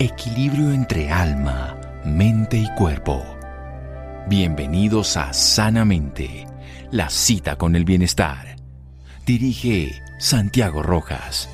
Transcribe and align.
equilibrio 0.00 0.72
entre 0.72 1.10
alma, 1.10 1.76
mente 2.06 2.56
y 2.56 2.66
cuerpo. 2.74 3.22
Bienvenidos 4.28 5.18
a 5.18 5.34
Sanamente, 5.34 6.46
la 6.90 7.10
cita 7.10 7.56
con 7.56 7.76
el 7.76 7.84
bienestar. 7.84 8.56
Dirige 9.26 9.92
Santiago 10.18 10.82
Rojas. 10.82 11.50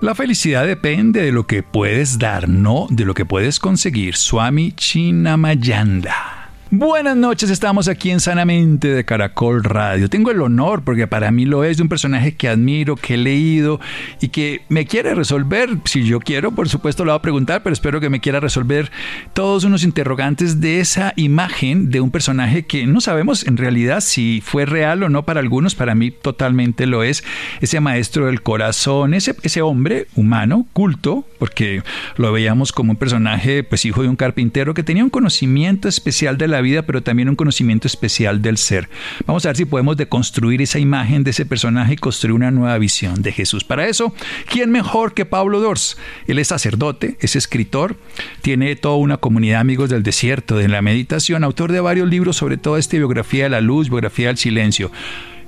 La 0.00 0.16
felicidad 0.16 0.66
depende 0.66 1.22
de 1.22 1.30
lo 1.30 1.46
que 1.46 1.62
puedes 1.62 2.18
dar, 2.18 2.48
no 2.48 2.88
de 2.90 3.04
lo 3.04 3.14
que 3.14 3.24
puedes 3.24 3.60
conseguir. 3.60 4.16
Swami 4.16 4.72
Chinamayanda. 4.72 6.29
Buenas 6.72 7.16
noches, 7.16 7.50
estamos 7.50 7.88
aquí 7.88 8.12
en 8.12 8.20
Sanamente 8.20 8.86
de 8.94 9.04
Caracol 9.04 9.64
Radio. 9.64 10.08
Tengo 10.08 10.30
el 10.30 10.40
honor, 10.40 10.84
porque 10.84 11.08
para 11.08 11.32
mí 11.32 11.44
lo 11.44 11.64
es, 11.64 11.78
de 11.78 11.82
un 11.82 11.88
personaje 11.88 12.36
que 12.36 12.48
admiro, 12.48 12.94
que 12.94 13.14
he 13.14 13.16
leído 13.16 13.80
y 14.20 14.28
que 14.28 14.62
me 14.68 14.86
quiere 14.86 15.16
resolver, 15.16 15.68
si 15.84 16.04
yo 16.04 16.20
quiero, 16.20 16.52
por 16.52 16.68
supuesto 16.68 17.04
lo 17.04 17.10
voy 17.10 17.18
a 17.18 17.22
preguntar, 17.22 17.64
pero 17.64 17.72
espero 17.72 17.98
que 17.98 18.08
me 18.08 18.20
quiera 18.20 18.38
resolver 18.38 18.92
todos 19.32 19.64
unos 19.64 19.82
interrogantes 19.82 20.60
de 20.60 20.78
esa 20.78 21.12
imagen 21.16 21.90
de 21.90 22.00
un 22.00 22.12
personaje 22.12 22.64
que 22.64 22.86
no 22.86 23.00
sabemos 23.00 23.44
en 23.48 23.56
realidad 23.56 24.00
si 24.00 24.40
fue 24.40 24.64
real 24.64 25.02
o 25.02 25.08
no. 25.08 25.24
Para 25.24 25.40
algunos, 25.40 25.74
para 25.74 25.96
mí 25.96 26.12
totalmente 26.12 26.86
lo 26.86 27.02
es, 27.02 27.24
ese 27.60 27.80
maestro 27.80 28.26
del 28.26 28.42
corazón, 28.42 29.14
ese, 29.14 29.34
ese 29.42 29.60
hombre 29.60 30.06
humano, 30.14 30.68
culto, 30.72 31.24
porque 31.40 31.82
lo 32.16 32.30
veíamos 32.30 32.70
como 32.70 32.92
un 32.92 32.96
personaje, 32.96 33.64
pues 33.64 33.84
hijo 33.84 34.02
de 34.02 34.08
un 34.08 34.14
carpintero 34.14 34.72
que 34.72 34.84
tenía 34.84 35.02
un 35.02 35.10
conocimiento 35.10 35.88
especial 35.88 36.38
de 36.38 36.46
la 36.46 36.59
vida, 36.60 36.82
pero 36.82 37.02
también 37.02 37.28
un 37.28 37.36
conocimiento 37.36 37.86
especial 37.86 38.42
del 38.42 38.56
ser. 38.56 38.88
Vamos 39.26 39.44
a 39.44 39.50
ver 39.50 39.56
si 39.56 39.64
podemos 39.64 39.96
deconstruir 39.96 40.62
esa 40.62 40.78
imagen 40.78 41.24
de 41.24 41.30
ese 41.30 41.46
personaje 41.46 41.94
y 41.94 41.96
construir 41.96 42.34
una 42.34 42.50
nueva 42.50 42.76
visión 42.78 43.22
de 43.22 43.32
Jesús. 43.32 43.64
Para 43.64 43.86
eso, 43.86 44.14
¿quién 44.46 44.70
mejor 44.70 45.14
que 45.14 45.24
Pablo 45.24 45.60
Dors? 45.60 45.96
Él 46.26 46.38
es 46.38 46.48
sacerdote, 46.48 47.16
es 47.20 47.36
escritor, 47.36 47.96
tiene 48.42 48.76
toda 48.76 48.96
una 48.96 49.16
comunidad 49.16 49.56
de 49.56 49.60
amigos 49.60 49.90
del 49.90 50.02
desierto, 50.02 50.56
de 50.56 50.68
la 50.68 50.82
meditación, 50.82 51.44
autor 51.44 51.72
de 51.72 51.80
varios 51.80 52.08
libros 52.08 52.36
sobre 52.36 52.56
todo 52.56 52.76
esta 52.76 52.96
biografía 52.96 53.44
de 53.44 53.50
la 53.50 53.60
luz, 53.60 53.88
biografía 53.88 54.28
del 54.28 54.38
silencio. 54.38 54.90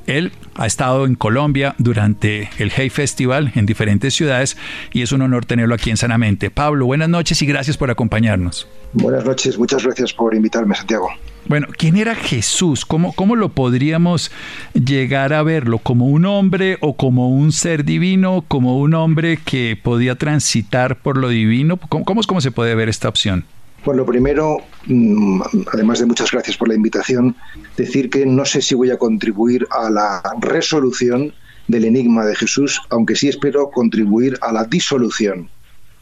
Él 0.07 0.33
ha 0.55 0.67
estado 0.67 1.07
en 1.07 1.15
Colombia 1.15 1.75
durante 1.79 2.51
el 2.59 2.73
Hey 2.75 2.91
Festival 2.91 3.53
en 3.55 3.67
diferentes 3.67 4.15
ciudades 4.15 4.57
y 4.93 5.03
es 5.03 5.13
un 5.13 5.23
honor 5.23 5.47
tenerlo 5.47 5.75
aquí 5.75 5.91
en 5.91 5.97
Sanamente. 5.97 6.51
Pablo, 6.51 6.87
buenas 6.87 7.09
noches 7.09 7.41
y 7.43 7.47
gracias 7.47 7.77
por 7.77 7.91
acompañarnos. 7.91 8.67
Buenas 8.93 9.25
noches, 9.25 9.59
muchas 9.59 9.85
gracias 9.85 10.13
por 10.13 10.35
invitarme, 10.35 10.75
Santiago. 10.75 11.09
Bueno, 11.47 11.67
¿quién 11.77 11.97
era 11.97 12.15
Jesús? 12.15 12.85
¿Cómo, 12.85 13.13
¿Cómo 13.15 13.35
lo 13.35 13.49
podríamos 13.49 14.31
llegar 14.75 15.33
a 15.33 15.43
verlo? 15.43 15.79
¿Como 15.79 16.07
un 16.07 16.25
hombre 16.25 16.79
o 16.81 16.97
como 16.97 17.31
un 17.31 17.51
ser 17.51 17.85
divino? 17.85 18.45
¿Como 18.47 18.79
un 18.79 18.95
hombre 18.95 19.39
que 19.45 19.77
podía 19.83 20.15
transitar 20.15 20.97
por 20.97 21.17
lo 21.17 21.29
divino? 21.29 21.79
¿Cómo, 21.79 22.05
cómo, 22.05 22.23
cómo 22.23 22.41
se 22.41 22.53
puede 22.53 22.75
ver 22.75 22.89
esta 22.89 23.09
opción? 23.09 23.45
Bueno, 23.85 24.03
lo 24.03 24.07
primero, 24.07 24.59
mm, 24.87 25.43
además 25.73 25.99
de 25.99 26.07
muchas 26.07 26.31
gracias 26.31 26.57
por 26.57 26.69
la 26.69 26.75
invitación, 26.75 27.35
decir 27.77 28.11
que 28.11 28.25
no 28.25 28.45
sé 28.45 28.63
si 28.63 28.77
voy 28.77 28.91
a 28.91 28.97
contribuir 28.97 29.67
a 29.71 29.91
la 29.91 30.23
resolución 30.41 31.35
del 31.67 31.85
enigma 31.85 32.25
de 32.25 32.37
Jesús, 32.37 32.81
aunque 32.91 33.17
sí 33.17 33.29
espero 33.29 33.71
contribuir 33.71 34.39
a 34.41 34.53
la 34.53 34.65
disolución 34.65 35.51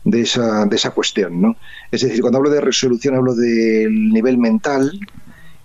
de 0.05 0.23
esa, 0.23 0.67
de 0.67 0.77
esa 0.77 0.91
cuestión. 0.91 1.41
¿no? 1.41 1.57
Es 1.91 2.03
decir, 2.03 2.21
cuando 2.21 2.39
hablo 2.39 2.51
de 2.51 2.61
resolución 2.61 3.15
hablo 3.15 3.35
del 3.35 4.11
nivel 4.11 4.37
mental 4.37 4.93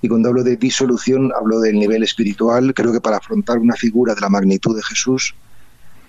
y 0.02 0.08
cuando 0.08 0.30
hablo 0.30 0.44
de 0.44 0.56
disolución 0.56 1.32
hablo 1.38 1.60
del 1.60 1.78
nivel 1.78 2.04
espiritual. 2.04 2.74
Creo 2.74 2.94
que 2.94 3.02
para 3.02 3.18
afrontar 3.18 3.58
una 3.58 3.76
figura 3.76 4.16
de 4.16 4.22
la 4.22 4.30
magnitud 4.30 4.76
de 4.76 4.84
Jesús, 4.84 5.36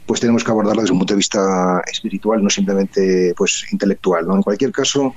pues 0.06 0.20
tenemos 0.20 0.44
que 0.44 0.50
abordarla 0.50 0.82
desde 0.82 0.92
un 0.92 0.98
punto 0.98 1.14
de 1.14 1.18
vista 1.18 1.82
espiritual, 1.90 2.42
no 2.42 2.50
simplemente 2.50 3.34
pues 3.36 3.66
intelectual. 3.72 4.26
¿no? 4.26 4.36
En 4.36 4.42
cualquier 4.42 4.70
caso, 4.70 5.14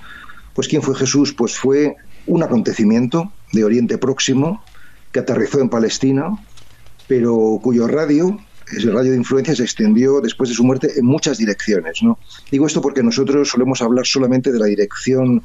pues 0.59 0.67
¿quién 0.67 0.81
fue 0.81 0.93
Jesús? 0.93 1.31
Pues 1.31 1.57
fue 1.57 1.95
un 2.27 2.43
acontecimiento 2.43 3.31
de 3.53 3.63
Oriente 3.63 3.97
Próximo 3.97 4.61
que 5.13 5.21
aterrizó 5.21 5.61
en 5.61 5.69
Palestina, 5.69 6.37
pero 7.07 7.61
cuyo 7.63 7.87
radio 7.87 8.37
ese 8.69 8.91
radio 8.91 9.11
de 9.11 9.17
influencia 9.17 9.55
se 9.55 9.63
extendió 9.63 10.19
después 10.19 10.49
de 10.49 10.55
su 10.57 10.65
muerte 10.65 10.91
en 10.97 11.05
muchas 11.05 11.37
direcciones. 11.37 12.03
¿no? 12.03 12.19
Digo 12.51 12.67
esto 12.67 12.81
porque 12.81 13.01
nosotros 13.01 13.47
solemos 13.47 13.81
hablar 13.81 14.05
solamente 14.05 14.51
de 14.51 14.59
la 14.59 14.65
dirección 14.65 15.41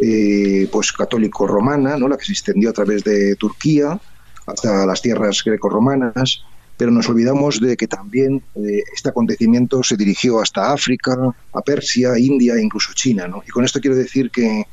eh, 0.00 0.66
pues 0.72 0.92
católico-romana, 0.92 1.98
¿no? 1.98 2.08
la 2.08 2.16
que 2.16 2.24
se 2.24 2.32
extendió 2.32 2.70
a 2.70 2.72
través 2.72 3.04
de 3.04 3.36
Turquía 3.36 4.00
hasta 4.46 4.86
las 4.86 5.02
tierras 5.02 5.42
greco-romanas, 5.44 6.42
pero 6.76 6.90
nos 6.90 7.08
olvidamos 7.08 7.60
de 7.60 7.76
que 7.76 7.86
también 7.86 8.42
eh, 8.56 8.82
este 8.94 9.08
acontecimiento 9.08 9.82
se 9.82 9.96
dirigió 9.96 10.40
hasta 10.40 10.72
África, 10.72 11.16
a 11.52 11.60
Persia, 11.62 12.18
India 12.18 12.54
e 12.54 12.62
incluso 12.62 12.92
China. 12.94 13.28
¿no? 13.28 13.42
Y 13.46 13.50
con 13.50 13.64
esto 13.64 13.80
quiero 13.80 13.96
decir 13.96 14.30
que 14.30 14.64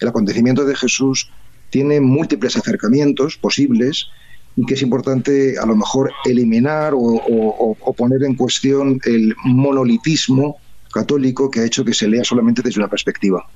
el 0.00 0.08
acontecimiento 0.08 0.64
de 0.64 0.74
Jesús 0.74 1.30
tiene 1.68 2.00
múltiples 2.00 2.56
acercamientos 2.56 3.36
posibles 3.36 4.08
y 4.56 4.66
que 4.66 4.74
es 4.74 4.82
importante 4.82 5.58
a 5.58 5.66
lo 5.66 5.76
mejor 5.76 6.12
eliminar 6.24 6.92
o, 6.94 7.76
poner 7.96 8.22
en 8.24 8.34
cuestión 8.34 8.98
el 9.04 9.34
monolitismo 9.44 10.56
católico 10.92 11.50
que 11.50 11.60
ha 11.60 11.64
hecho 11.64 11.84
que 11.84 11.94
se 11.94 12.08
lea 12.08 12.24
solamente 12.24 12.62
desde 12.62 12.80
una 12.80 12.88
perspectiva. 12.88 13.46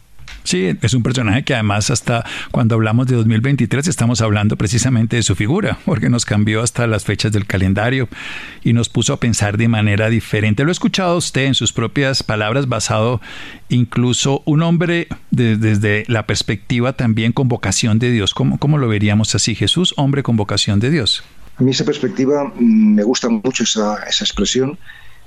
Sí, 0.44 0.77
es 0.82 0.93
un 0.93 1.03
personaje 1.03 1.43
que 1.43 1.55
además 1.55 1.91
hasta 1.91 2.22
cuando 2.50 2.75
hablamos 2.75 3.06
de 3.06 3.16
2023 3.16 3.88
estamos 3.88 4.21
hablando 4.21 4.56
precisamente 4.56 5.16
de 5.16 5.22
su 5.22 5.34
figura, 5.34 5.78
porque 5.87 6.10
nos 6.10 6.27
cambió 6.27 6.62
hasta 6.62 6.87
las 6.87 7.05
fechas 7.05 7.32
del 7.32 7.47
calendario 7.47 8.10
y 8.62 8.75
nos 8.75 8.91
puso 8.91 9.15
a 9.15 9.21
pensar 9.21 9.56
de 9.56 9.69
manera 9.69 10.10
diferente. 10.10 10.62
Lo 10.62 10.69
ha 10.69 10.72
escuchado 10.72 11.16
usted 11.16 11.47
en 11.47 11.55
sus 11.55 11.72
propias 11.72 12.22
palabras, 12.22 12.69
basado 12.69 13.22
incluso 13.71 14.43
un 14.44 14.62
hombre 14.62 15.09
desde 15.31 16.05
la 16.09 16.27
perspectiva 16.27 16.93
también 16.93 17.32
con 17.32 17.49
vocación 17.49 17.99
de 17.99 18.11
Dios. 18.11 18.34
¿Cómo, 18.34 18.59
¿Cómo 18.59 18.76
lo 18.76 18.87
veríamos 18.87 19.34
así? 19.34 19.55
Jesús, 19.55 19.94
hombre 19.97 20.22
con 20.22 20.37
vocación 20.37 20.78
de 20.78 20.91
Dios. 20.91 21.25
A 21.56 21.62
mí 21.62 21.71
esa 21.71 21.87
perspectiva 21.87 22.53
mm, 22.55 22.94
me 22.97 23.03
gusta 23.03 23.31
mucho 23.31 23.62
esa, 23.62 24.03
esa 24.05 24.25
expresión 24.25 24.78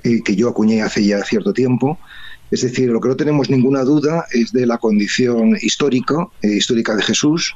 eh, 0.04 0.22
que 0.24 0.36
yo 0.36 0.48
acuñé 0.48 0.82
hace 0.82 1.04
ya 1.04 1.24
cierto 1.24 1.52
tiempo 1.52 1.98
es 2.50 2.62
decir, 2.62 2.88
lo 2.88 3.00
que 3.00 3.08
no 3.08 3.16
tenemos 3.16 3.50
ninguna 3.50 3.82
duda 3.82 4.26
es 4.32 4.52
de 4.52 4.66
la 4.66 4.78
condición 4.78 5.56
histórica, 5.60 6.28
eh, 6.42 6.56
histórica 6.56 6.96
de 6.96 7.02
Jesús. 7.02 7.54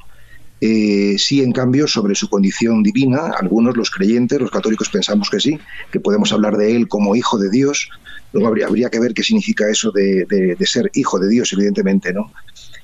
Eh, 0.61 1.17
sí, 1.19 1.43
en 1.43 1.53
cambio, 1.53 1.89
sobre 1.89 2.15
su 2.15 2.29
condición 2.29 2.83
divina, 2.83 3.33
algunos, 3.39 3.77
los 3.77 3.91
creyentes, 3.91 4.41
los 4.41 4.51
católicos, 4.51 4.91
pensamos 4.91 5.29
que 5.31 5.41
sí, 5.41 5.59
que 5.91 5.99
podemos 5.99 6.33
hablar 6.33 6.57
de 6.57 6.77
él 6.77 6.89
como 6.89 7.17
hijo 7.17 7.39
de 7.39 7.51
Dios. 7.51 7.89
Luego 8.33 8.49
habría, 8.49 8.67
habría 8.67 8.91
que 8.91 9.01
ver 9.01 9.15
qué 9.15 9.23
significa 9.23 9.69
eso 9.69 9.91
de, 9.91 10.57
ser 10.61 10.91
hijo 10.95 11.19
de 11.19 11.29
Dios, 11.29 11.53
evidentemente, 11.53 12.13
¿no? 12.13 12.31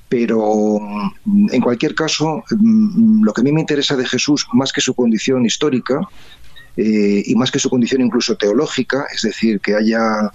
Pero 0.09 0.79
mm, 1.23 1.53
en 1.53 1.61
cualquier 1.61 1.93
caso, 1.93 2.43
mm, 2.49 3.23
lo 3.23 3.33
que 3.33 3.41
a 3.41 3.43
mí 3.43 3.51
me 3.51 3.61
interesa 3.61 3.95
de 3.95 4.05
Jesús, 4.05 4.47
más 4.51 4.73
que 4.73 4.81
su 4.81 4.95
condición 4.95 5.45
histórica 5.45 6.01
eh, 6.75 7.23
y 7.25 7.35
más 7.35 7.51
que 7.51 7.59
su 7.59 7.69
condición 7.69 8.01
incluso 8.01 8.35
teológica, 8.35 9.05
es 9.13 9.21
decir, 9.21 9.61
que 9.61 9.75
haya 9.75 10.31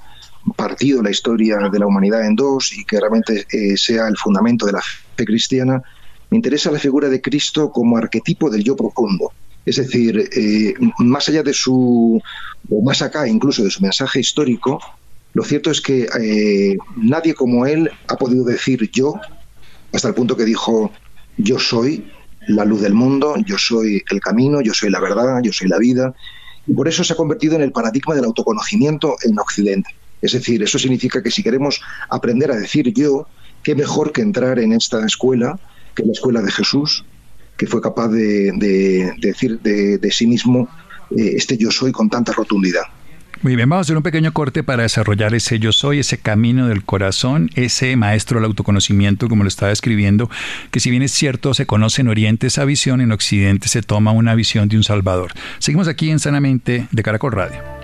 partido 0.57 1.03
la 1.03 1.11
historia 1.11 1.57
de 1.71 1.79
la 1.79 1.87
humanidad 1.87 2.27
en 2.27 2.37
dos 2.37 2.73
y 2.73 2.85
que 2.85 3.01
realmente 3.01 3.47
eh, 3.51 3.77
sea 3.77 4.09
el 4.09 4.17
fundamento 4.17 4.67
de 4.67 4.73
la 4.73 4.83
fe 5.17 5.25
cristiana, 5.25 5.83
me 6.31 6.39
interesa 6.39 6.71
la 6.71 6.79
figura 6.79 7.09
de 7.09 7.21
Cristo 7.21 7.71
como 7.71 7.97
arquetipo 7.97 8.51
del 8.51 8.65
yo 8.65 8.77
profundo. 8.77 9.33
Es 9.65 9.77
decir, 9.77 10.29
eh, 10.37 10.75
más 10.99 11.29
allá 11.29 11.43
de 11.43 11.55
su, 11.55 12.21
o 12.71 12.83
más 12.83 13.01
acá 13.01 13.27
incluso 13.27 13.65
de 13.65 13.71
su 13.71 13.81
mensaje 13.83 14.21
histórico, 14.21 14.79
lo 15.33 15.43
cierto 15.43 15.71
es 15.71 15.81
que 15.81 16.07
eh, 16.21 16.77
nadie 16.97 17.35
como 17.35 17.67
él 17.67 17.91
ha 18.09 18.17
podido 18.17 18.45
decir 18.45 18.91
yo, 18.93 19.15
hasta 19.93 20.09
el 20.09 20.15
punto 20.15 20.37
que 20.37 20.45
dijo, 20.45 20.93
yo 21.39 21.59
soy 21.59 22.11
la 22.49 22.65
luz 22.65 22.83
del 22.83 22.95
mundo, 22.95 23.35
yo 23.47 23.57
soy 23.59 24.03
el 24.11 24.21
camino, 24.21 24.61
yo 24.61 24.75
soy 24.75 24.91
la 24.91 25.01
verdad, 25.01 25.41
yo 25.43 25.53
soy 25.53 25.69
la 25.69 25.79
vida. 25.79 26.15
Y 26.67 26.75
por 26.75 26.89
eso 26.89 27.03
se 27.05 27.13
ha 27.13 27.17
convertido 27.17 27.57
en 27.57 27.63
el 27.63 27.73
paradigma 27.73 28.15
del 28.15 28.25
autoconocimiento 28.25 29.17
en 29.25 29.39
Occidente. 29.39 29.91
Es 30.25 30.33
decir, 30.33 30.63
eso 30.63 30.79
significa 30.79 31.23
que 31.23 31.31
si 31.31 31.43
queremos 31.43 31.83
aprender 32.09 32.51
a 32.51 32.57
decir 32.57 32.91
yo, 32.95 33.29
qué 33.63 33.75
mejor 33.75 34.11
que 34.11 34.23
entrar 34.23 34.59
en 34.59 34.73
esta 34.73 35.05
escuela, 35.05 35.61
que 35.95 36.03
la 36.03 36.13
escuela 36.13 36.41
de 36.41 36.51
Jesús, 36.51 37.05
que 37.59 37.67
fue 37.67 37.83
capaz 37.83 38.09
de, 38.09 39.13
decir 39.19 39.61
de, 39.61 40.11
sí 40.11 40.27
mismo 40.27 40.67
eh, 41.11 41.35
este 41.37 41.59
yo 41.59 41.71
soy 41.71 41.93
con 41.93 42.09
tanta 42.09 42.33
rotundidad. 42.33 42.85
Muy 43.43 43.55
bien, 43.55 43.69
vamos 43.69 43.85
a 43.85 43.87
hacer 43.87 43.99
un 43.99 44.03
pequeño 44.03 44.33
corte 44.33 44.63
para 44.63 44.85
desarrollar 44.85 45.35
ese 45.35 45.59
yo 45.59 45.73
soy, 45.73 45.99
ese 45.99 46.17
camino 46.17 46.69
del 46.69 46.85
corazón, 46.85 47.51
ese 47.55 47.95
maestro 47.95 48.39
del 48.39 48.47
autoconocimiento, 48.47 49.29
como 49.29 49.43
lo 49.43 49.49
estaba 49.49 49.73
escribiendo, 49.73 50.31
que 50.71 50.81
si 50.81 50.89
bien 50.89 51.03
es 51.03 51.13
cierto, 51.13 51.53
se 51.53 51.67
conoce 51.67 52.01
en 52.01 52.09
Oriente 52.09 52.47
esa 52.47 52.65
visión, 52.65 53.03
en 53.03 53.13
Occidente 53.13 53.69
se 53.69 53.83
toma 53.83 54.13
una 54.13 54.35
visión 54.35 54.71
de 54.71 54.79
un 54.79 54.85
Salvador. 54.85 55.33
Seguimos 55.59 55.87
aquí 55.87 56.09
en 56.09 56.19
Sanamente 56.19 56.89
de 56.91 57.03
Caracol 57.03 57.33
Radio 57.33 57.84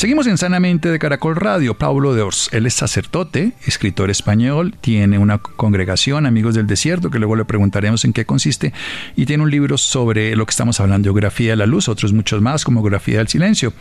Seguimos 0.00 0.26
en 0.26 0.38
Sanamente 0.38 0.90
de 0.90 0.98
Caracol 0.98 1.36
Radio. 1.36 1.76
Pablo 1.76 2.14
de 2.14 2.22
Ors, 2.22 2.48
él 2.52 2.64
es 2.64 2.72
sacerdote, 2.72 3.52
escritor 3.66 4.08
español, 4.08 4.74
tiene 4.80 5.18
una 5.18 5.36
congregación, 5.36 6.24
Amigos 6.24 6.54
del 6.54 6.66
Desierto, 6.66 7.10
que 7.10 7.18
luego 7.18 7.36
le 7.36 7.44
preguntaremos 7.44 8.06
en 8.06 8.14
qué 8.14 8.24
consiste, 8.24 8.72
y 9.14 9.26
tiene 9.26 9.42
un 9.42 9.50
libro 9.50 9.76
sobre 9.76 10.34
lo 10.36 10.46
que 10.46 10.52
estamos 10.52 10.80
hablando, 10.80 11.08
Geografía 11.08 11.50
de 11.50 11.56
la 11.56 11.66
Luz, 11.66 11.86
otros 11.90 12.14
muchos 12.14 12.40
más, 12.40 12.64
como 12.64 12.80
Geografía 12.80 13.18
del 13.18 13.28
Silencio. 13.28 13.74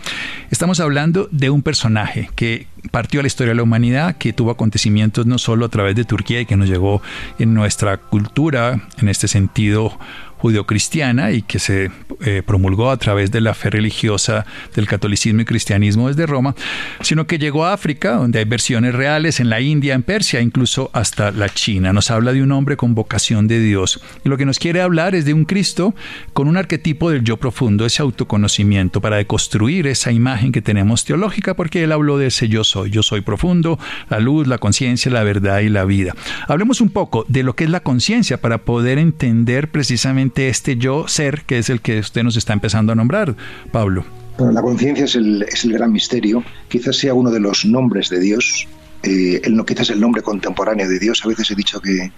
Estamos 0.51 0.81
hablando 0.81 1.29
de 1.31 1.51
un 1.51 1.61
personaje 1.61 2.29
que 2.35 2.67
partió 2.91 3.21
a 3.21 3.23
la 3.23 3.27
historia 3.27 3.51
de 3.51 3.55
la 3.55 3.63
humanidad, 3.63 4.17
que 4.17 4.33
tuvo 4.33 4.51
acontecimientos 4.51 5.25
no 5.25 5.37
solo 5.37 5.67
a 5.67 5.69
través 5.69 5.95
de 5.95 6.03
Turquía 6.03 6.41
y 6.41 6.45
que 6.45 6.57
nos 6.57 6.67
llegó 6.67 7.01
en 7.37 7.53
nuestra 7.53 7.95
cultura, 7.95 8.81
en 8.97 9.07
este 9.07 9.29
sentido 9.29 9.97
judeocristiana 10.39 11.31
y 11.31 11.41
que 11.41 11.59
se 11.59 11.91
eh, 12.21 12.41
promulgó 12.45 12.91
a 12.91 12.97
través 12.97 13.29
de 13.31 13.41
la 13.41 13.53
fe 13.53 13.69
religiosa 13.69 14.45
del 14.73 14.87
catolicismo 14.87 15.41
y 15.41 15.45
cristianismo 15.45 16.07
desde 16.07 16.25
Roma, 16.25 16.55
sino 17.01 17.27
que 17.27 17.37
llegó 17.37 17.65
a 17.65 17.73
África, 17.73 18.13
donde 18.13 18.39
hay 18.39 18.45
versiones 18.45 18.95
reales, 18.95 19.39
en 19.39 19.49
la 19.49 19.59
India, 19.59 19.93
en 19.93 20.03
Persia, 20.03 20.39
incluso 20.39 20.89
hasta 20.93 21.31
la 21.31 21.49
China. 21.49 21.91
Nos 21.91 22.09
habla 22.09 22.31
de 22.31 22.41
un 22.41 22.51
hombre 22.53 22.77
con 22.77 22.95
vocación 22.95 23.47
de 23.47 23.59
Dios. 23.59 24.01
Y 24.23 24.29
lo 24.29 24.37
que 24.37 24.45
nos 24.45 24.59
quiere 24.59 24.81
hablar 24.81 25.13
es 25.13 25.25
de 25.25 25.33
un 25.33 25.43
Cristo 25.43 25.93
con 26.31 26.47
un 26.47 26.55
arquetipo 26.55 27.11
del 27.11 27.23
yo 27.23 27.37
profundo, 27.37 27.85
ese 27.85 28.01
autoconocimiento, 28.01 29.01
para 29.01 29.17
deconstruir 29.17 29.87
esa 29.87 30.11
imagen 30.11 30.53
que 30.53 30.61
tenemos 30.61 31.03
teológica, 31.03 31.53
porque 31.53 31.83
él 31.83 31.91
habló 31.91 32.17
de 32.17 32.27
ese 32.27 32.47
yo 32.47 32.63
soy, 32.63 32.91
yo 32.91 33.03
soy 33.03 33.21
profundo, 33.21 33.77
la 34.09 34.19
luz, 34.19 34.47
la 34.47 34.57
conciencia, 34.57 35.11
la 35.11 35.23
verdad 35.23 35.59
y 35.59 35.69
la 35.69 35.83
vida. 35.83 36.15
Hablemos 36.47 36.79
un 36.79 36.89
poco 36.89 37.25
de 37.27 37.43
lo 37.43 37.55
que 37.55 37.65
es 37.65 37.69
la 37.69 37.81
conciencia 37.81 38.39
para 38.39 38.59
poder 38.59 38.97
entender 38.97 39.69
precisamente 39.69 40.28
este 40.37 40.77
yo 40.77 41.07
ser 41.07 41.41
que 41.45 41.57
es 41.57 41.69
el 41.69 41.81
que 41.81 41.99
usted 41.99 42.23
nos 42.23 42.37
está 42.37 42.53
empezando 42.53 42.91
a 42.91 42.95
nombrar, 42.95 43.35
Pablo. 43.71 44.05
Bueno, 44.37 44.53
la 44.53 44.61
conciencia 44.61 45.03
es 45.03 45.15
el, 45.15 45.43
es 45.43 45.65
el, 45.65 45.73
gran 45.73 45.91
misterio, 45.91 46.43
quizás 46.69 46.95
sea 46.95 47.13
uno 47.13 47.29
de 47.29 47.41
los 47.41 47.65
nombres 47.65 48.09
de 48.09 48.21
Dios, 48.21 48.67
eh, 49.03 49.41
el, 49.43 49.65
quizás 49.65 49.89
el 49.89 49.99
nombre 49.99 50.21
contemporáneo 50.21 50.87
de 50.87 50.97
Dios. 50.97 51.21
A 51.25 51.27
veces 51.27 51.51
he 51.51 51.55
dicho 51.55 51.81
que, 51.81 52.09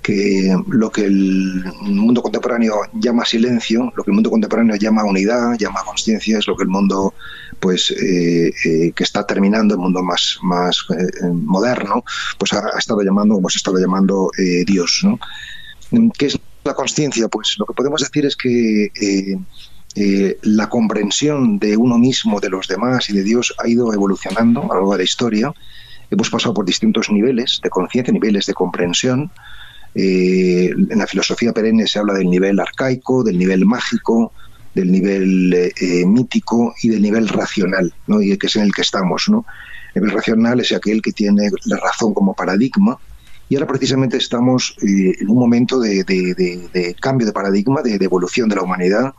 que 0.00 0.56
lo 0.68 0.90
que 0.90 1.04
el 1.04 1.64
mundo 1.82 2.22
contemporáneo 2.22 2.76
llama 2.94 3.26
silencio, 3.26 3.92
lo 3.94 4.02
que 4.02 4.10
el 4.10 4.14
mundo 4.14 4.30
contemporáneo 4.30 4.76
llama 4.76 5.04
unidad, 5.04 5.58
llama 5.58 5.82
conciencia, 5.84 6.38
es 6.38 6.46
lo 6.46 6.56
que 6.56 6.62
el 6.62 6.70
mundo 6.70 7.12
pues 7.58 7.90
eh, 7.90 8.50
eh, 8.64 8.92
que 8.92 9.04
está 9.04 9.26
terminando, 9.26 9.74
el 9.74 9.80
mundo 9.80 10.02
más, 10.02 10.38
más 10.42 10.86
moderno, 11.30 12.04
pues 12.38 12.54
ha, 12.54 12.78
estado 12.78 13.02
llamando, 13.02 13.36
hemos 13.36 13.54
estado 13.54 13.78
llamando 13.78 14.30
Dios. 14.64 15.02
¿no? 15.04 15.18
¿Qué 16.16 16.26
es 16.26 16.40
la 16.64 16.74
conciencia? 16.74 17.28
Pues 17.28 17.56
lo 17.58 17.66
que 17.66 17.74
podemos 17.74 18.00
decir 18.00 18.26
es 18.26 18.36
que 18.36 18.84
eh, 18.84 19.38
eh, 19.96 20.38
la 20.42 20.68
comprensión 20.68 21.58
de 21.58 21.76
uno 21.76 21.98
mismo, 21.98 22.40
de 22.40 22.50
los 22.50 22.68
demás 22.68 23.08
y 23.10 23.14
de 23.14 23.22
Dios 23.22 23.54
ha 23.58 23.68
ido 23.68 23.92
evolucionando 23.92 24.62
a 24.62 24.66
lo 24.66 24.74
largo 24.74 24.92
de 24.92 24.98
la 24.98 25.04
historia. 25.04 25.52
Hemos 26.10 26.30
pasado 26.30 26.54
por 26.54 26.64
distintos 26.64 27.10
niveles 27.10 27.60
de 27.62 27.70
conciencia, 27.70 28.12
niveles 28.12 28.46
de 28.46 28.54
comprensión. 28.54 29.30
Eh, 29.94 30.70
en 30.70 30.98
la 30.98 31.06
filosofía 31.06 31.52
perenne 31.52 31.86
se 31.86 31.98
habla 31.98 32.14
del 32.14 32.28
nivel 32.28 32.60
arcaico, 32.60 33.24
del 33.24 33.38
nivel 33.38 33.64
mágico, 33.64 34.32
del 34.74 34.92
nivel 34.92 35.72
mítico 36.06 36.74
y 36.80 36.90
del 36.90 37.02
nivel 37.02 37.26
racional, 37.28 37.92
¿no? 38.06 38.22
y 38.22 38.36
que 38.38 38.46
es 38.46 38.56
en 38.56 38.62
el 38.62 38.72
que 38.72 38.82
estamos. 38.82 39.28
¿no? 39.28 39.44
El 39.94 40.02
nivel 40.02 40.16
racional 40.16 40.60
es 40.60 40.72
aquel 40.72 41.02
que 41.02 41.12
tiene 41.12 41.50
la 41.64 41.76
razón 41.78 42.14
como 42.14 42.34
paradigma, 42.34 42.98
y 43.50 43.56
ahora 43.56 43.66
precisamente 43.66 44.16
estamos 44.16 44.76
eh, 44.80 45.16
en 45.20 45.28
un 45.28 45.36
momento 45.36 45.80
de, 45.80 46.94
cambio 47.00 47.26
de 47.26 47.32
paradigma, 47.32 47.82
de, 47.82 47.96
evolución 47.96 48.48
de 48.48 48.54
la 48.54 48.62
humanidad, 48.62 49.12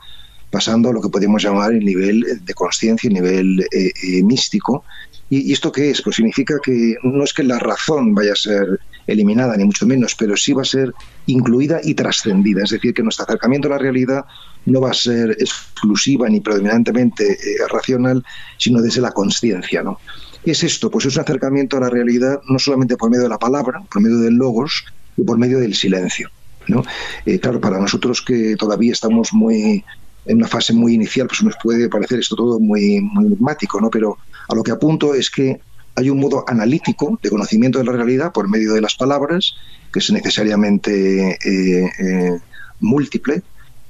pasando 0.49 0.89
a 0.89 0.93
lo 0.93 1.01
que 1.01 1.09
podemos 1.09 1.43
llamar 1.43 1.73
el 1.73 1.83
nivel 1.83 2.39
de 2.41 2.53
conciencia, 2.53 3.09
el 3.09 3.13
nivel 3.15 3.59
eh, 3.73 3.91
eh, 4.01 4.23
místico. 4.23 4.85
¿Y, 5.29 5.51
esto 5.51 5.69
qué 5.73 5.89
es? 5.91 6.01
Pues 6.01 6.15
significa 6.15 6.55
que 6.63 6.95
no 7.03 7.25
es 7.25 7.33
que 7.33 7.43
la 7.43 7.59
razón 7.59 8.15
vaya 8.15 8.31
a 8.31 8.37
ser 8.37 8.79
eliminada, 9.05 9.57
ni 9.57 9.65
mucho 9.65 9.85
menos, 9.85 10.15
pero 10.15 10.37
sí 10.37 10.53
va 10.53 10.61
a 10.61 10.65
ser 10.65 10.93
incluida 11.25 11.81
y 11.83 11.93
trascendida. 11.93 12.63
Es 12.63 12.69
decir, 12.69 12.93
que 12.93 13.03
nuestro 13.03 13.25
acercamiento 13.25 13.67
a 13.67 13.71
la 13.71 13.79
realidad 13.79 14.23
no 14.65 14.79
va 14.79 14.91
a 14.91 14.93
ser 14.93 15.31
exclusiva 15.31 16.29
ni 16.29 16.39
predominantemente 16.39 17.37
racional, 17.69 18.23
sino 18.57 18.81
desde 18.81 19.01
la 19.01 19.11
conciencia. 19.11 19.83
¿no? 19.83 19.99
¿Qué 20.43 20.51
es 20.51 20.63
esto? 20.63 20.89
Pues 20.89 21.05
es 21.05 21.15
un 21.15 21.21
acercamiento 21.21 21.77
a 21.77 21.81
la 21.81 21.89
realidad 21.89 22.41
no 22.47 22.57
solamente 22.57 22.97
por 22.97 23.09
medio 23.09 23.23
de 23.23 23.29
la 23.29 23.37
palabra, 23.37 23.81
por 23.91 24.01
medio 24.01 24.17
del 24.17 24.35
logos, 24.35 24.83
y 25.17 25.23
por 25.23 25.37
medio 25.37 25.59
del 25.59 25.75
silencio. 25.75 26.29
¿no? 26.67 26.83
Eh, 27.25 27.39
claro, 27.39 27.59
para 27.59 27.79
nosotros 27.79 28.21
que 28.21 28.55
todavía 28.57 28.91
estamos 28.91 29.33
muy 29.33 29.83
en 30.25 30.37
una 30.37 30.47
fase 30.47 30.73
muy 30.73 30.93
inicial, 30.93 31.27
pues 31.27 31.41
nos 31.43 31.55
puede 31.61 31.89
parecer 31.89 32.19
esto 32.19 32.35
todo 32.35 32.59
muy, 32.59 33.01
muy 33.01 33.25
enigmático, 33.25 33.81
¿no? 33.81 33.89
pero 33.89 34.17
a 34.47 34.55
lo 34.55 34.63
que 34.63 34.71
apunto 34.71 35.15
es 35.15 35.29
que 35.31 35.59
hay 35.95 36.09
un 36.09 36.19
modo 36.19 36.45
analítico 36.47 37.19
de 37.21 37.29
conocimiento 37.29 37.79
de 37.79 37.85
la 37.85 37.91
realidad 37.93 38.31
por 38.31 38.47
medio 38.47 38.73
de 38.73 38.81
las 38.81 38.95
palabras, 38.95 39.55
que 39.91 39.99
es 39.99 40.11
necesariamente 40.11 41.31
eh, 41.31 41.91
eh, 41.99 42.39
múltiple, 42.79 43.41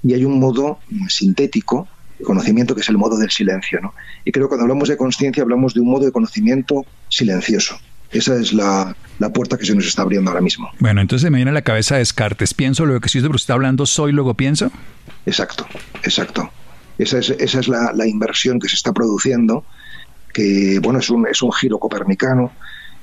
y 0.04 0.14
hay 0.14 0.26
un 0.26 0.40
modo 0.40 0.80
sintético 1.10 1.88
conocimiento 2.22 2.76
que 2.76 2.82
es 2.82 2.90
el 2.90 2.98
modo 2.98 3.18
del 3.18 3.32
silencio. 3.32 3.80
¿no? 3.82 3.94
Y 4.26 4.32
creo 4.32 4.46
que 4.46 4.50
cuando 4.50 4.64
hablamos 4.64 4.90
de 4.90 4.98
conciencia 4.98 5.44
hablamos 5.44 5.74
de 5.74 5.82
un 5.82 5.90
modo 5.90 6.06
de 6.06 6.12
conocimiento 6.12 6.86
silencioso. 7.10 7.78
Esa 8.12 8.36
es 8.36 8.52
la, 8.52 8.96
puerta 9.34 9.58
que 9.58 9.66
se 9.66 9.74
nos 9.74 9.86
está 9.86 10.02
abriendo 10.02 10.30
ahora 10.32 10.42
mismo. 10.42 10.70
Bueno, 10.80 11.00
entonces 11.00 11.30
me 11.32 11.38
viene 11.38 11.52
a 11.52 11.54
la 11.54 11.62
cabeza 11.62 11.96
Descartes. 11.96 12.54
Pienso 12.54 12.86
lo 12.86 13.00
que 13.00 13.08
si 13.08 13.20
usted 13.20 13.34
está 13.36 13.54
hablando, 13.54 13.86
soy, 13.86 14.12
luego 14.12 14.34
pienso. 14.34 14.70
Exacto, 15.26 15.66
exacto. 16.04 16.52
Esa 16.98 17.20
es, 17.20 17.30
esa 17.30 17.60
es 17.60 17.68
la, 17.68 18.06
inversión 18.06 18.60
que 18.60 18.68
se 18.68 18.76
está 18.76 18.92
produciendo, 18.92 19.64
que 20.34 20.80
bueno, 20.82 21.00
es 21.00 21.10
un, 21.10 21.26
es 21.28 21.42
un 21.42 21.52
giro 21.54 21.80
copernicano. 21.80 22.52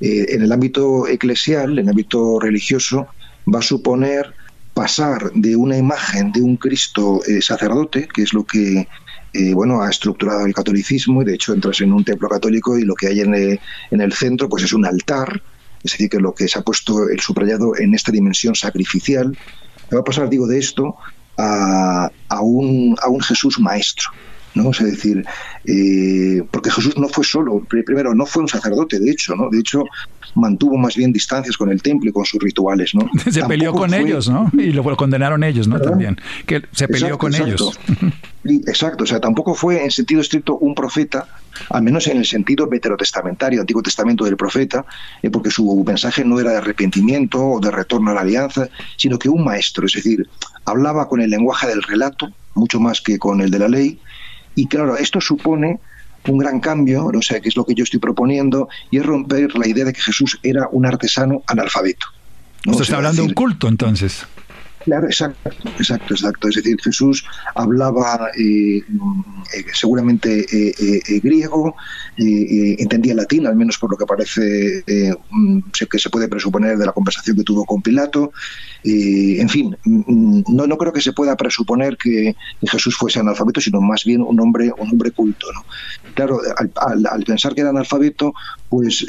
Eh, 0.00 0.26
en 0.28 0.42
el 0.42 0.52
ámbito 0.52 1.08
eclesial, 1.08 1.72
en 1.72 1.86
el 1.86 1.88
ámbito 1.88 2.38
religioso, 2.38 3.08
va 3.52 3.60
a 3.60 3.62
suponer 3.62 4.34
pasar 4.74 5.32
de 5.34 5.56
una 5.56 5.76
imagen 5.76 6.30
de 6.30 6.42
un 6.42 6.56
Cristo 6.56 7.20
eh, 7.26 7.42
sacerdote, 7.42 8.06
que 8.06 8.22
es 8.22 8.32
lo 8.32 8.44
que 8.44 8.86
eh, 9.32 9.52
bueno, 9.52 9.82
ha 9.82 9.90
estructurado 9.90 10.46
el 10.46 10.54
catolicismo 10.54 11.22
y 11.22 11.24
de 11.24 11.34
hecho 11.34 11.52
entras 11.52 11.80
en 11.80 11.92
un 11.92 12.04
templo 12.04 12.28
católico 12.28 12.78
y 12.78 12.84
lo 12.84 12.94
que 12.94 13.08
hay 13.08 13.20
en 13.20 13.34
el, 13.34 13.60
en 13.90 14.00
el 14.00 14.12
centro 14.12 14.48
pues 14.48 14.64
es 14.64 14.72
un 14.72 14.86
altar, 14.86 15.42
es 15.82 15.92
decir, 15.92 16.08
que 16.08 16.18
lo 16.18 16.34
que 16.34 16.48
se 16.48 16.58
ha 16.58 16.62
puesto 16.62 17.08
el 17.08 17.20
subrayado 17.20 17.76
en 17.76 17.94
esta 17.94 18.10
dimensión 18.10 18.54
sacrificial, 18.54 19.36
va 19.94 20.00
a 20.00 20.04
pasar, 20.04 20.28
digo, 20.28 20.46
de 20.46 20.58
esto 20.58 20.96
a, 21.36 22.10
a, 22.28 22.40
un, 22.40 22.96
a 23.00 23.08
un 23.08 23.20
Jesús 23.20 23.60
maestro. 23.60 24.10
¿No? 24.54 24.70
Es 24.70 24.78
decir, 24.78 25.24
eh, 25.64 26.42
porque 26.50 26.70
Jesús 26.70 26.96
no 26.98 27.08
fue 27.08 27.24
solo, 27.24 27.60
primero, 27.60 28.14
no 28.14 28.26
fue 28.26 28.42
un 28.42 28.48
sacerdote, 28.48 28.98
de 28.98 29.10
hecho, 29.10 29.34
¿no? 29.36 29.48
De 29.50 29.60
hecho, 29.60 29.84
mantuvo 30.34 30.76
más 30.76 30.96
bien 30.96 31.12
distancias 31.12 31.56
con 31.56 31.70
el 31.70 31.82
templo 31.82 32.10
y 32.10 32.12
con 32.12 32.24
sus 32.24 32.40
rituales, 32.40 32.94
¿no? 32.94 33.08
Se 33.30 33.44
peleó 33.44 33.72
con 33.72 33.92
ellos, 33.94 34.28
¿no? 34.28 34.50
Y 34.54 34.72
lo 34.72 34.84
condenaron 34.96 35.44
ellos, 35.44 35.68
¿no? 35.68 35.80
También, 35.80 36.20
que 36.46 36.62
se 36.72 36.88
peleó 36.88 37.18
con 37.18 37.34
ellos. 37.34 37.78
Exacto, 38.44 39.04
o 39.04 39.06
sea, 39.06 39.20
tampoco 39.20 39.54
fue 39.54 39.84
en 39.84 39.90
sentido 39.90 40.20
estricto 40.20 40.56
un 40.56 40.74
profeta, 40.74 41.28
al 41.70 41.82
menos 41.82 42.06
en 42.06 42.18
el 42.18 42.24
sentido 42.24 42.66
veterotestamentario, 42.66 43.60
Antiguo 43.60 43.82
Testamento 43.82 44.24
del 44.24 44.36
profeta, 44.36 44.86
eh, 45.22 45.28
porque 45.28 45.50
su 45.50 45.84
mensaje 45.86 46.24
no 46.24 46.40
era 46.40 46.52
de 46.52 46.56
arrepentimiento 46.58 47.44
o 47.44 47.60
de 47.60 47.70
retorno 47.70 48.10
a 48.10 48.14
la 48.14 48.20
alianza, 48.22 48.68
sino 48.96 49.18
que 49.18 49.28
un 49.28 49.44
maestro, 49.44 49.86
es 49.86 49.92
decir, 49.92 50.26
hablaba 50.64 51.08
con 51.08 51.20
el 51.20 51.30
lenguaje 51.30 51.66
del 51.66 51.82
relato, 51.82 52.32
mucho 52.54 52.80
más 52.80 53.00
que 53.00 53.18
con 53.18 53.40
el 53.40 53.50
de 53.50 53.58
la 53.58 53.68
ley, 53.68 53.98
y 54.58 54.66
claro, 54.66 54.96
esto 54.96 55.20
supone 55.20 55.78
un 56.26 56.38
gran 56.38 56.58
cambio, 56.58 57.06
o 57.06 57.22
sea, 57.22 57.38
que 57.40 57.48
es 57.48 57.56
lo 57.56 57.64
que 57.64 57.74
yo 57.74 57.84
estoy 57.84 58.00
proponiendo, 58.00 58.68
y 58.90 58.98
es 58.98 59.06
romper 59.06 59.54
la 59.56 59.68
idea 59.68 59.84
de 59.84 59.92
que 59.92 60.00
Jesús 60.00 60.40
era 60.42 60.68
un 60.72 60.84
artesano 60.84 61.44
analfabeto. 61.46 62.08
Usted 62.66 62.82
está 62.82 62.96
hablando 62.96 63.22
de 63.22 63.28
un 63.28 63.34
culto 63.34 63.68
entonces. 63.68 64.26
Claro, 64.88 65.06
exacto, 65.06 65.50
exacto, 65.76 66.14
exacto. 66.14 66.48
Es 66.48 66.54
decir, 66.54 66.78
Jesús 66.82 67.22
hablaba 67.54 68.30
eh, 68.38 68.78
eh, 68.78 69.64
seguramente 69.74 70.46
eh, 70.50 71.20
griego, 71.22 71.76
entendía 72.16 73.14
latín, 73.14 73.46
al 73.46 73.54
menos 73.54 73.76
por 73.76 73.90
lo 73.90 73.98
que 73.98 74.06
parece 74.06 74.82
mm, 75.30 75.60
que 75.90 75.98
se 75.98 76.08
puede 76.08 76.26
presuponer 76.26 76.78
de 76.78 76.86
la 76.86 76.92
conversación 76.92 77.36
que 77.36 77.42
tuvo 77.42 77.66
con 77.66 77.82
Pilato. 77.82 78.32
en 78.82 79.48
fin, 79.50 79.76
mm, 79.84 80.44
no, 80.48 80.66
no 80.66 80.78
creo 80.78 80.94
que 80.94 81.02
se 81.02 81.12
pueda 81.12 81.36
presuponer 81.36 81.98
que 81.98 82.34
Jesús 82.62 82.96
fuese 82.96 83.20
analfabeto, 83.20 83.60
sino 83.60 83.82
más 83.82 84.04
bien 84.04 84.22
un 84.22 84.40
hombre, 84.40 84.72
un 84.78 84.88
hombre 84.88 85.10
culto. 85.10 85.48
¿no? 85.52 85.66
Claro, 86.14 86.40
al, 86.76 87.24
pensar 87.24 87.54
que 87.54 87.60
era 87.60 87.70
analfabeto, 87.70 88.32
pues 88.70 89.04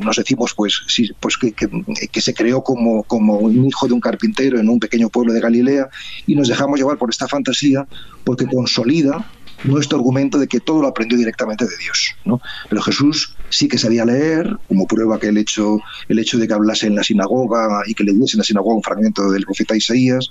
nos 0.00 0.16
decimos 0.16 0.54
pues, 0.54 0.80
sí, 0.88 1.10
pues 1.20 1.36
que, 1.36 1.52
que, 1.52 2.20
se 2.22 2.32
creó 2.32 2.62
como, 2.62 3.02
como 3.02 3.34
un 3.36 3.66
hijo 3.66 3.86
de 3.86 3.92
un 3.92 4.00
carpintero 4.14 4.58
en 4.58 4.68
un 4.68 4.78
pequeño 4.78 5.08
pueblo 5.08 5.32
de 5.32 5.40
Galilea 5.40 5.88
y 6.26 6.34
nos 6.34 6.48
dejamos 6.48 6.78
llevar 6.78 6.98
por 6.98 7.10
esta 7.10 7.28
fantasía 7.28 7.86
porque 8.24 8.46
consolida 8.46 9.28
nuestro 9.64 9.98
argumento 9.98 10.38
de 10.38 10.46
que 10.46 10.60
todo 10.60 10.82
lo 10.82 10.88
aprendió 10.88 11.16
directamente 11.18 11.64
de 11.64 11.76
Dios. 11.78 12.14
¿no? 12.24 12.40
Pero 12.68 12.82
Jesús 12.82 13.34
sí 13.48 13.68
que 13.68 13.78
sabía 13.78 14.04
leer, 14.04 14.56
como 14.68 14.86
prueba 14.86 15.18
que 15.18 15.28
el 15.28 15.38
hecho, 15.38 15.78
el 16.08 16.18
hecho 16.18 16.38
de 16.38 16.46
que 16.46 16.54
hablase 16.54 16.86
en 16.86 16.96
la 16.96 17.02
sinagoga 17.02 17.82
y 17.86 17.94
que 17.94 18.04
leyese 18.04 18.36
en 18.36 18.38
la 18.38 18.44
sinagoga 18.44 18.76
un 18.76 18.82
fragmento 18.82 19.30
del 19.30 19.44
profeta 19.44 19.76
Isaías, 19.76 20.30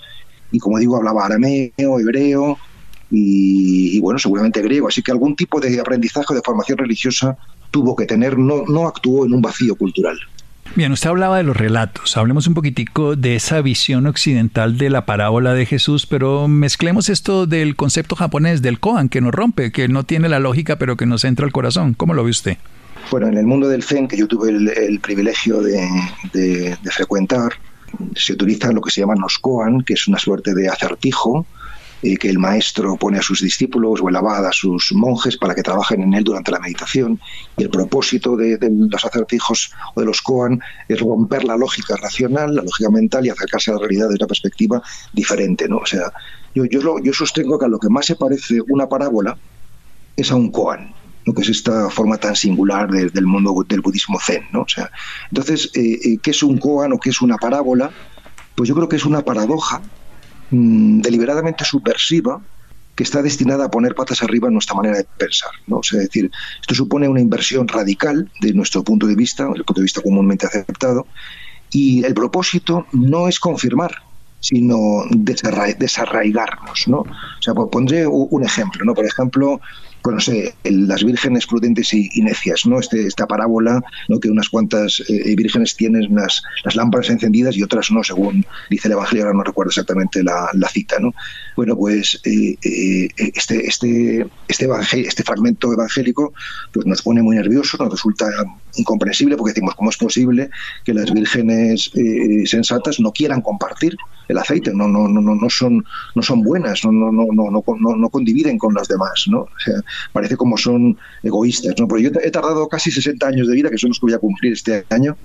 y 0.52 0.60
como 0.60 0.78
digo, 0.78 0.96
hablaba 0.98 1.26
arameo, 1.26 2.00
hebreo, 2.00 2.58
y, 3.16 4.00
bueno, 4.00 4.18
seguramente 4.18 4.62
griego. 4.62 4.88
Así 4.88 5.02
que 5.02 5.12
algún 5.12 5.36
tipo 5.36 5.60
de 5.60 5.80
aprendizaje 5.80 6.26
o 6.30 6.36
de 6.36 6.42
formación 6.42 6.78
religiosa 6.78 7.38
tuvo 7.70 7.96
que 7.96 8.06
tener, 8.06 8.38
no, 8.38 8.64
no 8.68 8.88
actuó 8.88 9.26
en 9.26 9.34
un 9.34 9.42
vacío 9.42 9.76
cultural. 9.76 10.18
Bien, 10.76 10.92
usted 10.92 11.12
hablaba 11.12 11.38
de 11.38 11.44
los 11.44 11.56
relatos. 11.56 12.18
Hablemos 12.18 12.48
un 12.48 12.56
poquitico 12.56 13.16
de 13.16 13.36
esa 13.36 13.62
visión 13.62 14.08
occidental 14.08 14.80
de 14.80 14.90
la 14.90 15.06
parábola 15.06 15.54
de 15.54 15.68
Jesús, 15.68 16.08
pero 16.08 16.48
mezclemos 16.48 17.10
esto 17.10 17.46
del 17.46 17.76
concepto 17.76 18.16
japonés 18.16 18.64
del 18.64 18.80
koan, 18.80 19.08
que 19.08 19.22
nos 19.22 19.36
rompe, 19.36 19.72
que 19.72 19.88
no 19.88 20.04
tiene 20.04 20.30
la 20.30 20.40
lógica, 20.40 20.78
pero 20.78 20.98
que 20.98 21.06
nos 21.06 21.26
entra 21.26 21.46
al 21.46 21.52
corazón. 21.52 21.94
¿Cómo 21.94 22.16
lo 22.16 22.24
ve 22.24 22.32
usted? 22.32 22.58
Bueno, 23.12 23.28
en 23.28 23.38
el 23.38 23.46
mundo 23.46 23.68
del 23.68 23.84
Zen, 23.84 24.08
que 24.08 24.18
yo 24.18 24.28
tuve 24.28 24.50
el, 24.50 25.00
privilegio 25.00 25.62
de, 25.62 26.76
frecuentar, 26.92 27.54
se 28.16 28.34
utiliza 28.34 28.72
lo 28.72 28.82
que 28.82 28.90
se 28.90 29.02
llaman 29.02 29.20
los 29.20 29.38
koan, 29.38 29.82
que 29.82 29.94
es 29.94 30.08
una 30.08 30.18
suerte 30.18 30.56
de 30.56 30.70
acertijo, 30.70 31.46
que 32.04 32.30
el 32.30 32.38
maestro 32.38 32.98
pone 32.98 33.18
a 33.18 33.22
sus 33.22 33.42
discípulos 33.42 34.02
o 34.02 34.10
el 34.10 34.16
abad 34.18 34.46
a 34.46 34.52
sus 34.52 34.92
monjes 34.92 35.38
para 35.38 35.56
que 35.56 35.64
trabajen 35.64 36.02
en 36.02 36.14
él 36.14 36.26
durante 36.26 36.52
la 36.52 36.60
meditación. 36.60 37.20
Y 37.56 37.64
el 37.64 37.70
propósito 37.70 38.36
de, 38.36 38.58
los 38.90 39.06
acertijos 39.06 39.72
o 39.96 40.02
de 40.02 40.06
los 40.06 40.22
koan 40.22 40.60
es 40.90 41.00
romper 41.00 41.46
la 41.46 41.56
lógica 41.56 41.96
racional, 41.96 42.56
la 42.56 42.62
lógica 42.62 42.90
mental 42.90 43.26
y 43.26 43.30
acercarse 43.30 43.72
a 43.72 43.76
la 43.76 43.80
realidad 43.80 44.08
desde 44.08 44.24
una 44.24 44.28
perspectiva 44.28 44.84
diferente. 45.14 45.70
¿no? 45.70 45.78
O 45.78 45.86
sea, 45.86 46.12
yo, 46.54 46.66
yo, 46.66 47.14
sostengo 47.14 47.58
que 47.58 47.66
a 47.66 47.70
lo 47.70 47.80
que 47.80 47.88
más 47.88 48.06
se 48.06 48.18
parece 48.18 48.60
una 48.68 48.90
parábola 48.90 49.38
es 50.18 50.30
a 50.30 50.36
un 50.36 50.52
koan. 50.52 50.94
¿no? 51.26 51.34
que 51.34 51.42
es 51.42 51.48
esta 51.48 51.90
forma 51.90 52.18
tan 52.18 52.36
singular 52.36 52.92
del 52.92 53.26
mundo 53.26 53.56
del 53.66 53.80
budismo 53.80 54.20
zen. 54.20 54.44
¿no? 54.52 54.64
O 54.64 54.68
sea, 54.68 54.92
entonces, 55.30 55.72
eh, 55.74 56.00
eh, 56.04 56.18
¿qué 56.22 56.32
es 56.32 56.44
un 56.44 56.58
koan 56.58 56.92
o 56.92 57.00
qué 57.00 57.12
es 57.12 57.22
una 57.22 57.38
parábola? 57.38 57.92
Pues 58.56 58.68
yo 58.68 58.76
creo 58.76 58.90
que 58.90 58.98
es 58.98 59.06
una 59.06 59.22
paradoja 59.22 59.82
Mm, 60.54 61.02
deliberadamente 61.02 61.66
subversiva 61.66 62.40
que 62.96 63.04
está 63.04 63.24
destinada 63.24 63.66
a 63.66 63.72
poner 63.72 63.96
patas 63.96 64.22
arriba 64.22 64.50
en 64.50 64.54
nuestra 64.54 64.76
manera 64.76 64.98
de 64.98 65.08
pensar. 65.18 65.50
¿no? 65.66 65.80
Es 65.82 65.98
decir, 65.98 66.30
esto 66.62 66.76
supone 66.76 67.08
una 67.08 67.20
inversión 67.20 67.68
radical 67.68 68.32
de 68.40 68.54
nuestro 68.54 68.84
punto 68.84 69.08
de 69.08 69.16
vista, 69.16 69.46
el 69.46 69.64
punto 69.64 69.82
de 69.82 69.86
vista 69.86 70.02
comúnmente 70.02 70.46
aceptado, 70.46 71.08
y 71.72 72.06
el 72.06 72.14
propósito 72.14 72.86
no 72.92 73.28
es 73.28 73.40
confirmar, 73.40 73.96
sino 74.40 75.06
desarraigarnos. 75.10 76.88
¿no? 76.88 77.00
O 77.00 77.42
sea, 77.42 77.56
pondré 77.56 78.06
un 78.06 78.44
ejemplo. 78.44 78.86
¿no? 78.86 78.94
Por 78.94 79.06
ejemplo, 79.06 79.60
bueno, 80.04 80.20
sé, 80.20 80.54
las 80.64 81.04
vírgenes 81.04 81.48
prudentes 81.48 81.94
y, 81.94 82.10
necias, 82.22 82.66
¿no? 82.66 82.80
Este, 82.80 83.08
esta 83.08 83.26
parábola, 83.26 83.82
¿no? 84.10 84.20
Que 84.20 84.30
unas 84.30 84.50
cuantas 84.50 85.02
eh, 85.08 85.36
vírgenes 85.36 85.76
tienen 85.76 86.14
las 86.14 86.76
lámparas 86.76 87.10
encendidas 87.10 87.56
y 87.56 87.64
otras 87.64 87.90
no, 87.90 88.04
según 88.04 88.46
dice 88.70 88.90
el 88.90 88.94
Evangelio, 88.94 89.26
ahora 89.26 89.38
no 89.38 89.44
recuerdo 89.44 89.70
exactamente 89.70 90.22
la, 90.24 90.50
cita, 90.70 91.00
¿no? 91.00 91.14
Bueno, 91.56 91.76
pues 91.78 92.20
eh, 92.26 92.56
eh, 92.62 93.08
este, 93.18 93.66
este, 93.68 94.28
este, 94.48 94.68
este 95.00 95.24
fragmento 95.24 95.72
evangélico 95.72 96.34
pues 96.72 96.86
nos 96.86 97.02
pone 97.02 97.22
muy 97.22 97.36
nerviosos, 97.36 97.80
nos 97.80 97.92
resulta 97.92 98.26
incomprensible 98.76 99.38
porque 99.38 99.52
decimos, 99.52 99.76
¿cómo 99.76 99.90
es 99.90 99.98
posible 99.98 100.50
que 100.84 100.94
las 100.94 101.12
vírgenes 101.12 101.92
sensatas 102.46 103.00
no 103.00 103.12
quieran 103.12 103.42
compartir 103.42 103.96
el 104.28 104.38
aceite? 104.38 104.72
No, 104.74 104.88
no, 104.88 105.08
no, 105.08 105.22
no, 105.22 105.50
son, 105.50 105.84
no 106.16 106.22
son 106.22 106.42
buenas, 106.42 106.84
no, 106.84 106.92
no, 106.92 107.12
no, 107.12 107.24
no, 107.34 107.52
no, 107.52 107.96
no 107.96 108.10
condividen 108.10 108.58
con 108.58 108.74
las 108.74 108.88
demás, 108.88 109.26
¿no? 109.28 109.48
Parece 110.12 110.38
como 110.38 110.58
son 110.58 110.98
egoístas. 111.22 111.76
¿no? 111.78 111.88
Porque 111.88 112.04
yo 112.04 112.12
he 112.22 112.32
tardado 112.32 112.68
casi 112.68 112.92
60 112.92 113.28
años 113.28 113.48
de 113.48 113.56
vida, 113.56 113.70
que 113.70 113.78
son 113.78 113.90
los 113.90 114.00
que 114.00 114.06
voy 114.06 114.14
a 114.14 114.20
cumplir 114.20 114.54
este 114.54 114.86
año, 114.90 115.18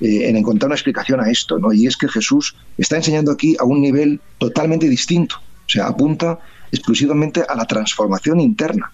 eh, 0.00 0.28
en 0.28 0.36
encontrar 0.36 0.68
una 0.68 0.76
explicación 0.76 1.20
a 1.20 1.30
esto. 1.30 1.58
¿no? 1.58 1.72
Y 1.72 1.86
es 1.86 1.96
que 1.96 2.08
Jesús 2.08 2.56
está 2.78 2.96
enseñando 2.96 3.32
aquí 3.32 3.56
a 3.58 3.64
un 3.64 3.80
nivel 3.80 4.20
totalmente 4.38 4.88
distinto. 4.88 5.36
O 5.66 5.68
sea, 5.68 5.86
apunta 5.86 6.38
exclusivamente 6.70 7.42
a 7.48 7.54
la 7.54 7.64
transformación 7.64 8.40
interna, 8.40 8.92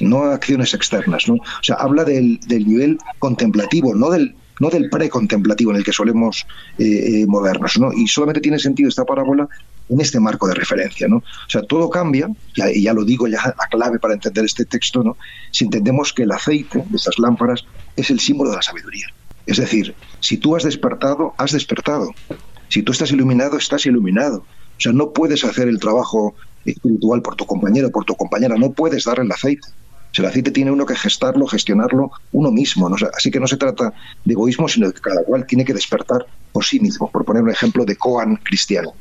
no 0.00 0.24
acciones 0.24 0.74
externas. 0.74 1.28
¿no? 1.28 1.34
O 1.34 1.62
sea, 1.62 1.76
habla 1.76 2.04
del, 2.04 2.38
del 2.46 2.66
nivel 2.66 2.98
contemplativo, 3.18 3.94
no 3.94 4.10
del 4.10 4.34
no 4.60 4.70
del 4.70 4.88
precontemplativo 4.88 5.70
en 5.70 5.78
el 5.78 5.84
que 5.84 5.92
solemos 5.92 6.46
eh, 6.78 6.84
eh, 6.84 7.26
movernos. 7.26 7.78
¿no? 7.78 7.92
Y 7.92 8.06
solamente 8.08 8.40
tiene 8.40 8.58
sentido 8.58 8.88
esta 8.88 9.04
parábola 9.04 9.48
en 9.88 10.00
este 10.00 10.18
marco 10.20 10.48
de 10.48 10.54
referencia. 10.54 11.08
¿no? 11.08 11.16
O 11.18 11.48
sea, 11.50 11.62
todo 11.62 11.90
cambia, 11.90 12.28
y 12.74 12.82
ya 12.82 12.92
lo 12.92 13.04
digo, 13.04 13.28
ya 13.28 13.54
la 13.58 13.66
clave 13.70 13.98
para 13.98 14.14
entender 14.14 14.44
este 14.44 14.64
texto, 14.64 15.02
¿no? 15.02 15.16
si 15.50 15.64
entendemos 15.64 16.12
que 16.12 16.22
el 16.22 16.32
aceite 16.32 16.84
de 16.88 16.96
estas 16.96 17.18
lámparas 17.18 17.64
es 17.96 18.10
el 18.10 18.20
símbolo 18.20 18.50
de 18.50 18.56
la 18.56 18.62
sabiduría. 18.62 19.06
Es 19.46 19.58
decir, 19.58 19.94
si 20.20 20.38
tú 20.38 20.56
has 20.56 20.64
despertado, 20.64 21.34
has 21.38 21.52
despertado. 21.52 22.10
Si 22.68 22.82
tú 22.82 22.92
estás 22.92 23.12
iluminado, 23.12 23.56
estás 23.58 23.86
iluminado. 23.86 24.38
O 24.38 24.80
sea, 24.80 24.92
no 24.92 25.12
puedes 25.12 25.44
hacer 25.44 25.68
el 25.68 25.78
trabajo 25.78 26.34
espiritual 26.64 27.22
por 27.22 27.36
tu 27.36 27.46
compañero 27.46 27.90
por 27.90 28.04
tu 28.04 28.16
compañera, 28.16 28.56
no 28.56 28.72
puedes 28.72 29.04
darle 29.04 29.24
el 29.24 29.32
aceite 29.32 29.68
el 30.22 30.26
aceite 30.26 30.50
tiene 30.50 30.70
uno 30.70 30.86
que 30.86 30.94
gestarlo, 30.94 31.46
gestionarlo 31.46 32.10
uno 32.32 32.50
mismo. 32.50 32.88
Así 33.16 33.30
que 33.30 33.40
no 33.40 33.46
se 33.46 33.56
trata 33.56 33.92
de 34.24 34.32
egoísmo, 34.32 34.68
sino 34.68 34.90
que 34.92 35.00
cada 35.00 35.22
cual 35.24 35.46
tiene 35.46 35.64
que 35.64 35.74
despertar 35.74 36.26
por 36.52 36.64
sí 36.64 36.80
mismo, 36.80 37.10
por 37.10 37.24
poner 37.24 37.42
un 37.42 37.50
ejemplo 37.50 37.84
de 37.84 37.96
Koan 37.96 38.36
cristiano 38.36 38.94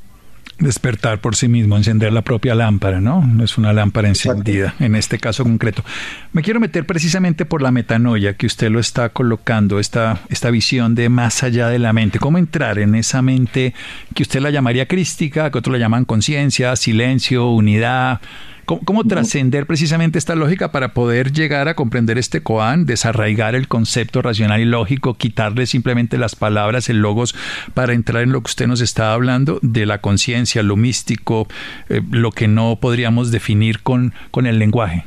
despertar 0.58 1.20
por 1.20 1.36
sí 1.36 1.48
mismo, 1.48 1.76
encender 1.76 2.14
la 2.14 2.22
propia 2.22 2.56
lámpara, 2.56 3.02
¿no? 3.02 3.26
No 3.26 3.44
es 3.44 3.58
una 3.58 3.74
lámpara 3.74 4.08
encendida, 4.08 4.74
en 4.80 4.96
este 4.96 5.20
caso 5.20 5.44
concreto. 5.44 5.84
Me 6.32 6.42
quiero 6.42 6.60
meter 6.60 6.86
precisamente 6.86 7.46
por 7.46 7.62
la 7.62 7.72
metanoia 7.72 8.36
que 8.36 8.46
usted 8.46 8.70
lo 8.70 8.80
está 8.80 9.10
colocando, 9.10 9.80
esta, 9.80 10.20
esta 10.30 10.50
visión 10.52 10.96
de 10.96 11.10
más 11.10 11.44
allá 11.44 11.68
de 11.68 11.80
la 11.80 11.92
mente. 11.94 12.20
¿Cómo 12.20 12.38
entrar 12.38 12.80
en 12.80 12.96
esa 12.96 13.22
mente 13.22 13.74
que 14.14 14.24
usted 14.24 14.40
la 14.40 14.50
llamaría 14.50 14.88
crística, 14.88 15.52
que 15.52 15.58
otros 15.58 15.74
la 15.74 15.80
llaman 15.80 16.06
conciencia, 16.06 16.76
silencio, 16.76 17.50
unidad? 17.50 18.22
¿Cómo, 18.66 19.04
trascender 19.04 19.68
precisamente 19.68 20.18
esta 20.18 20.36
lógica 20.36 20.72
para 20.72 20.94
poder 20.94 21.32
llegar 21.32 21.68
a 21.68 21.76
comprender 21.76 22.18
este 22.18 22.42
koan, 22.42 22.86
desarraigar 22.86 23.54
el 23.54 23.68
concepto 23.68 24.22
racional 24.22 24.60
y 24.60 24.66
lógico, 24.66 25.14
quitarle 25.14 25.68
simplemente 25.68 26.18
las 26.18 26.36
palabras, 26.36 26.90
el 26.90 26.98
logos, 26.98 27.36
para 27.74 27.94
entrar 27.94 28.24
en 28.24 28.32
lo 28.32 28.42
que 28.42 28.50
usted 28.50 28.68
nos 28.68 28.82
está 28.82 29.14
hablando 29.14 29.60
de 29.62 29.86
la 29.86 30.00
conciencia, 30.00 30.64
lo 30.64 30.76
místico, 30.76 31.48
eh, 31.90 32.02
lo 32.10 32.32
que 32.32 32.48
no 32.48 32.78
podríamos 32.82 33.32
definir 33.32 33.82
con, 33.82 34.14
con 34.32 34.48
el 34.48 34.58
lenguaje? 34.58 35.06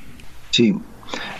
Sí, 0.50 0.74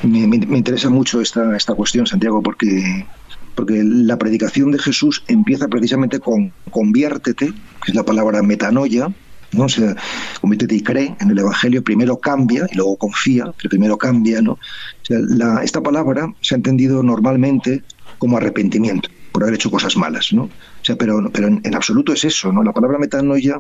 me, 0.03 0.37
interesa 0.37 0.91
mucho 0.91 1.21
esta, 1.21 1.57
esta 1.57 1.75
cuestión, 1.75 2.07
Santiago, 2.07 2.43
porque 2.43 3.07
porque 3.55 3.83
la 3.83 4.17
predicación 4.17 4.71
de 4.71 4.79
Jesús 4.79 5.25
empieza 5.27 5.67
precisamente 5.67 6.21
con 6.21 6.53
conviértete, 6.71 7.47
que 7.47 7.91
es 7.91 7.95
la 7.95 8.05
palabra 8.05 8.41
metanoia, 8.41 9.13
¿no? 9.53 9.65
O 9.65 9.69
sea, 9.69 9.97
conviértete 10.41 10.75
y 10.75 10.83
cree 10.83 11.17
en 11.21 11.31
el 11.31 11.39
Evangelio, 11.39 11.83
primero 11.83 12.19
cambia 12.19 12.67
y 12.71 12.77
luego 12.77 12.97
confía, 12.97 13.53
pero 13.57 13.71
primero 13.71 13.97
cambia, 13.97 14.43
¿no? 14.43 14.59
esta 15.63 15.83
palabra 15.83 16.35
se 16.43 16.55
ha 16.55 16.57
entendido 16.57 17.03
normalmente 17.03 17.83
como 18.19 18.37
arrepentimiento 18.37 19.09
por 19.33 19.43
haber 19.43 19.55
hecho 19.55 19.71
cosas 19.71 19.97
malas, 19.97 20.33
¿no? 20.33 20.51
Pero, 20.99 21.31
pero 21.33 21.49
en, 21.49 21.75
absoluto 21.75 22.13
es 22.13 22.25
eso, 22.25 22.53
¿no? 22.53 22.63
La 22.63 22.73
palabra 22.73 22.99
metanoia 22.99 23.59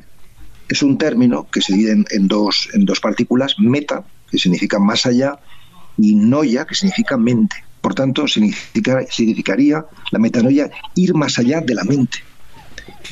es 0.68 0.82
un 0.82 0.98
término 0.98 1.48
que 1.50 1.60
se 1.60 1.72
divide 1.72 2.04
en, 2.10 2.28
dos, 2.28 2.68
en 2.74 2.84
dos 2.84 3.00
partículas, 3.00 3.54
meta, 3.58 4.04
que 4.30 4.38
significa 4.38 4.78
más 4.78 5.06
allá, 5.06 5.38
y 5.96 6.14
noia, 6.14 6.66
que 6.66 6.74
significa 6.74 7.16
mente. 7.16 7.56
Por 7.80 7.94
tanto, 7.94 8.26
significa, 8.26 9.02
significaría 9.08 9.84
la 10.10 10.18
metanoia 10.18 10.70
ir 10.94 11.14
más 11.14 11.38
allá 11.38 11.60
de 11.60 11.74
la 11.74 11.84
mente 11.84 12.18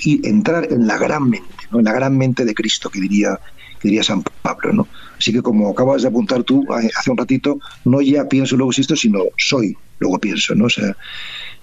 y 0.03 0.27
entrar 0.27 0.71
en 0.71 0.87
la 0.87 0.99
gran 0.99 1.29
mente 1.29 1.56
en 1.73 1.85
la 1.85 1.93
gran 1.93 2.17
mente 2.17 2.45
de 2.45 2.55
Cristo, 2.55 2.91
que 2.91 3.01
diría, 3.01 3.39
que 3.81 3.89
diría 3.89 4.03
San 4.03 4.23
Pablo. 4.43 4.73
¿no? 4.73 4.89
Así 5.19 5.33
que 5.33 5.43
como 5.43 5.71
acabas 5.71 6.03
de 6.03 6.09
apuntar 6.09 6.43
tú 6.45 6.65
hace 6.73 7.11
un 7.11 7.17
ratito, 7.17 7.59
no 7.85 8.01
ya 8.01 8.29
pienso 8.29 8.57
luego 8.57 8.71
existo, 8.71 8.97
sino 8.97 9.21
soy, 9.37 9.77
luego 9.99 10.19
pienso. 10.19 10.55
¿no? 10.55 10.67
O 10.67 10.71
sea, 10.71 10.97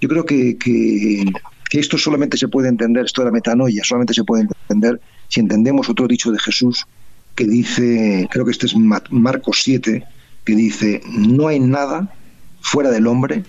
yo 0.02 0.10
creo 0.10 0.26
que, 0.26 0.58
que, 0.58 1.24
esto 1.72 1.98
solamente 1.98 2.38
se 2.38 2.48
puede 2.48 2.70
entender, 2.70 3.06
esto 3.06 3.22
de 3.22 3.26
la 3.26 3.32
metanoia, 3.32 3.84
solamente 3.84 4.14
se 4.14 4.24
puede 4.24 4.44
entender 4.44 5.02
si 5.28 5.40
entendemos 5.40 5.90
otro 5.90 6.08
dicho 6.08 6.32
de 6.32 6.38
Jesús 6.38 6.86
que 7.34 7.46
dice, 7.46 8.28
creo 8.30 8.46
que 8.46 8.52
este 8.52 8.68
es 8.68 8.76
Marcos 8.76 9.62
7, 9.64 10.04
que 10.44 10.56
dice, 10.56 11.02
no 11.08 11.48
hay 11.48 11.60
nada 11.60 12.14
fuera 12.62 12.92
del 12.92 13.08
hombre 13.08 13.44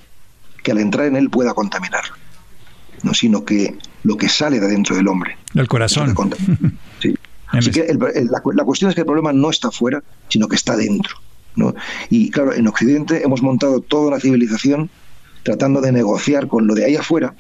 que 0.63 0.73
al 0.73 0.79
entrar 0.79 1.07
en 1.07 1.17
él 1.17 1.29
pueda 1.29 1.53
contaminarlo, 1.53 2.15
¿no? 3.05 3.15
sino 3.15 3.45
que 3.45 3.77
lo 4.03 4.17
que 4.17 4.29
sale 4.29 4.59
de 4.59 4.69
dentro 4.69 4.97
del 4.97 5.09
hombre. 5.09 5.37
Del 5.53 5.69
corazón. 5.69 6.15
Sí. 7.01 7.15
Así 7.49 7.71
que 7.71 7.87
la, 7.95 8.65
cuestión 8.65 8.89
es 8.89 8.95
que 8.95 9.03
el 9.03 9.07
problema 9.07 9.33
no 9.33 9.51
está 9.51 9.71
fuera, 9.71 10.03
sino 10.29 10.49
que 10.49 10.57
está 10.57 10.75
dentro. 10.77 11.17
¿no? 11.55 11.75
Y 12.11 12.31
claro, 12.31 12.53
en 12.53 12.67
Occidente 12.67 13.23
hemos 13.23 13.43
montado 13.43 13.81
toda 13.81 14.09
una 14.09 14.21
civilización 14.21 14.91
tratando 15.43 15.81
de 15.81 15.93
negociar 15.93 16.49
con 16.49 16.67
lo 16.67 16.75
de 16.75 16.87
ahí 16.87 16.97
afuera. 16.97 17.35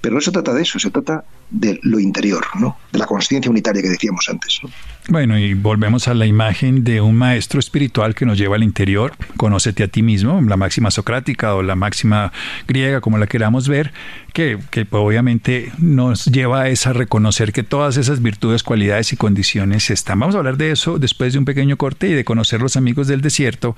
Pero 0.00 0.14
no 0.14 0.20
se 0.20 0.30
trata 0.30 0.54
de 0.54 0.62
eso, 0.62 0.78
se 0.78 0.90
trata 0.90 1.24
de 1.50 1.78
lo 1.82 1.98
interior, 1.98 2.44
¿no? 2.58 2.78
de 2.92 2.98
la 2.98 3.06
conciencia 3.06 3.50
unitaria 3.50 3.82
que 3.82 3.88
decíamos 3.88 4.26
antes. 4.28 4.60
Bueno, 5.08 5.38
y 5.38 5.54
volvemos 5.54 6.08
a 6.08 6.14
la 6.14 6.26
imagen 6.26 6.84
de 6.84 7.00
un 7.00 7.16
maestro 7.16 7.58
espiritual 7.58 8.14
que 8.14 8.24
nos 8.24 8.38
lleva 8.38 8.56
al 8.56 8.62
interior, 8.62 9.12
conócete 9.36 9.82
a 9.82 9.88
ti 9.88 10.02
mismo, 10.02 10.40
la 10.40 10.56
máxima 10.56 10.90
socrática 10.90 11.54
o 11.54 11.62
la 11.62 11.74
máxima 11.74 12.32
griega, 12.68 13.00
como 13.00 13.18
la 13.18 13.26
queramos 13.26 13.68
ver, 13.68 13.92
que, 14.32 14.58
que 14.70 14.86
obviamente 14.90 15.72
nos 15.78 16.26
lleva 16.26 16.62
a 16.62 16.68
esa 16.68 16.92
reconocer 16.92 17.52
que 17.52 17.62
todas 17.62 17.96
esas 17.96 18.22
virtudes, 18.22 18.62
cualidades 18.62 19.12
y 19.12 19.16
condiciones 19.16 19.90
están. 19.90 20.20
Vamos 20.20 20.34
a 20.34 20.38
hablar 20.38 20.56
de 20.56 20.70
eso 20.70 20.98
después 20.98 21.32
de 21.32 21.40
un 21.40 21.44
pequeño 21.44 21.76
corte 21.76 22.08
y 22.08 22.12
de 22.12 22.24
conocer 22.24 22.60
los 22.60 22.76
amigos 22.76 23.08
del 23.08 23.20
desierto, 23.20 23.76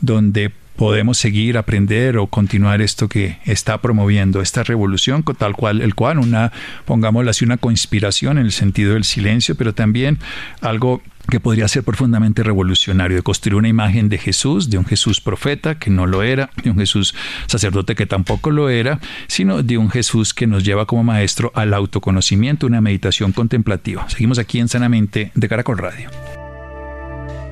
donde 0.00 0.52
podemos 0.76 1.18
seguir, 1.18 1.58
aprender 1.58 2.18
o 2.18 2.26
continuar 2.26 2.80
esto 2.80 3.08
que 3.08 3.38
está 3.44 3.80
promoviendo 3.80 4.40
esta 4.40 4.62
revolución, 4.62 5.24
tal 5.36 5.54
cual, 5.54 5.80
el 5.80 5.94
cual 5.94 6.18
una, 6.18 6.52
pongámoslo 6.84 7.30
así, 7.30 7.44
una 7.44 7.56
conspiración 7.56 8.38
en 8.38 8.46
el 8.46 8.52
sentido 8.52 8.94
del 8.94 9.04
silencio, 9.04 9.54
pero 9.54 9.74
también 9.74 10.18
algo 10.60 11.02
que 11.28 11.40
podría 11.40 11.66
ser 11.66 11.82
profundamente 11.82 12.42
revolucionario, 12.42 13.16
de 13.16 13.22
construir 13.22 13.56
una 13.56 13.68
imagen 13.68 14.08
de 14.08 14.18
Jesús, 14.18 14.70
de 14.70 14.78
un 14.78 14.84
Jesús 14.84 15.20
profeta 15.20 15.76
que 15.76 15.90
no 15.90 16.06
lo 16.06 16.22
era, 16.22 16.50
de 16.62 16.70
un 16.70 16.78
Jesús 16.78 17.14
sacerdote 17.46 17.94
que 17.94 18.06
tampoco 18.06 18.50
lo 18.50 18.68
era, 18.68 19.00
sino 19.26 19.62
de 19.62 19.78
un 19.78 19.90
Jesús 19.90 20.34
que 20.34 20.46
nos 20.46 20.62
lleva 20.62 20.86
como 20.86 21.02
maestro 21.02 21.50
al 21.54 21.74
autoconocimiento, 21.74 22.66
una 22.66 22.80
meditación 22.80 23.32
contemplativa. 23.32 24.08
Seguimos 24.08 24.38
aquí 24.38 24.60
en 24.60 24.68
Sanamente 24.68 25.32
de 25.34 25.48
Caracol 25.48 25.78
Radio. 25.78 26.10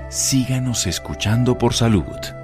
Síganos 0.09 0.87
escuchando 0.87 1.59
por 1.59 1.75
salud. 1.75 2.44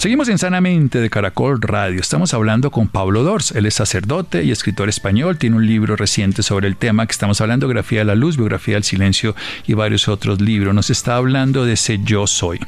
Seguimos 0.00 0.30
en 0.30 0.38
Sanamente 0.38 0.98
de 0.98 1.10
Caracol 1.10 1.60
Radio. 1.60 2.00
Estamos 2.00 2.32
hablando 2.32 2.70
con 2.70 2.88
Pablo 2.88 3.22
Dors. 3.22 3.50
Él 3.50 3.66
es 3.66 3.74
sacerdote 3.74 4.44
y 4.44 4.50
escritor 4.50 4.88
español. 4.88 5.36
Tiene 5.36 5.56
un 5.56 5.66
libro 5.66 5.94
reciente 5.94 6.42
sobre 6.42 6.68
el 6.68 6.76
tema 6.78 7.04
que 7.04 7.12
estamos 7.12 7.42
hablando, 7.42 7.66
Biografía 7.66 7.98
de 7.98 8.06
la 8.06 8.14
Luz, 8.14 8.38
Biografía 8.38 8.76
del 8.76 8.84
Silencio 8.84 9.36
y 9.66 9.74
varios 9.74 10.08
otros 10.08 10.40
libros. 10.40 10.74
Nos 10.74 10.88
está 10.88 11.16
hablando 11.16 11.66
de 11.66 11.74
ese 11.74 12.00
yo 12.02 12.26
soy. 12.26 12.60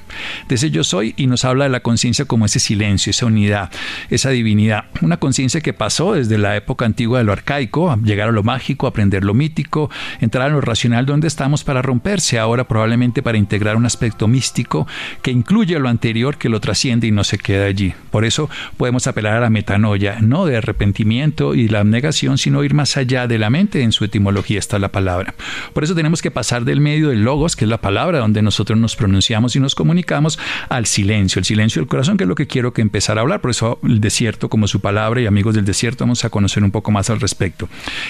De 0.46 0.56
ese 0.56 0.70
yo 0.70 0.84
soy 0.84 1.14
y 1.16 1.26
nos 1.26 1.46
habla 1.46 1.64
de 1.64 1.70
la 1.70 1.80
conciencia 1.80 2.26
como 2.26 2.44
ese 2.44 2.60
silencio, 2.60 3.08
esa 3.08 3.24
unidad, 3.24 3.70
esa 4.10 4.28
divinidad. 4.28 4.84
Una 5.00 5.16
conciencia 5.16 5.62
que 5.62 5.72
pasó 5.72 6.12
desde 6.12 6.36
la 6.36 6.54
época 6.54 6.84
antigua 6.84 7.16
de 7.16 7.24
lo 7.24 7.32
arcaico, 7.32 7.96
llegar 8.04 8.28
a 8.28 8.32
lo 8.32 8.42
mágico, 8.42 8.86
aprender 8.86 9.24
lo 9.24 9.32
mítico, 9.32 9.88
entrar 10.20 10.50
a 10.50 10.52
lo 10.52 10.60
racional 10.60 11.06
donde 11.06 11.28
estamos 11.28 11.64
para 11.64 11.80
romperse 11.80 12.38
ahora 12.38 12.68
probablemente 12.68 13.22
para 13.22 13.38
integrar 13.38 13.76
un 13.76 13.86
aspecto 13.86 14.28
místico 14.28 14.86
que 15.22 15.30
incluye 15.30 15.78
lo 15.78 15.88
anterior, 15.88 16.36
que 16.36 16.50
lo 16.50 16.60
trasciende 16.60 17.06
y 17.06 17.10
no 17.10 17.21
se 17.24 17.38
queda 17.38 17.66
allí. 17.66 17.94
Por 18.10 18.24
eso 18.24 18.50
podemos 18.76 19.06
apelar 19.06 19.34
a 19.34 19.40
la 19.40 19.50
metanoia, 19.50 20.18
no 20.20 20.46
de 20.46 20.56
arrepentimiento 20.56 21.54
y 21.54 21.68
la 21.68 21.80
abnegación, 21.80 22.38
sino 22.38 22.62
ir 22.64 22.74
más 22.74 22.96
allá 22.96 23.26
de 23.26 23.38
la 23.38 23.50
mente. 23.50 23.82
En 23.82 23.92
su 23.92 24.04
etimología 24.04 24.58
está 24.58 24.78
la 24.78 24.90
palabra. 24.90 25.34
Por 25.72 25.84
eso 25.84 25.94
tenemos 25.94 26.22
que 26.22 26.30
pasar 26.30 26.64
del 26.64 26.80
medio 26.80 27.08
del 27.08 27.22
logos, 27.22 27.56
que 27.56 27.64
es 27.64 27.68
la 27.68 27.80
palabra 27.80 28.18
donde 28.18 28.42
nosotros 28.42 28.78
nos 28.78 28.96
pronunciamos 28.96 29.56
y 29.56 29.60
nos 29.60 29.74
comunicamos, 29.74 30.38
al 30.68 30.86
silencio, 30.86 31.38
el 31.38 31.44
silencio 31.44 31.80
del 31.80 31.88
corazón, 31.88 32.16
que 32.16 32.24
es 32.24 32.28
lo 32.28 32.34
que 32.34 32.46
quiero 32.46 32.72
que 32.72 32.82
empezar 32.82 33.18
a 33.18 33.22
hablar. 33.22 33.40
Por 33.40 33.50
eso 33.50 33.78
el 33.84 34.00
desierto 34.00 34.48
como 34.48 34.68
su 34.68 34.80
palabra 34.80 35.20
y 35.20 35.26
amigos 35.26 35.54
del 35.54 35.64
desierto 35.64 36.04
vamos 36.04 36.24
a 36.24 36.30
conocer 36.30 36.62
un 36.62 36.70
poco 36.70 36.90
más 36.90 37.10
al 37.10 37.20
respecto. 37.20 37.68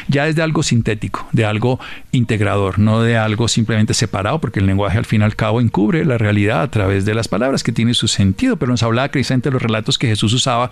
Ya 0.08 0.26
es 0.26 0.36
de 0.36 0.42
algo 0.42 0.62
sintético, 0.62 1.28
de 1.32 1.44
algo 1.44 1.78
integrador, 2.12 2.78
no 2.78 3.02
de 3.02 3.16
algo 3.16 3.48
simplemente 3.48 3.94
separado, 3.94 4.40
porque 4.40 4.60
el 4.60 4.66
lenguaje 4.66 4.98
al 4.98 5.04
fin 5.04 5.20
y 5.20 5.24
al 5.24 5.36
cabo 5.36 5.60
encubre 5.60 6.04
la 6.04 6.18
realidad 6.18 6.62
a 6.62 6.70
través 6.70 7.04
de 7.04 7.14
las 7.14 7.28
palabras 7.28 7.62
que 7.62 7.72
tiene 7.72 7.94
su 7.94 8.08
sentido, 8.08 8.56
pero 8.56 8.70
nos 8.70 8.82
habla 8.82 9.01
precisamente 9.10 9.50
los 9.50 9.62
relatos 9.62 9.98
que 9.98 10.08
Jesús 10.08 10.32
usaba, 10.32 10.70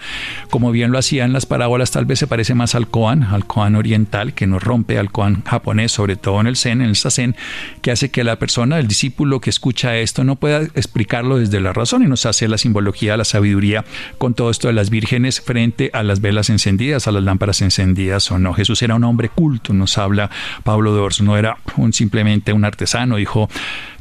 como 0.50 0.70
bien 0.70 0.92
lo 0.92 0.98
hacía 0.98 1.24
en 1.24 1.32
las 1.32 1.46
parábolas, 1.46 1.90
tal 1.90 2.06
vez 2.06 2.18
se 2.18 2.26
parece 2.26 2.54
más 2.54 2.74
al 2.74 2.88
Koan, 2.88 3.24
al 3.24 3.46
Koan 3.46 3.76
oriental, 3.76 4.34
que 4.34 4.46
nos 4.46 4.62
rompe 4.62 4.98
al 4.98 5.10
Koan 5.10 5.42
japonés, 5.44 5.92
sobre 5.92 6.16
todo 6.16 6.40
en 6.40 6.46
el 6.46 6.56
Zen, 6.56 6.82
en 6.82 6.88
el 6.88 6.96
Sazen, 6.96 7.36
que 7.82 7.90
hace 7.90 8.10
que 8.10 8.24
la 8.24 8.36
persona, 8.36 8.78
el 8.78 8.88
discípulo 8.88 9.40
que 9.40 9.50
escucha 9.50 9.96
esto, 9.96 10.24
no 10.24 10.36
pueda 10.36 10.62
explicarlo 10.74 11.38
desde 11.38 11.60
la 11.60 11.72
razón 11.72 12.02
y 12.02 12.06
nos 12.06 12.26
hace 12.26 12.48
la 12.48 12.58
simbología, 12.58 13.16
la 13.16 13.24
sabiduría 13.24 13.84
con 14.18 14.34
todo 14.34 14.50
esto 14.50 14.68
de 14.68 14.74
las 14.74 14.90
vírgenes 14.90 15.40
frente 15.40 15.90
a 15.92 16.02
las 16.02 16.20
velas 16.20 16.50
encendidas, 16.50 17.08
a 17.08 17.12
las 17.12 17.22
lámparas 17.22 17.62
encendidas 17.62 18.30
o 18.30 18.38
no. 18.38 18.54
Jesús 18.54 18.82
era 18.82 18.94
un 18.94 19.04
hombre 19.04 19.28
culto, 19.28 19.72
nos 19.72 19.98
habla 19.98 20.30
Pablo 20.64 20.92
Dors, 20.92 21.20
no 21.20 21.36
era 21.36 21.56
un, 21.76 21.92
simplemente 21.92 22.52
un 22.52 22.64
artesano, 22.64 23.18
hijo 23.18 23.48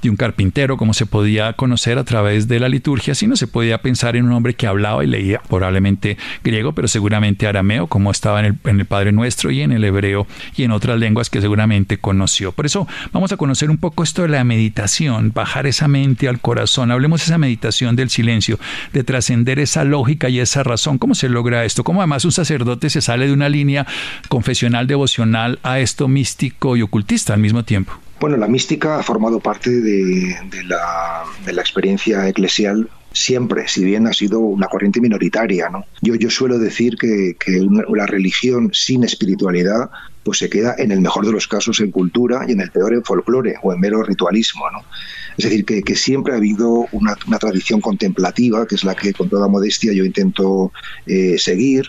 de 0.01 0.09
un 0.09 0.15
carpintero, 0.15 0.77
como 0.77 0.93
se 0.93 1.05
podía 1.05 1.53
conocer 1.53 1.97
a 1.97 2.03
través 2.03 2.47
de 2.47 2.59
la 2.59 2.69
liturgia, 2.69 3.15
sino 3.15 3.35
se 3.35 3.47
podía 3.47 3.81
pensar 3.81 4.15
en 4.15 4.25
un 4.25 4.31
hombre 4.33 4.53
que 4.53 4.67
hablaba 4.67 5.03
y 5.03 5.07
leía 5.07 5.41
probablemente 5.47 6.17
griego, 6.43 6.73
pero 6.73 6.87
seguramente 6.87 7.47
arameo, 7.47 7.87
como 7.87 8.11
estaba 8.11 8.39
en 8.39 8.45
el, 8.45 8.55
en 8.65 8.79
el 8.79 8.85
Padre 8.85 9.11
Nuestro 9.11 9.51
y 9.51 9.61
en 9.61 9.71
el 9.71 9.83
hebreo 9.83 10.27
y 10.55 10.63
en 10.63 10.71
otras 10.71 10.99
lenguas 10.99 11.29
que 11.29 11.41
seguramente 11.41 11.97
conoció. 11.97 12.51
Por 12.51 12.65
eso 12.65 12.87
vamos 13.11 13.31
a 13.31 13.37
conocer 13.37 13.69
un 13.69 13.77
poco 13.77 14.03
esto 14.03 14.23
de 14.23 14.29
la 14.29 14.43
meditación, 14.43 15.31
bajar 15.33 15.67
esa 15.67 15.87
mente 15.87 16.27
al 16.27 16.39
corazón. 16.39 16.91
Hablemos 16.91 17.21
de 17.21 17.25
esa 17.25 17.37
meditación 17.37 17.95
del 17.95 18.09
silencio, 18.09 18.59
de 18.93 19.03
trascender 19.03 19.59
esa 19.59 19.83
lógica 19.83 20.29
y 20.29 20.39
esa 20.39 20.63
razón. 20.63 20.97
¿Cómo 20.97 21.15
se 21.15 21.29
logra 21.29 21.65
esto? 21.65 21.83
¿Cómo 21.83 22.01
además 22.01 22.25
un 22.25 22.31
sacerdote 22.31 22.89
se 22.89 23.01
sale 23.01 23.27
de 23.27 23.33
una 23.33 23.49
línea 23.49 23.85
confesional 24.27 24.87
devocional 24.87 25.59
a 25.63 25.79
esto 25.79 26.07
místico 26.07 26.77
y 26.77 26.81
ocultista 26.81 27.33
al 27.33 27.39
mismo 27.39 27.63
tiempo? 27.63 27.93
Bueno, 28.19 28.35
la 28.35 28.47
mística 28.47 28.99
ha 28.99 29.03
formado 29.03 29.39
parte 29.39 29.69
de, 29.69 30.35
la, 30.65 31.23
experiencia 31.45 32.27
eclesial 32.27 32.89
siempre, 33.13 33.67
si 33.67 33.83
bien 33.85 34.07
ha 34.07 34.13
sido 34.13 34.39
una 34.39 34.67
corriente 34.67 34.99
minoritaria. 34.99 35.69
¿no? 35.69 35.85
Yo, 36.01 36.15
yo 36.15 36.29
suelo 36.29 36.59
decir 36.59 36.97
que, 36.97 37.35
la 37.89 38.05
religión 38.05 38.71
sin 38.73 39.05
espiritualidad 39.05 39.89
pues 40.23 40.39
se 40.39 40.49
queda 40.49 40.75
en 40.77 40.91
el 40.91 40.99
mejor 40.99 41.25
de 41.25 41.31
los 41.31 41.47
casos 41.47 41.79
en 41.79 41.91
cultura 41.91 42.43
y 42.45 42.51
en 42.51 42.59
el 42.59 42.69
peor 42.71 42.93
en 42.93 43.03
folclore 43.05 43.55
o 43.63 43.71
en 43.71 43.79
mero 43.79 44.03
ritualismo. 44.03 44.69
¿no? 44.69 44.83
Es 45.37 45.45
decir, 45.45 45.63
que, 45.63 45.95
siempre 45.95 46.33
ha 46.33 46.37
habido 46.37 46.87
una, 46.91 47.15
tradición 47.39 47.79
contemplativa, 47.79 48.67
que 48.67 48.75
es 48.75 48.83
la 48.83 48.95
que 48.95 49.13
con 49.13 49.29
toda 49.29 49.47
modestia 49.47 49.93
yo 49.93 50.03
intento 50.03 50.73
eh, 51.07 51.37
seguir, 51.37 51.85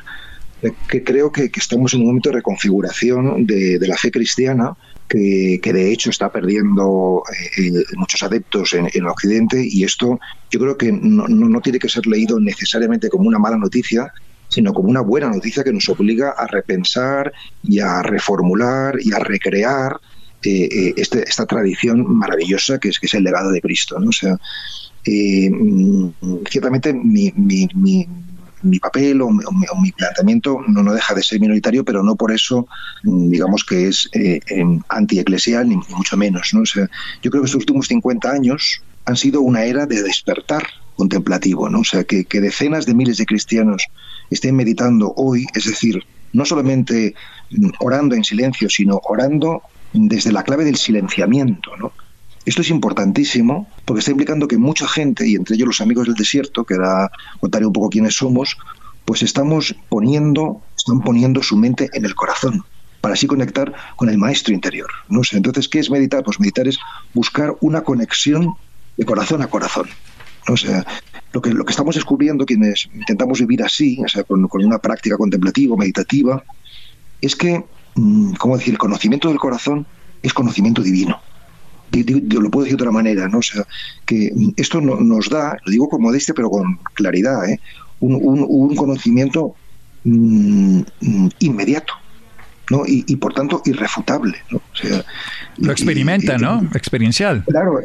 que 0.88 1.03
creo 1.03 1.33
que, 1.33 1.51
estamos 1.57 1.93
en 1.93 2.03
un 2.03 2.07
momento 2.07 2.29
de 2.29 2.37
reconfiguración 2.37 3.47
de, 3.47 3.81
de 3.81 3.88
la 3.88 3.97
fe 3.97 4.12
cristiana 4.12 4.77
que, 5.11 5.73
de 5.73 5.92
hecho 5.92 6.11
está 6.11 6.31
perdiendo 6.31 7.23
eh, 7.59 7.66
eh, 7.66 7.85
muchos 7.96 8.23
adeptos 8.23 8.73
en, 8.75 8.88
en, 8.94 9.07
Occidente 9.07 9.61
y 9.68 9.83
esto 9.83 10.20
yo 10.51 10.61
creo 10.61 10.77
que 10.77 10.92
no, 10.92 11.27
no, 11.27 11.61
tiene 11.61 11.81
que 11.81 11.88
ser 11.88 12.07
leído 12.07 12.38
necesariamente 12.38 13.09
como 13.09 13.27
una 13.27 13.38
mala 13.38 13.57
noticia, 13.57 14.12
sino 14.49 14.73
como 14.73 14.88
una 14.88 15.01
buena 15.01 15.29
noticia 15.29 15.64
que 15.64 15.73
nos 15.73 15.88
obliga 15.88 16.31
a 16.31 16.46
repensar 16.46 17.33
y 17.64 17.81
a 17.81 18.03
reformular 18.03 18.96
y 19.01 19.12
a 19.12 19.18
recrear 19.18 19.96
eh, 20.44 20.94
este, 20.96 21.25
esta 21.29 21.44
tradición 21.44 22.07
maravillosa 22.16 22.79
que 22.79 22.90
es, 22.90 23.01
que 23.01 23.07
es 23.07 23.14
el 23.14 23.25
legado 23.25 23.51
de 23.51 23.61
Cristo. 23.61 23.99
¿no? 23.99 24.11
O 24.11 24.12
sea, 24.12 24.38
mm, 25.07 26.44
ciertamente 26.49 26.94
mi, 26.94 27.33
mi, 27.35 27.68
mi 27.75 28.09
papel 28.79 29.23
o, 29.23 29.31
mi 29.31 29.92
planteamiento 29.92 30.61
no, 30.68 30.83
no 30.83 30.92
deja 30.92 31.14
de 31.14 31.23
ser 31.23 31.40
minoritario, 31.40 31.85
pero 31.85 32.03
no 32.03 32.16
por 32.16 32.33
eso 32.33 32.66
mm, 33.03 33.31
digamos 33.31 33.64
que 33.64 33.88
es 33.88 34.09
eh, 34.12 34.40
anti-eclesial, 34.88 35.68
ni, 35.68 35.77
mucho 35.77 36.16
menos. 36.16 36.51
¿no? 36.53 36.64
sea, 36.66 36.88
yo 37.23 37.31
creo 37.31 37.42
que 37.42 37.46
estos 37.46 37.61
últimos 37.61 37.87
50 37.87 38.31
años 38.31 38.83
han 39.07 39.16
sido 39.16 39.40
una 39.40 39.64
era 39.64 39.87
de 39.87 40.03
despertar 40.03 40.62
contemplativo, 40.96 41.68
¿no? 41.68 41.81
o 41.81 41.85
sea, 41.85 42.05
que, 42.05 42.25
que 42.25 42.40
decenas 42.40 42.85
de 42.85 42.94
miles 42.94 43.16
de 43.16 43.27
cristianos 43.27 43.85
estén 44.31 44.55
meditando 44.55 45.14
hoy, 45.16 45.46
es 45.55 45.64
decir, 45.64 46.05
no 46.33 46.44
solamente 46.44 47.14
mm, 47.51 47.70
orando 47.81 48.14
en 48.14 48.25
silencio, 48.25 48.68
sino 48.68 49.01
orando 49.05 49.62
desde 49.92 50.33
la 50.33 50.42
clave 50.42 50.64
del 50.64 50.77
silenciamiento, 50.77 51.77
¿no? 51.77 51.92
Esto 52.46 52.62
es 52.62 52.70
importantísimo 52.70 53.68
porque 53.85 54.00
está 54.00 54.12
implicando 54.12 54.48
que 54.48 54.57
mucha 54.57 54.88
gente, 54.88 55.29
y 55.29 55.35
entre 55.35 55.57
ellos 55.57 55.68
los 55.68 55.81
amigos 55.81 56.07
del 56.07 56.14
desierto, 56.14 56.64
que 56.64 56.76
da 56.76 57.11
contaré 57.38 57.66
un 57.66 57.72
poco 57.72 57.90
quiénes 57.90 58.16
somos, 58.16 58.57
pues 59.05 59.22
estamos 59.22 59.74
poniendo, 59.88 60.62
están 60.76 61.00
poniendo 61.00 61.42
su 61.42 61.57
mente 61.57 61.90
en 61.92 62.05
el 62.05 62.14
corazón 62.14 62.64
para 63.00 63.14
así 63.14 63.26
conectar 63.26 63.72
con 63.96 64.09
el 64.09 64.18
maestro 64.18 64.55
interior. 64.55 64.88
¿no? 65.09 65.20
entonces, 65.33 65.68
¿qué 65.68 65.81
es 65.81 65.90
meditar? 65.90 66.22
Pues 66.22 66.40
meditar 66.40 66.66
es 66.66 66.79
buscar 67.12 67.57
una 67.61 67.83
conexión 67.83 68.55
de 68.96 69.05
corazón 69.05 69.42
a 69.42 69.48
corazón. 69.48 69.88
¿no? 70.48 70.55
O 70.55 70.57
sea, 70.57 70.87
lo 71.33 71.42
que, 71.42 71.50
lo 71.53 71.64
que 71.64 71.70
estamos 71.72 71.94
descubriendo 71.94 72.46
quienes 72.46 72.88
intentamos 72.94 73.40
vivir 73.40 73.62
así, 73.62 73.98
o 74.05 74.09
sea, 74.09 74.24
con, 74.24 74.48
con 74.48 74.64
una 74.64 74.79
práctica 74.79 75.16
contemplativa, 75.16 75.76
meditativa, 75.76 76.42
es 77.20 77.37
que, 77.37 77.64
mm, 77.94 78.35
¿cómo 78.35 78.57
decir?, 78.57 78.74
el 78.74 78.79
conocimiento 78.79 79.29
del 79.29 79.38
corazón 79.38 79.87
es 80.22 80.33
conocimiento 80.33 80.83
divino 80.83 81.20
lo 81.92 82.50
puedo 82.50 82.64
decir 82.64 82.76
de 82.79 82.83
otra 82.83 82.92
manera, 82.92 83.29
¿no? 83.29 83.38
O 83.38 83.42
sea, 83.42 83.66
que 84.07 84.33
esto 84.57 84.81
nos 84.81 85.29
da, 85.29 85.57
lo 85.64 85.72
digo 85.72 85.88
con 85.88 86.03
modestia, 86.03 86.35
pero 86.35 86.50
con 86.50 86.79
claridad, 86.94 87.48
¿eh? 87.48 87.61
un, 88.00 88.76
conocimiento 88.76 89.55
mm, 90.05 90.81
inmediato. 91.40 91.94
¿no? 92.70 92.85
Y, 92.87 93.16
por 93.16 93.35
tanto 93.35 93.62
irrefutable. 93.64 94.38
¿no? 94.50 94.62
Lo 95.59 95.72
experimenta, 95.72 96.38
¿no? 96.38 96.62
Experiencial. 96.72 97.44
Claro, 97.48 97.81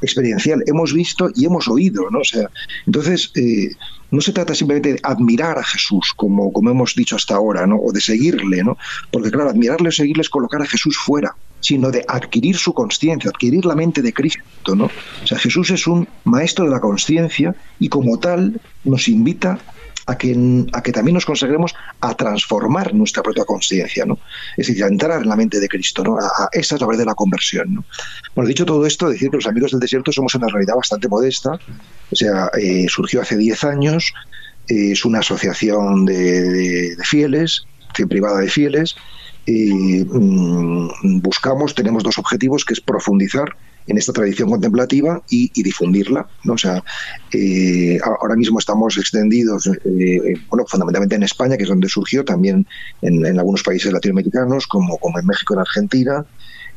experiencial. 0.00 0.62
Hemos 0.66 0.94
visto 0.94 1.30
y 1.34 1.44
hemos 1.44 1.68
oído, 1.68 2.08
¿no? 2.10 2.20
O 2.20 2.24
sea, 2.24 2.48
entonces 2.86 3.30
eh, 3.34 3.70
no 4.10 4.20
se 4.20 4.32
trata 4.32 4.54
simplemente 4.54 4.94
de 4.94 5.00
admirar 5.02 5.58
a 5.58 5.62
Jesús, 5.64 6.12
como, 6.16 6.52
como 6.52 6.70
hemos 6.70 6.94
dicho 6.94 7.16
hasta 7.16 7.34
ahora, 7.34 7.66
¿no? 7.66 7.76
O 7.76 7.92
de 7.92 8.00
seguirle, 8.00 8.64
¿no? 8.64 8.76
Porque 9.10 9.30
claro, 9.30 9.50
admirarle 9.50 9.88
o 9.88 9.92
seguirle 9.92 10.22
es 10.22 10.30
colocar 10.30 10.62
a 10.62 10.66
Jesús 10.66 10.96
fuera, 10.96 11.34
sino 11.62 11.90
de 11.90 12.04
adquirir 12.06 12.56
su 12.56 12.74
conciencia, 12.74 13.30
adquirir 13.30 13.64
la 13.64 13.74
mente 13.74 14.02
de 14.02 14.12
Cristo, 14.12 14.76
¿no? 14.76 14.86
O 14.86 15.26
sea, 15.26 15.38
Jesús 15.38 15.70
es 15.70 15.86
un 15.86 16.06
maestro 16.24 16.66
de 16.66 16.72
la 16.72 16.80
conciencia 16.80 17.54
y 17.78 17.88
como 17.88 18.18
tal 18.18 18.60
nos 18.84 19.08
invita 19.08 19.58
a 20.06 20.18
que, 20.18 20.66
a 20.72 20.82
que 20.82 20.92
también 20.92 21.14
nos 21.14 21.24
consagremos 21.24 21.74
a 22.00 22.14
transformar 22.14 22.92
nuestra 22.92 23.22
propia 23.22 23.44
conciencia, 23.44 24.04
¿no? 24.04 24.18
Es 24.56 24.66
decir, 24.66 24.82
a 24.82 24.88
entrar 24.88 25.22
en 25.22 25.28
la 25.28 25.36
mente 25.36 25.60
de 25.60 25.68
Cristo, 25.68 26.02
¿no? 26.02 26.18
A, 26.18 26.48
esa 26.52 26.74
es 26.74 26.80
la 26.80 26.86
verdad 26.86 27.02
de 27.02 27.06
la 27.06 27.14
conversión, 27.14 27.74
¿no? 27.74 27.84
Bueno, 28.34 28.48
dicho 28.48 28.66
todo 28.66 28.84
esto, 28.84 29.08
decir 29.08 29.30
que 29.30 29.36
los 29.36 29.46
Amigos 29.46 29.70
del 29.70 29.80
Desierto 29.80 30.10
somos 30.10 30.34
una 30.34 30.48
realidad 30.48 30.74
bastante 30.74 31.08
modesta, 31.08 31.58
o 32.10 32.16
sea, 32.16 32.50
eh, 32.58 32.86
surgió 32.88 33.22
hace 33.22 33.36
10 33.36 33.64
años, 33.64 34.12
es 34.66 35.04
una 35.04 35.20
asociación 35.20 36.04
de, 36.06 36.96
fieles, 37.04 37.64
privada 38.08 38.40
de 38.40 38.48
fieles, 38.48 38.96
mm, 39.46 41.20
buscamos, 41.20 41.74
tenemos 41.74 42.02
dos 42.02 42.18
objetivos, 42.18 42.64
que 42.64 42.74
es 42.74 42.80
profundizar 42.80 43.56
en 43.86 43.98
esta 43.98 44.12
tradición 44.12 44.50
contemplativa 44.50 45.22
y, 45.28 45.50
difundirla. 45.62 46.26
¿no? 46.44 46.54
O 46.54 46.58
sea, 46.58 46.82
eh, 47.32 47.98
ahora 48.02 48.36
mismo 48.36 48.58
estamos 48.58 48.96
extendidos, 48.96 49.66
eh, 49.66 50.34
bueno, 50.48 50.64
fundamentalmente 50.66 51.16
en 51.16 51.22
España, 51.24 51.56
que 51.56 51.64
es 51.64 51.68
donde 51.68 51.88
surgió, 51.88 52.24
también 52.24 52.66
en, 53.00 53.24
algunos 53.38 53.62
países 53.62 53.92
latinoamericanos, 53.92 54.66
como, 54.66 54.98
como 54.98 55.18
en 55.18 55.26
México, 55.26 55.54
en 55.54 55.60
Argentina. 55.60 56.24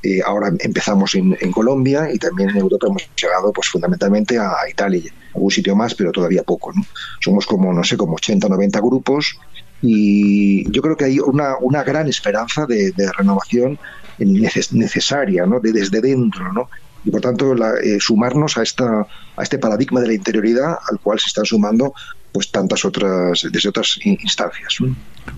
Eh, 0.03 0.21
ahora 0.23 0.51
empezamos 0.59 1.15
en, 1.15 1.35
Colombia 1.51 2.09
y 2.13 2.19
también 2.19 2.49
en 2.51 2.57
Europa 2.57 2.87
hemos 2.87 3.09
llegado 3.19 3.51
pues 3.51 3.69
fundamentalmente 3.69 4.37
a, 4.37 4.53
Italia, 4.69 5.11
algún 5.33 5.49
sitio 5.49 5.75
más, 5.75 5.95
pero 5.95 6.11
todavía 6.11 6.43
poco. 6.43 6.71
¿no? 6.73 6.85
Somos 7.21 7.45
como, 7.47 7.73
no 7.73 7.83
sé, 7.83 7.97
como 7.97 8.15
80 8.15 8.45
o 8.45 8.49
90 8.51 8.79
grupos 8.81 9.39
y 9.85 10.69
yo 10.71 10.81
creo 10.81 10.97
que 10.97 11.05
hay 11.05 11.19
una, 11.19 11.57
una 11.61 11.83
gran 11.83 12.07
esperanza 12.07 12.65
de, 12.65 12.93
renovación 13.17 13.79
necesaria, 14.17 15.45
¿no? 15.45 15.59
De 15.59 15.71
desde 15.71 16.01
dentro, 16.01 16.51
¿no? 16.53 16.69
y 17.03 17.11
por 17.11 17.21
tanto 17.21 17.53
eh, 17.53 17.99
sumarnos 17.99 18.57
a, 18.57 18.63
esta, 18.63 19.05
a 19.35 19.43
este 19.43 19.59
paradigma 19.59 20.01
de 20.01 20.07
la 20.07 20.13
interioridad 20.13 20.75
al 20.89 20.99
cual 20.99 21.19
se 21.19 21.27
están 21.27 21.45
sumando 21.45 21.93
pues 22.31 22.51
tantas 22.51 22.83
otras 22.83 23.47
desde 23.51 23.69
otras 23.69 23.99
instancias. 24.03 24.77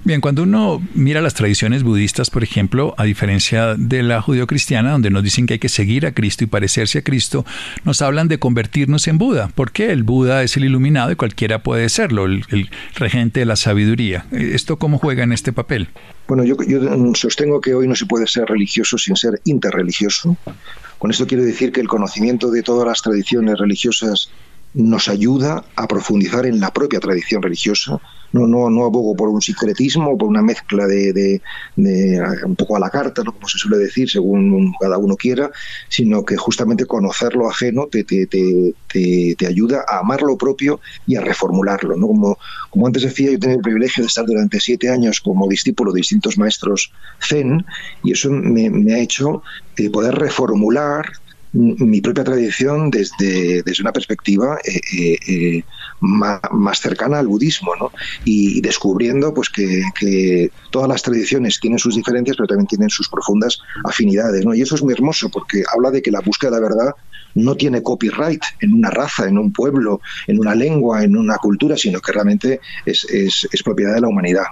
Bien, 0.04 0.22
cuando 0.22 0.44
uno 0.44 0.82
mira 0.94 1.22
las 1.22 1.34
tradiciones 1.34 1.84
budistas, 1.84 2.30
por 2.30 2.44
ejemplo, 2.44 2.94
a 2.98 3.04
diferencia 3.04 3.76
de 3.76 4.04
la 4.04 4.22
judio-cristiana, 4.22 4.92
donde 4.92 5.10
nos 5.10 5.24
dicen 5.24 5.46
que 5.46 5.54
hay 5.56 5.60
que 5.60 5.70
seguir 5.70 6.06
a 6.06 6.14
Cristo 6.14 6.44
y 6.44 6.48
parecerse 6.48 7.00
a 7.00 7.02
Cristo, 7.04 7.46
nos 7.84 8.02
hablan 8.02 8.28
de 8.28 8.40
convertirnos 8.40 9.08
en 9.08 9.18
Buda, 9.18 9.52
porque 9.54 9.92
el 9.92 10.04
Buda 10.04 10.44
es 10.44 10.56
el 10.58 10.66
iluminado 10.66 11.12
y 11.12 11.16
cualquiera 11.16 11.64
puede 11.64 11.90
serlo, 11.90 12.26
el, 12.26 12.70
regente 12.96 13.42
de 13.42 13.46
la 13.46 13.56
sabiduría. 13.56 14.26
¿Esto 14.32 14.78
cómo 14.78 14.98
juega 14.98 15.24
en 15.24 15.34
este 15.34 15.52
papel? 15.52 15.90
Bueno, 16.28 16.44
yo, 16.44 16.56
yo 16.68 16.80
sostengo 17.16 17.62
que 17.62 17.74
hoy 17.74 17.88
no 17.88 17.96
se 17.96 18.06
puede 18.06 18.28
ser 18.28 18.46
religioso 18.46 18.98
sin 18.98 19.16
ser 19.16 19.42
interreligioso. 19.46 20.38
Con 20.98 21.12
esto 21.12 21.28
quiero 21.28 21.44
decir 21.44 21.72
que 21.72 21.82
el 21.82 21.88
conocimiento 21.88 22.50
de 22.50 22.64
todas 22.64 22.88
las 22.88 23.02
tradiciones 23.02 23.58
religiosas 23.60 24.32
nos 24.74 25.08
ayuda 25.08 25.64
a 25.76 25.88
profundizar 25.88 26.46
en 26.46 26.60
la 26.60 26.72
propia 26.72 27.00
tradición 27.00 27.42
religiosa. 27.42 28.00
No, 28.34 28.46
no, 28.46 28.70
no 28.70 28.84
abogo 28.84 29.16
por 29.16 29.30
un 29.30 29.42
secretismo, 29.42 30.18
por 30.18 30.28
una 30.28 30.42
mezcla 30.42 30.86
de, 30.86 31.42
un 31.78 32.56
poco 32.58 32.76
a 32.76 32.80
la 32.80 32.90
carta, 32.90 33.24
¿no? 33.24 33.32
como 33.32 33.48
se 33.48 33.58
suele 33.58 33.78
decir, 33.78 34.10
según 34.10 34.74
cada 34.80 34.98
uno 34.98 35.16
quiera, 35.16 35.50
sino 35.88 36.26
que 36.26 36.36
justamente 36.36 36.86
conocer 36.86 37.36
lo 37.36 37.50
ajeno 37.50 37.88
te, 37.88 38.04
te, 38.04 38.28
te, 38.28 38.76
te 39.38 39.48
ayuda 39.48 39.86
a 39.88 40.00
amar 40.00 40.22
lo 40.22 40.38
propio 40.38 40.82
y 41.08 41.16
a 41.16 41.22
reformularlo. 41.22 41.96
¿no? 41.96 42.08
Como, 42.08 42.38
como 42.70 42.88
antes 42.88 43.04
decía, 43.04 43.32
yo 43.32 43.40
tengo 43.40 43.56
el 43.56 43.62
privilegio 43.62 44.04
de 44.04 44.08
estar 44.08 44.26
durante 44.26 44.60
siete 44.60 44.90
años 44.90 45.22
como 45.22 45.48
discípulo 45.48 45.94
de 45.94 46.00
distintos 46.00 46.38
maestros 46.38 46.92
zen 47.22 47.66
y 48.04 48.12
eso 48.12 48.30
me, 48.30 48.70
me 48.70 48.94
ha 48.94 49.00
hecho 49.00 49.42
eh, 49.78 49.90
poder 49.90 50.16
reformular 50.16 51.14
mi 51.58 52.02
propia 52.02 52.24
tradición 52.24 52.92
desde, 52.92 53.64
desde 53.64 53.82
una 53.82 53.92
perspectiva 53.92 54.58
eh, 54.64 54.80
eh, 54.94 55.18
eh, 55.28 55.64
más, 56.02 56.80
cercana 56.80 57.20
al 57.20 57.28
budismo, 57.28 57.76
¿no? 57.80 57.92
Y, 58.26 58.62
descubriendo 58.62 59.34
pues 59.34 59.50
que, 59.50 59.82
que, 60.00 60.52
todas 60.72 60.88
las 60.88 61.02
tradiciones 61.02 61.60
tienen 61.60 61.80
sus 61.80 61.96
diferencias, 61.96 62.38
pero 62.38 62.48
también 62.48 62.68
tienen 62.68 62.90
sus 62.90 63.10
profundas 63.10 63.58
afinidades, 63.86 64.46
¿no? 64.46 64.54
Y 64.54 64.62
eso 64.62 64.76
es 64.76 64.84
muy 64.84 64.94
hermoso 64.94 65.30
porque 65.30 65.64
habla 65.74 65.90
de 65.92 66.02
que 66.02 66.12
la 66.12 66.22
búsqueda 66.22 66.52
de 66.52 66.62
la 66.62 66.68
verdad 66.68 66.92
no 67.38 67.56
tiene 67.56 67.84
copyright 67.84 68.44
en 68.60 68.74
una 68.74 68.90
raza, 68.90 69.28
en 69.28 69.38
un 69.38 69.52
pueblo, 69.52 70.02
en 70.28 70.40
una 70.40 70.56
lengua, 70.56 71.04
en 71.04 71.16
una 71.16 71.38
cultura, 71.38 71.78
sino 71.78 72.00
que 72.00 72.12
realmente 72.12 72.60
es, 72.86 73.06
es, 73.06 73.48
propiedad 73.64 73.96
de 73.96 74.02
la 74.02 74.08
humanidad. 74.08 74.44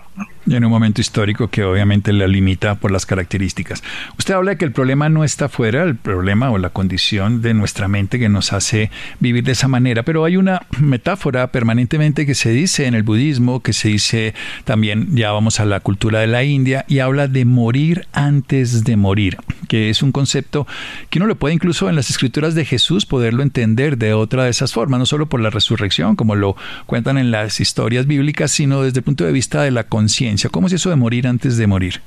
Y 0.46 0.56
en 0.56 0.66
un 0.66 0.72
momento 0.72 1.02
histórico 1.02 1.48
que 1.48 1.64
obviamente 1.64 2.14
la 2.14 2.28
limita 2.28 2.76
por 2.76 2.92
las 2.92 3.06
características. 3.06 3.82
Usted 4.18 4.34
habla 4.34 4.52
de 4.52 4.58
que 4.58 4.66
el 4.66 4.72
problema 4.72 5.10
no 5.10 5.24
está 5.24 5.50
fuera, 5.50 5.84
el 5.84 5.96
problema 5.96 6.52
o 6.52 6.58
la 6.58 6.70
condición 6.70 7.42
de 7.42 7.54
nuestra 7.54 7.88
mente 7.88 8.20
que 8.20 8.30
nos 8.30 8.54
hace 8.54 8.92
vivir 9.20 9.44
de 9.44 9.54
esa 9.54 9.68
manera, 9.68 10.04
pero 10.04 10.26
hay 10.26 10.38
una 10.38 10.68
metáfora 10.80 11.52
permanentemente 11.52 12.26
que 12.26 12.36
se 12.36 12.52
dice 12.52 12.86
en 12.86 12.94
el 12.94 13.04
budismo, 13.04 13.62
que 13.62 13.74
se 13.74 13.90
dice 13.90 14.34
también, 14.66 15.16
ya 15.16 15.32
vamos 15.32 15.60
a 15.60 15.66
la 15.66 15.80
cultura 15.80 16.20
de 16.20 16.28
la 16.28 16.44
India, 16.44 16.86
y 16.88 17.00
habla 17.00 17.28
de 17.28 17.46
morir 17.46 18.08
antes 18.14 18.84
de 18.84 18.98
morir, 18.98 19.38
que 19.68 19.90
es 19.90 20.04
un 20.04 20.12
concepto 20.12 20.68
que 21.10 21.20
uno 21.20 21.28
lo 21.28 21.36
puede 21.36 21.56
incluso 21.56 21.90
en 21.90 21.96
las 21.96 22.10
escrituras 22.10 22.54
de 22.54 22.66
Jesús 22.66 22.75
poderlo 23.06 23.44
entender 23.44 23.98
de 23.98 24.14
otra 24.14 24.46
de 24.46 24.50
esas 24.50 24.74
formas, 24.74 25.00
no 25.00 25.06
solo 25.06 25.28
por 25.28 25.40
la 25.40 25.50
resurrección, 25.50 26.16
como 26.16 26.36
lo 26.36 26.56
cuentan 26.86 27.18
en 27.18 27.32
las 27.32 27.60
historias 27.60 28.08
bíblicas, 28.08 28.52
sino 28.52 28.82
desde 28.82 29.00
el 29.00 29.04
punto 29.04 29.26
de 29.26 29.32
vista 29.32 29.64
de 29.64 29.72
la 29.72 29.86
conciencia. 29.86 30.50
¿Cómo 30.50 30.68
es 30.68 30.74
eso 30.74 30.90
de 30.90 30.96
morir 30.96 31.28
antes 31.28 31.58
de 31.58 31.68
morir? 31.68 32.02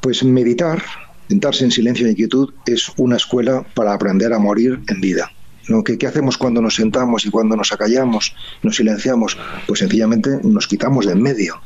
Pues 0.00 0.22
meditar, 0.24 0.82
sentarse 1.28 1.64
en 1.64 1.70
silencio 1.70 2.08
y 2.08 2.14
quietud, 2.14 2.52
es 2.66 2.90
una 2.96 3.16
escuela 3.16 3.64
para 3.74 3.94
aprender 3.94 4.32
a 4.32 4.38
morir 4.38 4.80
en 4.88 5.00
vida. 5.00 5.30
¿Qué, 5.84 5.96
¿Qué, 5.96 6.06
hacemos 6.06 6.36
cuando 6.36 6.60
nos 6.60 6.74
sentamos 6.74 7.24
y 7.24 7.30
cuando 7.30 7.56
nos 7.56 7.72
acallamos, 7.72 8.34
nos 8.62 8.76
silenciamos? 8.76 9.38
Pues 9.66 9.80
sencillamente 9.80 10.30
nos 10.42 10.66
quitamos 10.66 11.06
de 11.06 11.12
en 11.12 11.22
medio. 11.22 11.60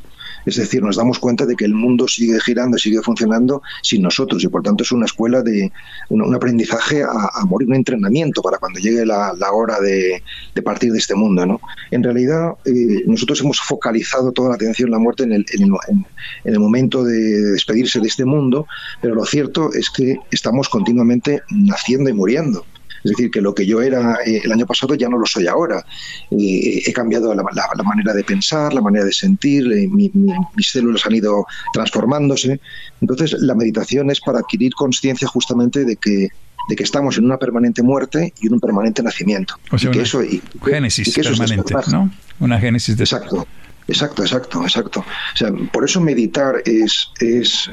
Es 0.48 0.56
decir, 0.56 0.82
nos 0.82 0.96
damos 0.96 1.18
cuenta 1.18 1.44
de 1.44 1.54
que 1.54 1.66
el 1.66 1.74
mundo 1.74 2.08
sigue 2.08 2.40
girando, 2.40 2.78
sigue 2.78 3.02
funcionando 3.02 3.60
sin 3.82 4.00
nosotros 4.00 4.42
y 4.42 4.48
por 4.48 4.62
tanto 4.62 4.82
es 4.82 4.90
una 4.92 5.04
escuela 5.04 5.42
de 5.42 5.70
un, 6.08 6.34
aprendizaje 6.34 7.02
a, 7.02 7.44
morir, 7.44 7.68
un 7.68 7.74
entrenamiento 7.74 8.40
para 8.40 8.56
cuando 8.56 8.80
llegue 8.80 9.04
la, 9.04 9.34
hora 9.52 9.78
de, 9.78 10.22
partir 10.64 10.90
de 10.92 10.98
este 10.98 11.14
mundo. 11.14 11.44
¿no? 11.44 11.60
En 11.90 12.02
realidad, 12.02 12.54
eh, 12.64 13.02
nosotros 13.06 13.42
hemos 13.42 13.60
focalizado 13.60 14.32
toda 14.32 14.48
la 14.48 14.54
atención 14.54 14.88
en 14.88 14.92
la 14.92 14.98
muerte 14.98 15.24
en 15.24 15.32
el, 15.32 15.44
en 15.52 16.06
el 16.44 16.58
momento 16.58 17.04
de 17.04 17.18
despedirse 17.52 18.00
de 18.00 18.08
este 18.08 18.24
mundo, 18.24 18.66
pero 19.02 19.14
lo 19.14 19.26
cierto 19.26 19.70
es 19.74 19.90
que 19.90 20.16
estamos 20.30 20.70
continuamente 20.70 21.42
naciendo 21.50 22.08
y 22.08 22.14
muriendo. 22.14 22.64
Es 23.04 23.10
decir, 23.12 23.30
que 23.30 23.40
lo 23.40 23.54
que 23.54 23.66
yo 23.66 23.80
era 23.80 24.18
eh, 24.24 24.40
el 24.44 24.52
año 24.52 24.66
pasado 24.66 24.94
ya 24.94 25.08
no 25.08 25.18
lo 25.18 25.26
soy 25.26 25.46
ahora. 25.46 25.84
Eh, 26.30 26.82
he 26.86 26.92
cambiado 26.92 27.34
la, 27.34 27.42
manera 27.84 28.12
de 28.12 28.24
pensar, 28.24 28.72
la 28.72 28.80
manera 28.80 29.04
de 29.04 29.12
sentir, 29.12 29.70
eh, 29.72 29.88
mis 29.88 30.70
células 30.70 31.04
han 31.06 31.14
ido 31.14 31.46
transformándose. 31.72 32.60
Entonces, 33.00 33.34
la 33.40 33.54
meditación 33.54 34.10
es 34.10 34.20
para 34.20 34.40
adquirir 34.40 34.72
conciencia 34.74 35.28
justamente 35.28 35.84
de 35.84 35.96
que 35.96 36.28
de 36.68 36.76
que 36.76 36.82
estamos 36.82 37.16
en 37.16 37.24
una 37.24 37.38
permanente 37.38 37.82
muerte 37.82 38.34
y 38.42 38.48
en 38.48 38.52
un 38.52 38.60
permanente 38.60 39.02
nacimiento. 39.02 39.54
O 39.70 39.78
sea, 39.78 39.88
y 39.88 39.92
que 39.94 40.02
eso, 40.02 40.22
y, 40.22 40.42
génesis 40.62 41.14
permanente, 41.14 41.74
¿no? 41.90 42.10
Una 42.40 42.60
génesis 42.60 42.94
de... 42.94 43.04
Exacto. 43.04 43.46
Exacto, 43.86 44.22
exacto, 44.22 44.62
exacto. 44.62 45.00
O 45.00 45.36
sea, 45.36 45.50
por 45.72 45.86
eso 45.86 45.98
meditar 45.98 46.56
es, 46.66 47.08
es, 47.20 47.70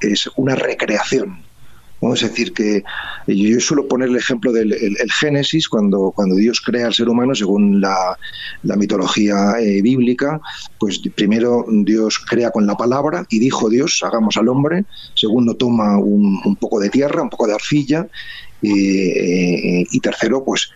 es 0.00 0.30
una 0.36 0.54
recreación 0.54 1.42
es 2.00 2.20
decir, 2.20 2.52
que 2.52 2.84
yo 3.26 3.60
suelo 3.60 3.88
poner 3.88 4.08
el 4.08 4.16
ejemplo 4.16 4.52
del 4.52 4.72
Génesis, 5.18 5.68
cuando, 5.68 6.12
cuando 6.14 6.36
Dios 6.36 6.60
crea 6.60 6.86
al 6.86 6.94
ser 6.94 7.08
humano, 7.08 7.34
según 7.34 7.80
la, 7.80 8.16
mitología 8.62 9.54
eh, 9.60 9.82
bíblica, 9.82 10.40
pues 10.78 11.00
primero 11.16 11.64
Dios 11.68 12.18
crea 12.18 12.50
con 12.50 12.66
la 12.66 12.76
palabra 12.76 13.26
y 13.28 13.40
dijo 13.40 13.68
Dios, 13.68 14.00
hagamos 14.04 14.36
al 14.36 14.48
hombre, 14.48 14.84
segundo 15.14 15.54
toma 15.54 15.98
un, 15.98 16.56
poco 16.60 16.78
de 16.78 16.88
tierra, 16.88 17.22
un 17.22 17.30
poco 17.30 17.48
de 17.48 17.54
arcilla, 17.54 18.06
eh, 18.62 19.84
y 19.90 20.00
tercero, 20.00 20.44
pues 20.44 20.70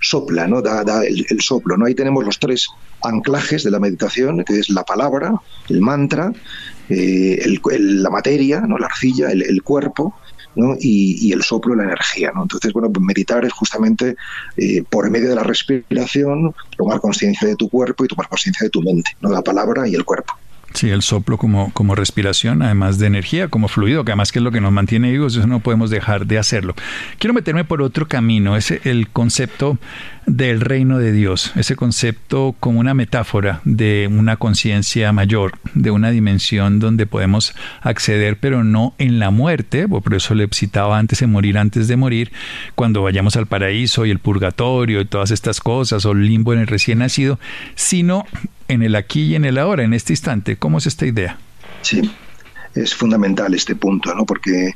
sopla, 0.00 0.46
¿no? 0.46 0.62
Da, 0.62 0.82
el, 1.04 1.40
soplo, 1.40 1.76
¿no? 1.76 1.86
Ahí 1.86 1.94
tenemos 1.94 2.24
los 2.24 2.38
tres 2.38 2.68
anclajes 3.02 3.64
de 3.64 3.70
la 3.70 3.80
meditación, 3.80 4.44
que 4.44 4.58
es 4.58 4.70
la 4.70 4.84
palabra, 4.84 5.34
el 5.68 5.80
mantra, 5.80 6.32
eh, 6.88 7.58
la 7.78 8.10
materia, 8.10 8.60
¿no? 8.60 8.78
La 8.78 8.86
arcilla, 8.86 9.30
el 9.30 9.62
cuerpo, 9.62 10.14
y, 10.80 11.32
el 11.32 11.42
soplo, 11.42 11.74
la 11.74 11.84
energía. 11.84 12.32
¿no? 12.34 12.42
Entonces, 12.42 12.72
bueno, 12.72 12.90
pues 12.90 13.04
meditar 13.04 13.44
es 13.44 13.52
justamente 13.52 14.16
eh, 14.56 14.82
por 14.88 15.10
medio 15.10 15.28
de 15.28 15.34
la 15.34 15.42
respiración 15.42 16.54
tomar 16.76 17.00
conciencia 17.00 17.48
de 17.48 17.56
tu 17.56 17.68
cuerpo 17.68 18.04
y 18.04 18.08
tomar 18.08 18.28
conciencia 18.28 18.64
de 18.64 18.70
tu 18.70 18.82
mente, 18.82 19.10
¿no? 19.20 19.30
la 19.30 19.42
palabra 19.42 19.86
y 19.88 19.94
el 19.94 20.04
cuerpo. 20.04 20.34
Sí, 20.74 20.90
el 20.90 21.02
soplo 21.02 21.38
como, 21.38 21.72
como 21.72 21.94
respiración, 21.94 22.60
además 22.60 22.98
de 22.98 23.06
energía, 23.06 23.46
como 23.46 23.68
fluido, 23.68 24.04
que 24.04 24.10
además 24.10 24.32
que 24.32 24.40
es 24.40 24.42
lo 24.42 24.50
que 24.50 24.60
nos 24.60 24.72
mantiene 24.72 25.12
vivos, 25.12 25.36
eso 25.36 25.46
no 25.46 25.60
podemos 25.60 25.88
dejar 25.88 26.26
de 26.26 26.36
hacerlo. 26.36 26.74
Quiero 27.20 27.32
meterme 27.32 27.64
por 27.64 27.80
otro 27.80 28.08
camino, 28.08 28.56
es 28.56 28.72
el 28.72 29.08
concepto 29.08 29.78
del 30.26 30.60
reino 30.60 30.98
de 30.98 31.12
Dios, 31.12 31.52
ese 31.56 31.76
concepto 31.76 32.54
como 32.58 32.80
una 32.80 32.94
metáfora 32.94 33.60
de 33.64 34.08
una 34.10 34.36
conciencia 34.36 35.12
mayor, 35.12 35.58
de 35.74 35.90
una 35.90 36.10
dimensión 36.10 36.78
donde 36.78 37.06
podemos 37.06 37.54
acceder, 37.82 38.38
pero 38.38 38.64
no 38.64 38.94
en 38.98 39.18
la 39.18 39.30
muerte, 39.30 39.86
por 39.86 40.14
eso 40.14 40.34
le 40.34 40.48
citaba 40.52 40.98
antes 40.98 41.20
de 41.20 41.26
morir, 41.26 41.58
antes 41.58 41.88
de 41.88 41.96
morir, 41.96 42.32
cuando 42.74 43.02
vayamos 43.02 43.36
al 43.36 43.46
paraíso 43.46 44.06
y 44.06 44.10
el 44.10 44.18
purgatorio 44.18 45.00
y 45.00 45.04
todas 45.04 45.30
estas 45.30 45.60
cosas, 45.60 46.04
o 46.06 46.12
el 46.12 46.26
limbo 46.26 46.52
en 46.52 46.60
el 46.60 46.66
recién 46.66 46.98
nacido, 46.98 47.38
sino 47.74 48.26
en 48.68 48.82
el 48.82 48.96
aquí 48.96 49.22
y 49.24 49.34
en 49.34 49.44
el 49.44 49.58
ahora, 49.58 49.84
en 49.84 49.94
este 49.94 50.12
instante. 50.12 50.56
¿Cómo 50.56 50.78
es 50.78 50.86
esta 50.86 51.06
idea? 51.06 51.38
Sí, 51.82 52.10
es 52.74 52.94
fundamental 52.94 53.54
este 53.54 53.76
punto, 53.76 54.14
¿no? 54.14 54.24
Porque 54.24 54.74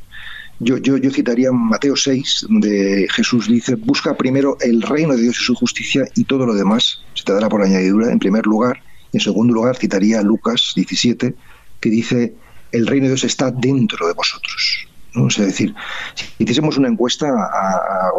yo, 0.61 0.77
yo, 0.79 0.97
yo 0.97 1.11
citaría 1.11 1.53
Mateo 1.53 1.95
6, 1.97 2.47
donde 2.49 3.07
Jesús 3.11 3.49
dice, 3.49 3.77
busca 3.77 4.17
primero 4.17 4.57
el 4.61 4.83
reino 4.83 5.15
de 5.15 5.23
Dios 5.23 5.39
y 5.41 5.45
su 5.45 5.55
justicia 5.55 6.05
y 6.17 6.25
todo 6.25 6.47
lo 6.47 6.55
demás 6.55 7.01
se 7.15 7.25
te 7.25 7.33
dará 7.33 7.49
por 7.49 7.63
añadidura, 7.63 8.11
en 8.11 8.19
primer 8.19 8.45
lugar. 8.47 8.83
En 9.13 9.21
segundo 9.21 9.55
lugar, 9.55 9.77
citaría 9.77 10.21
Lucas 10.23 10.73
17, 10.75 11.35
que 11.81 11.91
dice, 11.91 12.35
el 12.73 12.87
reino 12.87 13.05
de 13.05 13.11
Dios 13.11 13.25
está 13.25 13.51
dentro 13.51 14.07
de 14.07 14.15
vosotros. 14.15 14.89
¿no? 15.15 15.29
es 15.29 15.37
decir, 15.37 15.75
si 16.15 16.27
hiciésemos 16.39 16.77
una 16.77 16.89
encuesta 16.89 17.29
a, 17.29 18.11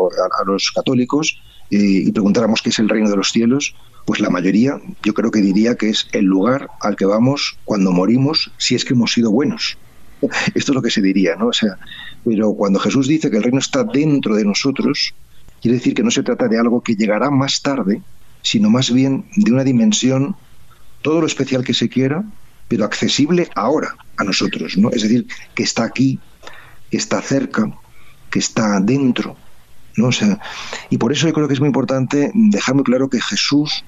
los 0.46 0.72
católicos 0.72 1.40
eh, 1.70 1.78
y 1.78 2.12
preguntáramos 2.12 2.62
qué 2.62 2.70
es 2.70 2.80
el 2.80 2.90
reino 2.90 3.10
de 3.10 3.18
los 3.18 3.30
cielos, 3.30 3.76
pues 4.06 4.22
la 4.22 4.30
mayoría 4.30 4.80
yo 5.04 5.14
creo 5.14 5.30
que 5.30 5.42
diría 5.42 5.76
que 5.76 5.90
es 5.90 6.08
el 6.14 6.26
lugar 6.26 6.70
al 6.82 6.96
que 6.96 7.06
vamos 7.06 7.58
cuando 7.66 7.92
morimos 7.92 8.52
si 8.58 8.76
es 8.76 8.86
que 8.86 8.94
hemos 8.94 9.12
sido 9.12 9.30
buenos. 9.30 9.78
Esto 10.56 10.72
es 10.72 10.76
lo 10.76 10.82
que 10.82 10.92
se 10.92 11.02
diría, 11.02 11.36
¿no? 11.36 11.48
O 11.48 11.54
sea, 11.54 11.78
pero 12.24 12.54
cuando 12.54 12.80
Jesús 12.80 13.08
dice 13.08 13.30
que 13.30 13.38
el 13.38 13.44
reino 13.44 13.60
está 13.60 13.84
dentro 13.84 14.36
de 14.36 14.46
nosotros, 14.46 15.14
quiere 15.62 15.78
decir 15.78 15.94
que 15.94 16.04
no 16.04 16.12
se 16.12 16.24
trata 16.24 16.48
de 16.48 16.60
algo 16.60 16.82
que 16.82 16.96
llegará 16.96 17.30
más 17.30 17.62
tarde, 17.62 18.02
sino 18.42 18.70
más 18.70 18.92
bien 18.92 19.26
de 19.36 19.52
una 19.52 19.64
dimensión 19.64 20.36
todo 21.02 21.22
lo 21.22 21.28
especial 21.28 21.64
que 21.64 21.74
se 21.74 21.90
quiera, 21.90 22.24
pero 22.68 22.86
accesible 22.86 23.50
ahora 23.56 23.96
a 24.18 24.24
nosotros, 24.24 24.78
¿no? 24.78 24.92
Es 24.92 25.02
decir, 25.02 25.28
que 25.56 25.64
está 25.64 25.84
aquí, 25.84 26.20
que 26.92 26.98
está 26.98 27.22
cerca, 27.22 27.72
que 28.30 28.40
está 28.40 28.80
dentro, 28.80 29.38
¿no? 29.96 30.08
O 30.08 30.12
sea, 30.12 30.40
y 30.90 30.98
por 30.98 31.12
eso 31.12 31.28
yo 31.28 31.34
creo 31.34 31.48
que 31.48 31.54
es 31.54 31.60
muy 31.60 31.68
importante 31.68 32.32
dejar 32.34 32.76
muy 32.76 32.84
claro 32.84 33.10
que 33.10 33.22
Jesús 33.22 33.84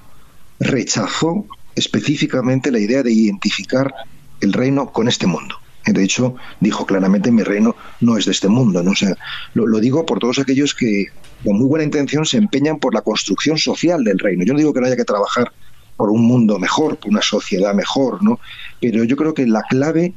rechazó 0.58 1.46
específicamente 1.74 2.70
la 2.70 2.78
idea 2.78 3.02
de 3.02 3.12
identificar 3.12 3.92
el 4.40 4.52
reino 4.52 4.92
con 4.92 5.08
este 5.08 5.26
mundo. 5.26 5.56
De 5.86 6.04
hecho, 6.04 6.36
dijo 6.60 6.86
claramente, 6.86 7.30
mi 7.32 7.42
reino 7.42 7.74
no 8.00 8.16
es 8.16 8.26
de 8.26 8.32
este 8.32 8.48
mundo. 8.48 8.82
¿no? 8.82 8.92
O 8.92 8.94
sea, 8.94 9.16
lo, 9.54 9.80
digo 9.80 10.06
por 10.06 10.18
todos 10.18 10.38
aquellos 10.38 10.74
que, 10.74 11.06
con 11.44 11.58
muy 11.58 11.66
buena 11.66 11.84
intención, 11.84 12.24
se 12.24 12.38
empeñan 12.38 12.78
por 12.78 12.94
la 12.94 13.02
construcción 13.02 13.58
social 13.58 14.04
del 14.04 14.18
reino. 14.18 14.44
Yo 14.44 14.52
no 14.52 14.58
digo 14.58 14.72
que 14.72 14.80
no 14.80 14.86
haya 14.86 14.96
que 14.96 15.04
trabajar 15.04 15.52
por 15.96 16.10
un 16.10 16.24
mundo 16.24 16.58
mejor, 16.58 16.96
por 16.98 17.10
una 17.10 17.22
sociedad 17.22 17.74
mejor, 17.74 18.22
¿no? 18.22 18.38
Pero 18.80 19.04
yo 19.04 19.16
creo 19.16 19.34
que 19.34 19.46
la 19.46 19.62
clave 19.62 20.14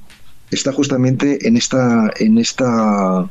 está 0.52 0.72
justamente 0.72 1.48
en 1.48 1.58
esta, 1.58 2.12
en 2.20 2.38
esta, 2.38 3.30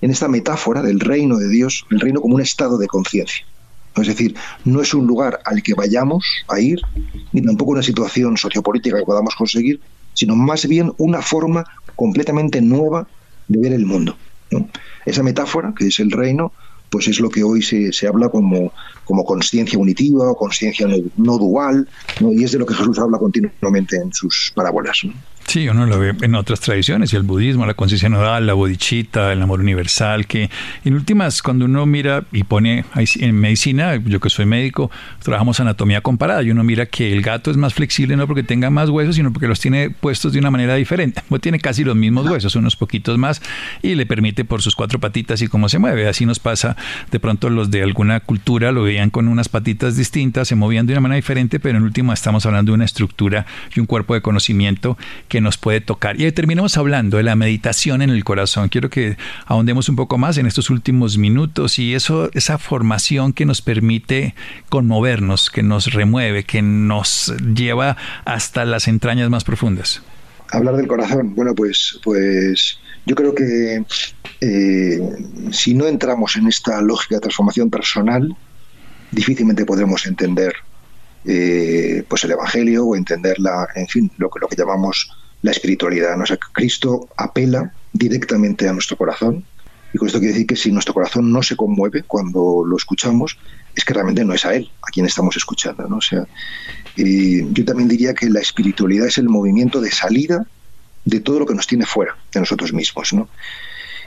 en 0.00 0.10
esta 0.10 0.28
metáfora 0.28 0.82
del 0.82 1.00
reino 1.00 1.38
de 1.38 1.48
Dios, 1.48 1.86
el 1.90 2.00
reino 2.00 2.20
como 2.20 2.34
un 2.34 2.42
estado 2.42 2.78
de 2.78 2.86
conciencia. 2.86 3.44
Es 3.96 4.06
decir, 4.06 4.34
no 4.64 4.80
es 4.80 4.94
un 4.94 5.06
lugar 5.06 5.40
al 5.44 5.62
que 5.62 5.74
vayamos 5.74 6.24
a 6.48 6.60
ir, 6.60 6.80
ni 7.32 7.42
tampoco 7.42 7.72
una 7.72 7.82
situación 7.82 8.36
sociopolítica 8.36 8.98
que 8.98 9.04
podamos 9.04 9.34
conseguir, 9.34 9.80
sino 10.12 10.36
más 10.36 10.66
bien 10.66 10.92
una 10.98 11.22
forma 11.22 11.64
completamente 11.94 12.60
nueva 12.60 13.08
de 13.46 13.60
ver 13.60 13.72
el 13.72 13.86
mundo. 13.86 14.18
Esa 15.06 15.22
metáfora, 15.22 15.74
que 15.76 15.86
es 15.86 15.98
el 16.00 16.10
reino, 16.10 16.52
pues 16.90 17.08
es 17.08 17.20
lo 17.20 17.30
que 17.30 17.42
hoy 17.42 17.62
se, 17.62 17.90
se 17.92 18.06
habla 18.06 18.28
como, 18.28 18.72
como 19.04 19.24
conciencia 19.24 19.78
unitiva 19.78 20.30
o 20.30 20.36
conciencia 20.36 20.86
no, 21.16 21.38
dual, 21.38 21.88
y 22.18 22.44
es 22.44 22.52
de 22.52 22.58
lo 22.58 22.66
que 22.66 22.74
Jesús 22.74 22.98
habla 22.98 23.18
continuamente 23.18 23.96
en 23.96 24.12
sus 24.12 24.52
parábolas. 24.54 25.00
Sí, 25.46 25.68
uno 25.68 25.86
lo 25.86 25.98
ve 25.98 26.14
en 26.22 26.34
otras 26.34 26.60
tradiciones, 26.60 27.12
y 27.12 27.16
el 27.16 27.24
budismo, 27.24 27.66
la 27.66 27.74
conciencia 27.74 28.08
nodal, 28.08 28.46
la 28.46 28.54
bodhicitta, 28.54 29.32
el 29.32 29.42
amor 29.42 29.60
universal, 29.60 30.26
que 30.26 30.48
en 30.84 30.94
últimas, 30.94 31.42
cuando 31.42 31.66
uno 31.66 31.84
mira 31.84 32.24
y 32.32 32.44
pone 32.44 32.84
en 32.96 33.34
medicina, 33.34 33.96
yo 33.96 34.20
que 34.20 34.30
soy 34.30 34.46
médico, 34.46 34.90
trabajamos 35.22 35.60
anatomía 35.60 36.00
comparada, 36.00 36.42
y 36.42 36.50
uno 36.50 36.64
mira 36.64 36.86
que 36.86 37.12
el 37.12 37.22
gato 37.22 37.50
es 37.50 37.56
más 37.56 37.74
flexible 37.74 38.16
no 38.16 38.26
porque 38.26 38.42
tenga 38.42 38.70
más 38.70 38.88
huesos, 38.88 39.16
sino 39.16 39.32
porque 39.32 39.48
los 39.48 39.60
tiene 39.60 39.90
puestos 39.90 40.32
de 40.32 40.38
una 40.38 40.50
manera 40.50 40.74
diferente. 40.74 41.22
No 41.28 41.38
tiene 41.42 41.58
casi 41.58 41.84
los 41.84 41.96
mismos 41.96 42.28
huesos, 42.28 42.56
unos 42.56 42.76
poquitos 42.76 43.18
más, 43.18 43.42
y 43.82 43.94
le 43.94 44.06
permite 44.06 44.44
por 44.44 44.62
sus 44.62 44.74
cuatro 44.74 45.00
patitas 45.00 45.42
y 45.42 45.48
cómo 45.48 45.68
se 45.68 45.78
mueve. 45.78 46.08
Así 46.08 46.24
nos 46.24 46.38
pasa, 46.38 46.76
de 47.10 47.20
pronto 47.20 47.50
los 47.50 47.70
de 47.70 47.82
alguna 47.82 48.20
cultura 48.20 48.72
lo 48.72 48.84
veían 48.84 49.10
con 49.10 49.28
unas 49.28 49.48
patitas 49.48 49.96
distintas, 49.96 50.48
se 50.48 50.54
movían 50.54 50.86
de 50.86 50.94
una 50.94 51.00
manera 51.00 51.16
diferente, 51.16 51.60
pero 51.60 51.78
en 51.78 51.84
última 51.84 52.14
estamos 52.14 52.46
hablando 52.46 52.72
de 52.72 52.74
una 52.76 52.84
estructura 52.84 53.44
y 53.74 53.80
un 53.80 53.86
cuerpo 53.86 54.14
de 54.14 54.22
conocimiento 54.22 54.96
que 55.32 55.40
nos 55.40 55.56
puede 55.56 55.80
tocar. 55.80 56.20
Y 56.20 56.30
terminamos 56.32 56.76
hablando 56.76 57.16
de 57.16 57.22
la 57.22 57.36
meditación 57.36 58.02
en 58.02 58.10
el 58.10 58.22
corazón. 58.22 58.68
Quiero 58.68 58.90
que 58.90 59.16
ahondemos 59.46 59.88
un 59.88 59.96
poco 59.96 60.18
más 60.18 60.36
en 60.36 60.44
estos 60.44 60.68
últimos 60.68 61.16
minutos 61.16 61.78
y 61.78 61.94
eso, 61.94 62.28
esa 62.34 62.58
formación 62.58 63.32
que 63.32 63.46
nos 63.46 63.62
permite 63.62 64.34
conmovernos, 64.68 65.48
que 65.48 65.62
nos 65.62 65.94
remueve, 65.94 66.44
que 66.44 66.60
nos 66.60 67.32
lleva 67.54 67.96
hasta 68.26 68.66
las 68.66 68.88
entrañas 68.88 69.30
más 69.30 69.42
profundas. 69.42 70.02
Hablar 70.50 70.76
del 70.76 70.86
corazón, 70.86 71.34
bueno, 71.34 71.54
pues, 71.54 71.98
pues 72.04 72.78
yo 73.06 73.14
creo 73.14 73.34
que 73.34 73.86
eh, 74.42 75.00
si 75.50 75.72
no 75.72 75.86
entramos 75.86 76.36
en 76.36 76.46
esta 76.46 76.82
lógica 76.82 77.14
de 77.14 77.20
transformación 77.22 77.70
personal, 77.70 78.36
difícilmente 79.12 79.64
podremos 79.64 80.04
entender 80.04 80.52
eh, 81.24 82.04
pues 82.06 82.22
el 82.24 82.32
Evangelio 82.32 82.84
o 82.84 82.96
entender 82.96 83.38
la, 83.38 83.66
en 83.74 83.88
fin, 83.88 84.10
lo 84.18 84.30
lo 84.38 84.46
que 84.46 84.56
llamamos 84.56 85.10
la 85.42 85.50
espiritualidad. 85.50 86.16
¿no? 86.16 86.24
O 86.24 86.26
sea, 86.26 86.38
Cristo 86.52 87.08
apela 87.16 87.72
directamente 87.92 88.68
a 88.68 88.72
nuestro 88.72 88.96
corazón. 88.96 89.44
Y 89.92 89.98
con 89.98 90.06
esto 90.06 90.18
quiere 90.18 90.32
decir 90.32 90.46
que 90.46 90.56
si 90.56 90.72
nuestro 90.72 90.94
corazón 90.94 91.30
no 91.30 91.42
se 91.42 91.54
conmueve 91.54 92.02
cuando 92.02 92.64
lo 92.66 92.76
escuchamos, 92.76 93.36
es 93.74 93.84
que 93.84 93.92
realmente 93.92 94.24
no 94.24 94.32
es 94.32 94.46
a 94.46 94.54
Él 94.54 94.70
a 94.80 94.90
quien 94.90 95.04
estamos 95.04 95.36
escuchando. 95.36 95.86
¿no? 95.86 96.00
Sea, 96.00 96.26
yo 96.96 97.64
también 97.64 97.88
diría 97.88 98.14
que 98.14 98.30
la 98.30 98.40
espiritualidad 98.40 99.06
es 99.06 99.18
el 99.18 99.28
movimiento 99.28 99.80
de 99.80 99.90
salida 99.90 100.46
de 101.04 101.20
todo 101.20 101.40
lo 101.40 101.46
que 101.46 101.54
nos 101.54 101.66
tiene 101.66 101.84
fuera 101.84 102.16
de 102.32 102.40
nosotros 102.40 102.72
mismos. 102.72 103.12
¿no? 103.12 103.28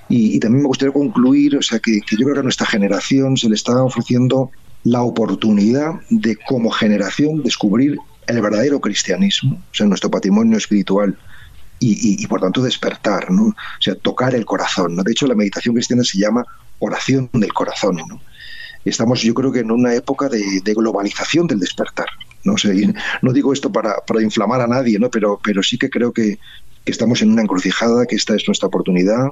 Y, 0.09 0.39
también 0.39 0.63
me 0.63 0.67
gustaría 0.67 0.93
concluir, 0.93 1.57
o 1.57 1.61
sea, 1.61 1.79
que, 1.79 1.99
que, 2.01 2.15
yo 2.15 2.23
creo 2.23 2.35
que 2.35 2.39
a 2.39 2.43
nuestra 2.43 2.65
generación 2.65 3.37
se 3.37 3.49
le 3.49 3.55
está 3.55 3.83
ofreciendo 3.83 4.51
la 4.83 5.01
oportunidad 5.01 5.93
de 6.09 6.37
como 6.47 6.69
generación 6.69 7.41
descubrir 7.43 7.97
el 8.27 8.41
verdadero 8.41 8.79
cristianismo, 8.79 9.55
o 9.55 9.75
sea, 9.75 9.85
nuestro 9.85 10.09
patrimonio 10.09 10.57
espiritual 10.57 11.17
y, 11.79 12.25
por 12.27 12.41
tanto 12.41 12.63
despertar, 12.63 13.29
¿no? 13.29 13.47
O 13.47 13.55
sea, 13.79 13.95
tocar 13.95 14.33
el 14.33 14.45
corazón, 14.45 14.95
¿no? 14.95 15.03
De 15.03 15.11
hecho, 15.11 15.27
la 15.27 15.35
meditación 15.35 15.75
cristiana 15.75 16.03
se 16.03 16.17
llama 16.17 16.43
oración 16.79 17.29
del 17.33 17.53
corazón, 17.53 17.97
¿no? 18.07 18.21
Estamos, 18.85 19.21
yo 19.21 19.33
creo 19.33 19.51
que 19.51 19.59
en 19.59 19.71
una 19.71 19.93
época 19.93 20.29
de, 20.29 20.61
globalización 20.63 21.47
del 21.47 21.59
despertar, 21.59 22.07
¿no? 22.43 22.55
no 23.21 23.33
digo 23.33 23.51
esto 23.51 23.71
para, 23.71 23.95
inflamar 24.21 24.61
a 24.61 24.67
nadie, 24.67 24.99
¿no? 24.99 25.09
Pero, 25.09 25.39
pero 25.43 25.63
sí 25.63 25.77
que 25.77 25.89
creo 25.89 26.11
que, 26.11 26.39
que 26.83 26.91
estamos 26.91 27.21
en 27.21 27.31
una 27.31 27.41
encrucijada, 27.41 28.05
que 28.05 28.15
esta 28.15 28.35
es 28.35 28.43
nuestra 28.47 28.67
oportunidad 28.67 29.29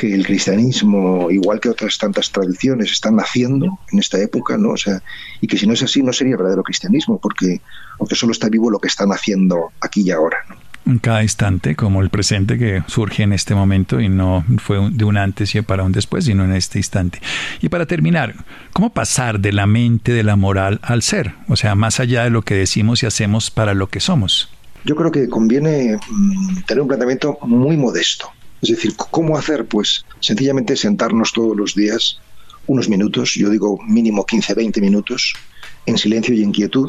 que 0.00 0.14
el 0.14 0.24
cristianismo, 0.24 1.30
igual 1.30 1.60
que 1.60 1.68
otras 1.68 1.98
tantas 1.98 2.32
tradiciones, 2.32 2.90
están 2.90 3.16
naciendo 3.16 3.78
en 3.92 3.98
esta 3.98 4.18
época, 4.18 4.56
¿no? 4.56 4.70
O 4.70 4.76
sea, 4.78 5.02
y 5.42 5.46
que 5.46 5.58
si 5.58 5.66
no 5.66 5.74
es 5.74 5.82
así, 5.82 6.02
no 6.02 6.10
sería 6.14 6.38
verdadero 6.38 6.62
cristianismo, 6.62 7.18
porque, 7.18 7.60
porque 7.98 8.14
solo 8.14 8.32
está 8.32 8.48
vivo 8.48 8.70
lo 8.70 8.78
que 8.78 8.88
está 8.88 9.04
naciendo 9.04 9.72
aquí 9.78 10.00
y 10.00 10.10
ahora, 10.10 10.38
En 10.86 11.00
cada 11.00 11.22
instante, 11.22 11.76
como 11.76 12.00
el 12.00 12.08
presente 12.08 12.56
que 12.56 12.82
surge 12.86 13.24
en 13.24 13.34
este 13.34 13.54
momento 13.54 14.00
y 14.00 14.08
no 14.08 14.42
fue 14.56 14.78
de 14.90 15.04
un 15.04 15.18
antes 15.18 15.54
y 15.54 15.60
para 15.60 15.82
un 15.82 15.92
después, 15.92 16.24
sino 16.24 16.46
en 16.46 16.54
este 16.54 16.78
instante. 16.78 17.20
Y 17.60 17.68
para 17.68 17.84
terminar, 17.84 18.36
¿cómo 18.72 18.94
pasar 18.94 19.40
de 19.40 19.52
la 19.52 19.66
mente 19.66 20.12
de 20.12 20.22
la 20.22 20.36
moral 20.36 20.80
al 20.82 21.02
ser? 21.02 21.34
O 21.48 21.56
sea, 21.56 21.74
más 21.74 22.00
allá 22.00 22.24
de 22.24 22.30
lo 22.30 22.40
que 22.40 22.54
decimos 22.54 23.02
y 23.02 23.06
hacemos 23.06 23.50
para 23.50 23.74
lo 23.74 23.88
que 23.88 24.00
somos. 24.00 24.48
Yo 24.86 24.96
creo 24.96 25.12
que 25.12 25.28
conviene 25.28 25.98
mm, 26.08 26.62
tener 26.62 26.80
un 26.80 26.88
planteamiento 26.88 27.36
muy 27.42 27.76
modesto. 27.76 28.32
Es 28.62 28.68
decir, 28.68 28.94
¿cómo 28.96 29.36
hacer? 29.36 29.66
Pues 29.66 30.04
sencillamente 30.20 30.76
sentarnos 30.76 31.32
todos 31.32 31.56
los 31.56 31.74
días 31.74 32.20
unos 32.66 32.88
minutos, 32.88 33.34
yo 33.34 33.50
digo 33.50 33.78
mínimo 33.86 34.24
15, 34.24 34.54
20 34.54 34.80
minutos, 34.80 35.34
en 35.86 35.98
silencio 35.98 36.34
y 36.34 36.42
en 36.42 36.52
quietud. 36.52 36.88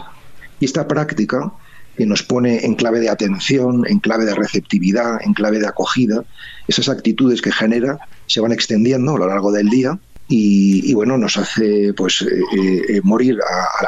Y 0.60 0.66
esta 0.66 0.88
práctica 0.88 1.52
que 1.98 2.06
nos 2.06 2.24
pone 2.24 2.66
en 2.66 2.76
clave 2.76 3.00
de 3.00 3.10
atención, 3.10 3.86
en 3.88 4.00
clave 4.00 4.26
de 4.26 4.36
receptividad, 4.36 5.20
en 5.22 5.34
clave 5.34 5.60
de 5.60 5.68
acogida, 5.68 6.24
esas 6.68 6.90
actitudes 6.90 7.42
que 7.42 7.52
genera 7.52 8.00
se 8.28 8.42
van 8.42 8.52
extendiendo 8.52 9.16
a 9.16 9.20
lo 9.20 9.28
largo 9.28 9.52
del 9.52 9.70
día 9.70 10.00
y, 10.34 10.94
bueno, 10.94 11.18
nos 11.18 11.36
hace 11.36 11.94
pues 11.94 12.22
eh, 12.22 13.02
morir 13.04 13.38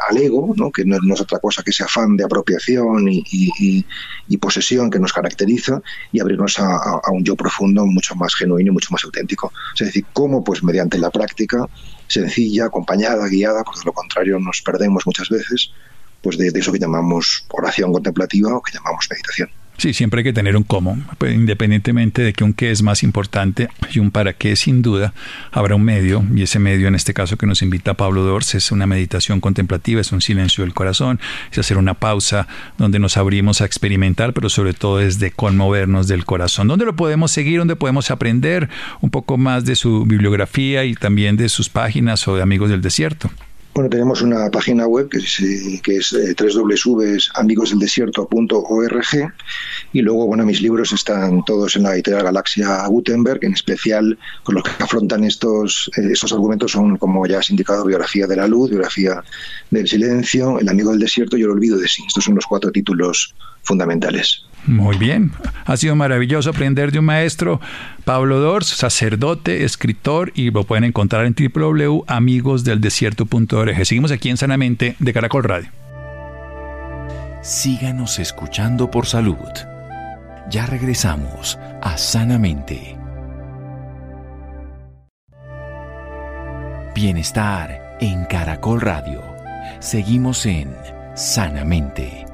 al 0.10 0.17
ego, 0.17 0.53
¿no? 0.58 0.71
que 0.71 0.84
no, 0.84 0.97
es 0.97 1.21
otra 1.21 1.39
cosa 1.39 1.63
que 1.63 1.71
ese 1.71 1.84
afán 1.84 2.17
de 2.17 2.25
apropiación 2.25 3.08
y, 3.08 3.86
posesión 4.41 4.91
que 4.91 4.99
nos 4.99 5.13
caracteriza 5.13 5.82
y 6.12 6.19
abrirnos 6.19 6.60
a, 6.60 6.99
un 7.13 7.23
yo 7.23 7.38
profundo 7.38 7.86
mucho 7.86 8.13
más 8.15 8.36
genuino 8.36 8.71
y 8.71 8.73
mucho 8.73 8.89
más 8.91 9.06
auténtico. 9.06 9.53
es 9.79 9.88
decir, 9.88 10.06
cómo 10.12 10.43
pues 10.43 10.62
mediante 10.63 10.97
la 10.97 11.10
práctica 11.12 11.65
sencilla, 12.08 12.65
acompañada, 12.65 13.29
guiada, 13.29 13.63
porque 13.63 13.79
de 13.79 13.86
lo 13.86 13.93
contrario 13.93 14.38
nos 14.38 14.62
perdemos 14.62 15.03
muchas 15.06 15.29
veces, 15.29 15.71
pues 16.21 16.38
de 16.38 16.47
eso 16.53 16.73
que 16.73 16.79
llamamos 16.79 17.45
oración 17.51 17.93
contemplativa 17.93 18.53
o 18.53 18.62
que 18.62 18.73
llamamos 18.73 19.08
meditación. 19.10 19.49
Sí, 19.77 19.93
siempre 19.93 20.19
hay 20.19 20.23
que 20.23 20.33
tener 20.33 20.55
un 20.55 20.63
cómo, 20.63 20.97
pues, 21.17 21.33
independientemente 21.33 22.21
de 22.21 22.33
que 22.33 22.43
un 22.43 22.53
qué 22.53 22.71
es 22.71 22.83
más 22.83 23.03
importante 23.03 23.69
y 23.91 23.99
un 23.99 24.12
para 24.12 24.33
qué, 24.33 24.55
sin 24.55 24.81
duda, 24.81 25.13
habrá 25.51 25.75
un 25.75 25.83
medio, 25.83 26.23
y 26.33 26.43
ese 26.43 26.59
medio 26.59 26.88
en 26.88 26.95
este 26.95 27.13
caso 27.13 27.38
que 27.38 27.47
nos 27.47 27.62
invita 27.62 27.95
Pablo 27.95 28.21
Dors 28.23 28.55
es 28.55 28.71
una 28.71 28.86
meditación 28.86 29.41
contemplativa, 29.41 29.99
es 29.99 30.12
un 30.12 30.21
silencio 30.21 30.63
del 30.63 30.73
corazón, 30.73 31.19
es 31.51 31.57
hacer 31.57 31.77
una 31.77 31.95
pausa 31.95 32.47
donde 32.77 32.99
nos 32.99 33.17
abrimos 33.17 33.62
a 33.62 33.65
experimentar, 33.65 34.33
pero 34.33 34.47
sobre 34.47 34.73
todo 34.73 34.99
es 34.99 35.19
de 35.19 35.31
conmovernos 35.31 36.07
del 36.07 36.23
corazón. 36.23 36.67
¿Dónde 36.67 36.86
lo 36.86 36.95
podemos 36.95 37.31
seguir? 37.31 37.59
¿Dónde 37.59 37.75
podemos 37.75 38.12
aprender 38.12 38.69
un 39.01 39.09
poco 39.09 39.38
más 39.38 39.65
de 39.65 39.75
su 39.75 40.05
bibliografía 40.05 40.86
y 40.86 40.93
también 40.93 41.36
de 41.36 41.49
sus 41.49 41.69
páginas 41.69 42.27
o 42.27 42.36
de 42.36 42.43
Amigos 42.43 42.69
del 42.69 42.81
Desierto? 42.81 43.31
Bueno, 43.73 43.89
tenemos 43.89 44.21
una 44.21 44.51
página 44.51 44.86
web 44.86 45.09
que 45.09 45.17
es, 45.17 45.41
que 45.81 45.95
es 45.95 46.13
eh, 46.13 46.36
www.amigosdeldesierto.org 46.38 49.33
y 49.93 50.01
luego, 50.03 50.27
bueno, 50.27 50.45
mis 50.45 50.62
libros 50.62 50.91
están 50.91 51.43
todos 51.43 51.75
en 51.75 51.81
la 51.81 51.95
editorial 51.95 52.25
Galaxia 52.25 52.86
Gutenberg, 52.86 53.43
en 53.43 53.53
especial 53.53 54.19
con 54.43 54.53
los 54.55 54.63
que 54.63 54.83
afrontan 54.83 55.23
estos, 55.23 55.89
eh, 55.97 56.07
estos 56.12 56.31
argumentos 56.33 56.71
son, 56.71 56.97
como 56.97 57.25
ya 57.25 57.39
has 57.39 57.49
indicado, 57.49 57.83
biografía 57.83 58.27
de 58.27 58.36
la 58.36 58.47
luz, 58.47 58.69
biografía 58.69 59.23
del 59.71 59.88
silencio, 59.88 60.59
El 60.59 60.69
amigo 60.69 60.91
del 60.91 60.99
desierto 60.99 61.36
y 61.36 61.41
El 61.41 61.49
olvido 61.49 61.79
de 61.79 61.88
sí. 61.88 62.03
Estos 62.05 62.25
son 62.25 62.36
los 62.36 62.45
cuatro 62.45 62.71
títulos 62.71 63.33
fundamentales. 63.63 64.45
Muy 64.65 64.97
bien, 64.97 65.32
ha 65.65 65.76
sido 65.76 65.93
maravilloso 65.95 66.49
aprender 66.49 66.91
de 66.91 66.99
un 66.99 67.06
maestro, 67.06 67.60
Pablo 68.06 68.39
Dors, 68.39 68.67
sacerdote, 68.67 69.65
escritor, 69.65 70.32
y 70.36 70.52
lo 70.52 70.63
pueden 70.63 70.86
encontrar 70.86 71.26
en 71.26 71.36
www.amigosdeldesierto.org. 71.36 73.86
Seguimos 73.86 74.12
aquí 74.12 74.30
en 74.30 74.38
Sanamente 74.38 74.95
de 74.99 75.13
Caracol 75.13 75.43
Radio. 75.43 75.69
Síganos 77.41 78.19
escuchando 78.19 78.89
por 78.89 79.06
salud. 79.06 79.36
Ya 80.49 80.65
regresamos 80.65 81.60
a 81.82 81.97
Sanamente. 81.97 82.97
Bienestar 86.95 87.97
en 87.99 88.23
Caracol 88.26 88.80
Radio. 88.80 89.21
Seguimos 89.80 90.45
en 90.45 90.73
Sanamente. 91.15 92.33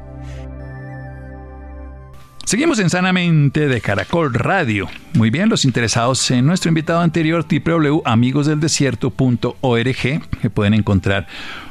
Seguimos 2.50 2.80
en 2.80 2.90
Sanamente 2.90 3.68
de 3.68 3.80
Caracol 3.80 4.34
Radio. 4.34 4.90
Muy 5.14 5.30
bien, 5.30 5.50
los 5.50 5.66
interesados 5.66 6.32
en 6.32 6.48
nuestro 6.48 6.70
invitado 6.70 7.00
anterior, 7.00 7.46
www.amigosdeldesierto.org, 7.48 10.40
que 10.42 10.50
pueden 10.50 10.74
encontrar 10.74 11.28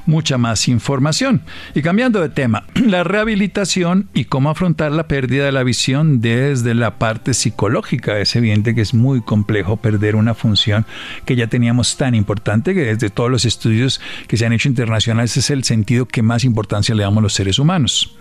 mucha 0.07 0.38
más 0.38 0.69
información. 0.69 1.43
Y 1.75 1.83
cambiando 1.83 2.21
de 2.21 2.29
tema, 2.29 2.64
la 2.77 3.03
rehabilitación 3.03 4.09
y 4.14 4.27
cómo 4.27 4.51
afrontar 4.51 4.93
la 4.93 5.09
pérdida 5.09 5.47
de 5.47 5.51
la 5.51 5.64
visión 5.64 6.21
desde 6.21 6.77
la 6.77 6.97
parte 6.97 7.35
psicológica. 7.35 8.17
Es 8.21 8.37
evidente 8.37 8.77
que 8.77 8.83
es 8.83 8.95
muy 8.95 9.21
complejo 9.21 9.79
perder 9.79 10.14
una 10.14 10.35
función 10.35 10.87
que 11.25 11.35
ya 11.35 11.49
teníamos 11.49 11.97
tan 11.97 12.14
importante 12.14 12.73
que 12.73 12.83
desde 12.83 13.11
todos 13.11 13.33
los 13.33 13.47
estudios 13.47 14.01
que 14.29 14.37
se 14.37 14.47
han 14.47 14.53
hecho 14.53 14.69
internacionales 14.69 15.37
es 15.37 15.51
el 15.51 15.64
sentido 15.64 16.07
que 16.07 16.23
más 16.23 16.45
importancia 16.45 16.95
le 16.95 17.03
damos 17.03 17.25
los 17.25 17.35
seres 17.35 17.59
humanos. 17.59 18.17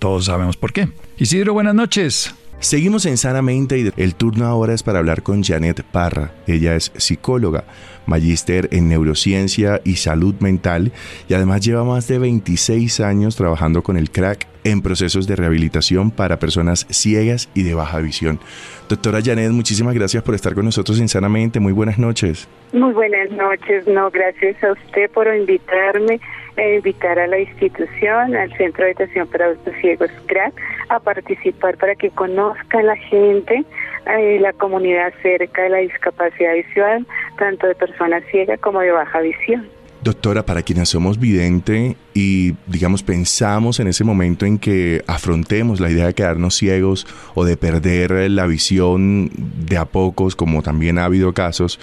Todos 0.00 0.24
sabemos 0.24 0.56
por 0.56 0.72
qué. 0.72 0.88
Isidro, 1.18 1.52
buenas 1.52 1.74
noches. 1.74 2.34
Seguimos 2.58 3.04
en 3.04 3.18
Sanamente 3.18 3.78
y 3.78 3.90
el 3.96 4.14
turno 4.14 4.46
ahora 4.46 4.72
es 4.72 4.82
para 4.82 4.98
hablar 4.98 5.22
con 5.22 5.42
Janet 5.42 5.82
Parra. 5.82 6.32
Ella 6.46 6.74
es 6.74 6.90
psicóloga, 6.96 7.64
magíster 8.06 8.68
en 8.72 8.88
neurociencia 8.88 9.82
y 9.84 9.96
salud 9.96 10.34
mental 10.40 10.92
y 11.28 11.34
además 11.34 11.60
lleva 11.60 11.84
más 11.84 12.08
de 12.08 12.18
26 12.18 13.00
años 13.00 13.36
trabajando 13.36 13.82
con 13.82 13.98
el 13.98 14.10
crack 14.10 14.46
en 14.64 14.80
procesos 14.80 15.26
de 15.26 15.36
rehabilitación 15.36 16.10
para 16.10 16.38
personas 16.38 16.86
ciegas 16.90 17.50
y 17.54 17.62
de 17.62 17.74
baja 17.74 17.98
visión. 18.00 18.40
Doctora 18.88 19.20
Janet, 19.22 19.50
muchísimas 19.50 19.94
gracias 19.94 20.22
por 20.22 20.34
estar 20.34 20.54
con 20.54 20.64
nosotros 20.64 20.98
en 20.98 21.08
Sanamente. 21.08 21.60
Muy 21.60 21.72
buenas 21.72 21.98
noches. 21.98 22.48
Muy 22.72 22.94
buenas 22.94 23.30
noches. 23.32 23.86
No, 23.86 24.10
gracias 24.10 24.62
a 24.64 24.72
usted 24.72 25.10
por 25.10 25.26
invitarme 25.34 26.20
invitar 26.68 27.18
a 27.18 27.26
la 27.26 27.38
institución, 27.38 28.34
al 28.34 28.52
Centro 28.56 28.84
de 28.84 28.92
Atención 28.92 29.26
para 29.28 29.46
Adultos 29.46 29.74
Ciegos 29.80 30.10
CRAC, 30.26 30.54
a 30.88 31.00
participar 31.00 31.76
para 31.76 31.94
que 31.94 32.10
conozca 32.10 32.82
la 32.82 32.96
gente, 32.96 33.64
eh, 34.06 34.38
la 34.40 34.52
comunidad 34.52 35.08
acerca 35.08 35.62
de 35.62 35.68
la 35.70 35.78
discapacidad 35.78 36.54
visual, 36.54 37.06
tanto 37.38 37.66
de 37.66 37.74
personas 37.74 38.22
ciegas 38.30 38.60
como 38.60 38.80
de 38.80 38.92
baja 38.92 39.20
visión. 39.20 39.68
Doctora, 40.02 40.46
para 40.46 40.62
quienes 40.62 40.88
somos 40.88 41.20
vidente 41.20 41.94
y, 42.14 42.54
digamos, 42.66 43.02
pensamos 43.02 43.80
en 43.80 43.86
ese 43.86 44.02
momento 44.02 44.46
en 44.46 44.58
que 44.58 45.04
afrontemos 45.06 45.78
la 45.78 45.90
idea 45.90 46.06
de 46.06 46.14
quedarnos 46.14 46.54
ciegos 46.54 47.06
o 47.34 47.44
de 47.44 47.58
perder 47.58 48.30
la 48.30 48.46
visión 48.46 49.30
de 49.34 49.76
a 49.76 49.84
pocos, 49.84 50.36
como 50.36 50.62
también 50.62 50.98
ha 50.98 51.04
habido 51.04 51.34
casos, 51.34 51.78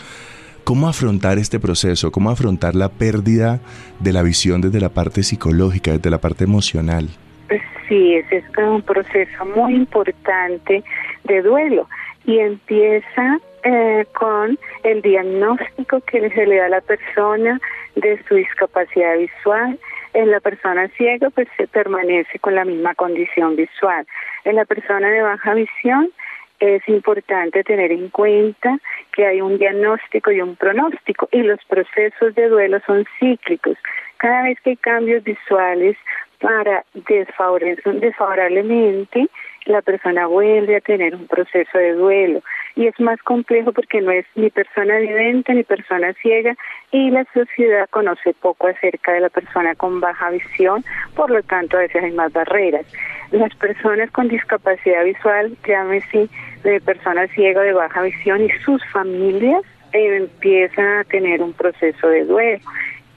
¿Cómo 0.68 0.90
afrontar 0.90 1.38
este 1.38 1.62
proceso? 1.62 2.12
¿Cómo 2.12 2.30
afrontar 2.30 2.76
la 2.76 2.90
pérdida 2.90 3.62
de 4.02 4.12
la 4.12 4.22
visión 4.22 4.60
desde 4.60 4.82
la 4.82 4.90
parte 4.90 5.24
psicológica, 5.24 5.92
desde 5.92 6.10
la 6.10 6.18
parte 6.18 6.44
emocional? 6.44 7.08
Pues 7.48 7.62
sí, 7.88 8.16
ese 8.16 8.40
es 8.40 8.44
un 8.58 8.82
proceso 8.82 9.46
muy 9.46 9.76
importante 9.76 10.84
de 11.24 11.42
duelo 11.42 11.88
y 12.26 12.40
empieza 12.40 13.40
eh, 13.64 14.06
con 14.14 14.60
el 14.84 15.02
diagnóstico 15.02 16.02
que 16.02 16.30
se 16.32 16.46
le 16.46 16.58
da 16.58 16.66
a 16.66 16.70
la 16.70 16.82
persona 16.82 17.62
de 17.96 18.22
su 18.28 18.36
discapacidad 18.36 19.18
visual. 19.18 19.80
En 20.14 20.32
la 20.32 20.42
persona 20.42 20.90
ciega 20.98 21.30
pues 21.30 21.48
se 21.56 21.68
permanece 21.68 22.40
con 22.40 22.56
la 22.56 22.66
misma 22.66 22.94
condición 22.94 23.56
visual. 23.56 24.06
En 24.44 24.58
la 24.58 24.66
persona 24.66 25.08
de 25.12 25.22
baja 25.22 25.54
visión 25.54 26.10
es 26.60 26.88
importante 26.88 27.64
tener 27.64 27.92
en 27.92 28.10
cuenta 28.10 28.78
que 29.14 29.26
hay 29.26 29.42
un 29.42 29.58
diagnóstico 29.58 30.32
y 30.32 30.42
un 30.42 30.56
pronóstico 30.56 31.28
y 31.32 31.42
los 31.44 31.64
procesos 31.66 32.36
de 32.36 32.50
duelo 32.50 32.80
son 32.86 33.06
cíclicos. 33.20 33.78
Cada 34.18 34.44
vez 34.44 34.60
que 34.62 34.72
hay 34.72 34.78
cambios 34.78 35.24
visuales 35.24 35.98
para 36.40 36.84
desfavorablemente, 36.94 39.28
la 39.68 39.82
persona 39.82 40.28
vuelve 40.28 40.78
a 40.78 40.82
tener 40.82 41.14
un 41.14 41.28
proceso 41.28 41.78
de 41.78 41.94
duelo 41.94 42.42
y 42.76 42.88
es 42.88 43.00
más 43.00 43.22
complejo 43.24 43.74
porque 43.74 44.02
no 44.02 44.12
es 44.12 44.26
ni 44.36 44.50
persona 44.50 44.98
vidente 44.98 45.54
ni 45.54 45.64
persona 45.64 46.14
ciega 46.22 46.56
y 46.92 47.10
la 47.10 47.26
sociedad 47.34 47.88
conoce 47.90 48.34
poco 48.34 48.68
acerca 48.68 49.14
de 49.14 49.22
la 49.22 49.30
persona 49.30 49.76
con 49.76 50.00
baja 50.00 50.30
visión, 50.30 50.86
por 51.16 51.30
lo 51.30 51.42
tanto 51.44 51.78
a 51.78 51.82
veces 51.82 52.04
hay 52.04 52.12
más 52.12 52.32
barreras. 52.32 52.86
Las 53.32 53.54
personas 53.56 54.10
con 54.12 54.30
discapacidad 54.30 55.04
visual, 55.04 55.58
llámese 55.68 56.30
de 56.64 56.80
personas 56.82 57.30
ciegas 57.32 57.66
de 57.66 57.74
baja 57.74 58.02
visión 58.04 58.44
y 58.44 58.50
sus 58.64 58.84
familias 58.92 59.64
empiezan 59.92 61.00
a 61.00 61.04
tener 61.04 61.42
un 61.42 61.54
proceso 61.54 62.08
de 62.08 62.26
duelo, 62.26 62.60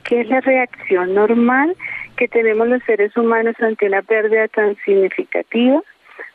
que 0.04 0.22
es 0.22 0.28
la 0.28 0.40
reacción 0.40 1.14
normal 1.14 1.76
que 2.16 2.28
tenemos 2.28 2.68
los 2.68 2.82
seres 2.84 3.16
humanos 3.16 3.54
ante 3.60 3.86
una 3.86 4.02
pérdida 4.02 4.48
tan 4.48 4.76
significativa 4.84 5.80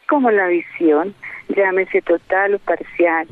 como 0.07 0.31
la 0.31 0.47
visión, 0.47 1.13
llámese 1.49 2.01
total 2.01 2.55
o 2.55 2.59
parcial. 2.59 3.27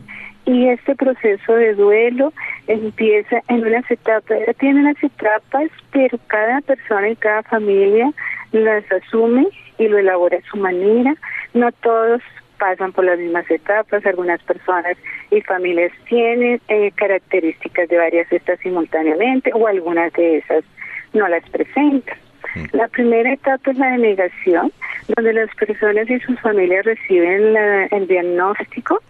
Y 0.45 0.67
este 0.67 0.95
proceso 0.95 1.53
de 1.53 1.73
duelo 1.73 2.33
empieza 2.67 3.41
en 3.47 3.65
unas 3.65 3.89
etapas, 3.89 4.39
tiene 4.59 4.81
unas 4.81 5.01
etapas, 5.01 5.69
pero 5.91 6.17
cada 6.27 6.59
persona 6.61 7.09
y 7.09 7.15
cada 7.15 7.43
familia 7.43 8.11
las 8.51 8.83
asume 8.91 9.47
y 9.77 9.87
lo 9.87 9.97
elabora 9.97 10.37
a 10.37 10.49
su 10.49 10.57
manera. 10.57 11.15
No 11.53 11.71
todos 11.71 12.21
pasan 12.59 12.91
por 12.91 13.05
las 13.05 13.19
mismas 13.19 13.49
etapas, 13.49 14.05
algunas 14.05 14.41
personas 14.43 14.97
y 15.31 15.41
familias 15.41 15.91
tienen 16.07 16.61
eh, 16.67 16.91
características 16.95 17.89
de 17.89 17.97
varias 17.97 18.31
estas 18.31 18.59
simultáneamente 18.59 19.51
o 19.53 19.67
algunas 19.67 20.11
de 20.13 20.37
esas 20.37 20.63
no 21.13 21.27
las 21.27 21.47
presentan. 21.49 22.22
La 22.71 22.87
primera 22.87 23.33
etapa 23.33 23.71
es 23.71 23.77
la 23.77 23.91
de 23.91 23.97
negación, 23.97 24.71
donde 25.15 25.33
las 25.33 25.53
personas 25.55 26.09
y 26.09 26.19
sus 26.19 26.39
familias 26.39 26.85
reciben 26.85 27.55
el 27.91 28.07
diagnóstico 28.07 29.01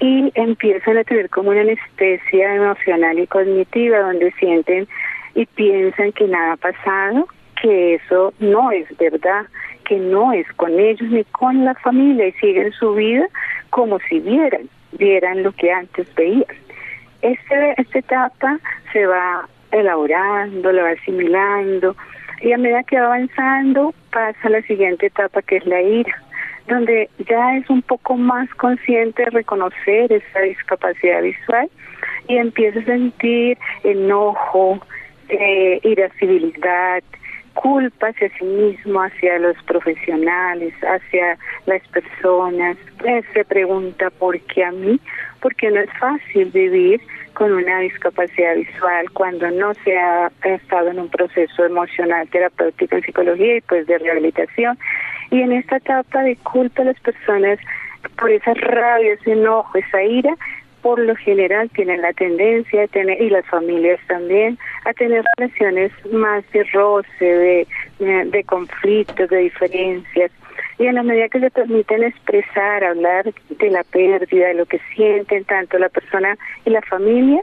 y 0.00 0.30
empiezan 0.34 0.98
a 0.98 1.04
tener 1.04 1.28
como 1.30 1.50
una 1.50 1.62
anestesia 1.62 2.54
emocional 2.54 3.18
y 3.18 3.26
cognitiva, 3.26 4.00
donde 4.00 4.30
sienten 4.32 4.86
y 5.34 5.46
piensan 5.46 6.12
que 6.12 6.26
nada 6.28 6.52
ha 6.52 6.56
pasado, 6.56 7.26
que 7.60 7.94
eso 7.94 8.32
no 8.38 8.70
es 8.70 8.86
verdad, 8.98 9.46
que 9.84 9.96
no 9.96 10.32
es 10.32 10.46
con 10.54 10.78
ellos 10.78 11.08
ni 11.10 11.24
con 11.24 11.64
la 11.64 11.74
familia 11.74 12.28
y 12.28 12.32
siguen 12.32 12.72
su 12.72 12.94
vida 12.94 13.26
como 13.70 13.98
si 14.08 14.20
vieran, 14.20 14.68
vieran 14.92 15.42
lo 15.42 15.52
que 15.52 15.72
antes 15.72 16.12
veían. 16.14 16.44
Este, 17.22 17.74
esta 17.80 17.98
etapa 17.98 18.58
se 18.92 19.06
va 19.06 19.48
elaborando, 19.72 20.72
lo 20.72 20.82
va 20.82 20.90
asimilando 20.90 21.96
y 22.40 22.52
a 22.52 22.58
medida 22.58 22.82
que 22.84 22.98
va 22.98 23.06
avanzando 23.06 23.94
pasa 24.12 24.38
a 24.44 24.50
la 24.50 24.62
siguiente 24.62 25.06
etapa 25.06 25.42
que 25.42 25.56
es 25.56 25.66
la 25.66 25.80
ira, 25.82 26.22
donde 26.68 27.08
ya 27.28 27.56
es 27.56 27.68
un 27.70 27.82
poco 27.82 28.16
más 28.16 28.48
consciente 28.54 29.24
reconocer 29.30 30.12
esa 30.12 30.40
discapacidad 30.40 31.22
visual 31.22 31.70
y 32.28 32.36
empieza 32.36 32.80
a 32.80 32.84
sentir 32.84 33.58
enojo, 33.84 34.80
eh, 35.28 35.80
irascibilidad, 35.82 37.02
culpa 37.56 38.08
hacia 38.08 38.28
sí 38.38 38.44
mismo, 38.44 39.00
hacia 39.02 39.38
los 39.38 39.56
profesionales, 39.64 40.72
hacia 40.82 41.38
las 41.66 41.82
personas. 41.88 42.76
se 43.32 43.44
pregunta 43.44 44.10
por 44.10 44.38
qué 44.40 44.64
a 44.64 44.72
mí, 44.72 45.00
porque 45.40 45.70
no 45.70 45.80
es 45.80 45.90
fácil 45.98 46.50
vivir 46.52 47.00
con 47.34 47.52
una 47.52 47.80
discapacidad 47.80 48.54
visual 48.54 49.10
cuando 49.12 49.50
no 49.50 49.74
se 49.84 49.98
ha 49.98 50.30
estado 50.44 50.90
en 50.90 51.00
un 51.00 51.08
proceso 51.08 51.64
emocional 51.64 52.28
terapéutico 52.28 52.96
en 52.96 53.02
psicología 53.02 53.56
y 53.56 53.60
pues 53.62 53.86
de 53.86 53.98
rehabilitación. 53.98 54.78
Y 55.30 55.42
en 55.42 55.52
esta 55.52 55.76
etapa 55.76 56.22
de 56.22 56.36
culpa 56.36 56.84
las 56.84 56.98
personas 57.00 57.58
por 58.18 58.30
esa 58.30 58.54
rabia, 58.54 59.14
ese 59.14 59.32
enojo, 59.32 59.76
esa 59.76 60.02
ira, 60.02 60.34
por 60.86 61.00
lo 61.00 61.16
general 61.16 61.68
tienen 61.70 62.00
la 62.00 62.12
tendencia 62.12 62.84
a 62.84 62.86
tener, 62.86 63.20
y 63.20 63.28
las 63.28 63.44
familias 63.46 63.98
también, 64.06 64.56
a 64.84 64.92
tener 64.92 65.24
relaciones 65.36 65.90
más 66.12 66.48
de 66.52 66.62
roce, 66.62 67.24
de, 67.24 67.66
de 67.98 68.44
conflictos, 68.44 69.28
de 69.28 69.36
diferencias. 69.36 70.30
Y 70.78 70.86
en 70.86 70.94
la 70.94 71.02
medida 71.02 71.28
que 71.28 71.40
se 71.40 71.50
permiten 71.50 72.04
expresar, 72.04 72.84
hablar 72.84 73.24
de 73.48 73.68
la 73.68 73.82
pérdida, 73.82 74.46
de 74.46 74.54
lo 74.54 74.66
que 74.66 74.78
sienten 74.94 75.42
tanto 75.46 75.76
la 75.76 75.88
persona 75.88 76.38
y 76.64 76.70
la 76.70 76.82
familia, 76.82 77.42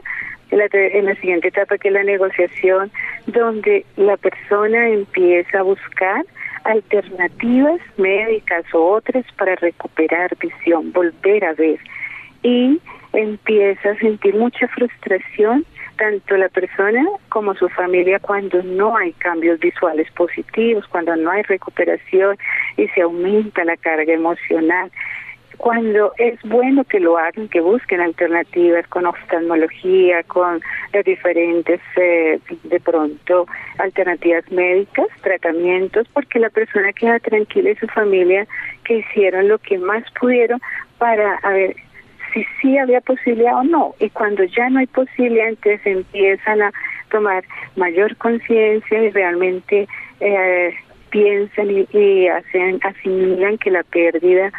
en 0.50 0.58
la, 0.60 0.68
en 0.72 1.04
la 1.04 1.14
siguiente 1.16 1.48
etapa 1.48 1.76
que 1.76 1.88
es 1.88 1.94
la 1.94 2.02
negociación, 2.02 2.90
donde 3.26 3.84
la 3.96 4.16
persona 4.16 4.88
empieza 4.88 5.58
a 5.58 5.64
buscar 5.64 6.24
alternativas 6.64 7.78
médicas 7.98 8.64
o 8.72 8.92
otras 8.92 9.26
para 9.36 9.54
recuperar 9.56 10.34
visión, 10.38 10.92
volver 10.92 11.44
a 11.44 11.52
ver. 11.52 11.78
Y 12.42 12.80
empieza 13.14 13.90
a 13.90 13.98
sentir 13.98 14.34
mucha 14.34 14.68
frustración 14.68 15.64
tanto 15.96 16.36
la 16.36 16.48
persona 16.48 17.04
como 17.28 17.54
su 17.54 17.68
familia 17.68 18.18
cuando 18.18 18.62
no 18.62 18.96
hay 18.96 19.12
cambios 19.14 19.60
visuales 19.60 20.10
positivos, 20.12 20.86
cuando 20.88 21.14
no 21.16 21.30
hay 21.30 21.42
recuperación 21.42 22.36
y 22.76 22.88
se 22.88 23.02
aumenta 23.02 23.64
la 23.64 23.76
carga 23.76 24.12
emocional. 24.12 24.90
Cuando 25.56 26.12
es 26.18 26.40
bueno 26.42 26.82
que 26.82 26.98
lo 26.98 27.16
hagan, 27.16 27.48
que 27.48 27.60
busquen 27.60 28.00
alternativas 28.00 28.88
con 28.88 29.06
oftalmología, 29.06 30.24
con 30.24 30.60
las 30.92 31.04
diferentes, 31.04 31.80
eh, 31.96 32.40
de 32.64 32.80
pronto, 32.80 33.46
alternativas 33.78 34.50
médicas, 34.50 35.06
tratamientos, 35.22 36.08
porque 36.12 36.40
la 36.40 36.50
persona 36.50 36.92
queda 36.92 37.20
tranquila 37.20 37.70
y 37.70 37.76
su 37.76 37.86
familia 37.86 38.48
que 38.82 38.98
hicieron 38.98 39.46
lo 39.46 39.58
que 39.58 39.78
más 39.78 40.02
pudieron 40.18 40.60
para 40.98 41.36
a 41.36 41.50
ver, 41.50 41.76
si 42.34 42.44
sí 42.60 42.76
había 42.76 43.00
posibilidad 43.00 43.56
o 43.56 43.64
no. 43.64 43.94
Y 44.00 44.10
cuando 44.10 44.44
ya 44.44 44.68
no 44.68 44.80
hay 44.80 44.86
posibilidad, 44.86 45.48
entonces 45.48 45.80
empiezan 45.86 46.62
a 46.62 46.72
tomar 47.10 47.44
mayor 47.76 48.16
conciencia 48.16 49.02
y 49.02 49.10
realmente 49.10 49.88
eh, 50.20 50.74
piensan 51.10 51.68
y, 51.70 52.28
hacen, 52.28 52.80
asimilan 52.82 53.56
que 53.58 53.70
la 53.70 53.84
pérdida 53.84 54.50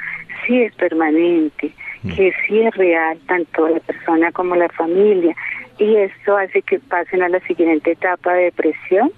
sí 0.47 0.61
es 0.61 0.73
permanente, 0.75 1.71
mm. 2.03 2.15
que 2.15 2.33
sí 2.47 2.61
es 2.61 2.73
real, 2.75 3.19
tanto 3.27 3.67
la 3.67 3.79
persona 3.81 4.31
como 4.31 4.55
la 4.55 4.69
familia. 4.69 5.35
Y 5.77 5.97
esto 5.97 6.37
hace 6.37 6.61
que 6.61 6.79
pasen 6.79 7.21
a 7.21 7.29
la 7.29 7.41
siguiente 7.41 7.91
etapa 7.91 8.33
de 8.33 8.45
depresión. 8.45 9.11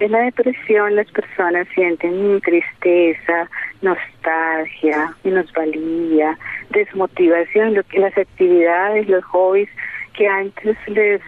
En 0.00 0.12
la 0.12 0.20
depresión 0.20 0.96
las 0.96 1.10
personas 1.12 1.68
sienten 1.74 2.40
tristeza, 2.40 3.48
nostalgia, 3.80 5.14
minusvalía, 5.22 6.36
desmotivación, 6.70 7.74
lo 7.74 7.82
que 7.84 8.00
las 8.00 8.16
actividades, 8.18 9.08
los 9.08 9.24
hobbies 9.24 9.68
que 10.14 10.26
antes 10.26 10.76
les 10.88 11.20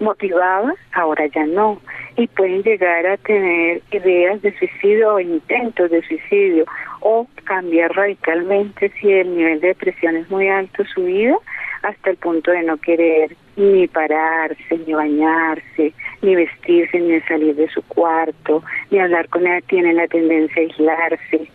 motivaba, 0.00 0.74
ahora 0.92 1.26
ya 1.26 1.46
no. 1.46 1.80
Y 2.16 2.26
pueden 2.28 2.62
llegar 2.62 3.06
a 3.06 3.16
tener 3.18 3.82
ideas 3.92 4.42
de 4.42 4.56
suicidio 4.58 5.14
o 5.14 5.20
intentos 5.20 5.90
de 5.90 6.02
suicidio 6.02 6.64
o 7.00 7.26
cambiar 7.44 7.92
radicalmente 7.94 8.90
si 9.00 9.12
el 9.12 9.36
nivel 9.36 9.60
de 9.60 9.68
depresión 9.68 10.16
es 10.16 10.28
muy 10.30 10.48
alto 10.48 10.84
su 10.86 11.04
vida 11.04 11.36
hasta 11.82 12.10
el 12.10 12.16
punto 12.16 12.50
de 12.50 12.62
no 12.62 12.76
querer 12.78 13.36
ni 13.56 13.86
pararse, 13.86 14.78
ni 14.86 14.92
bañarse, 14.92 15.92
ni 16.22 16.34
vestirse, 16.34 16.98
ni 16.98 17.20
salir 17.22 17.54
de 17.54 17.68
su 17.68 17.82
cuarto, 17.82 18.62
ni 18.90 18.98
hablar 18.98 19.28
con 19.28 19.46
él, 19.46 19.62
tienen 19.64 19.96
la 19.96 20.08
tendencia 20.08 20.62
a 20.62 20.64
aislarse, 20.64 21.50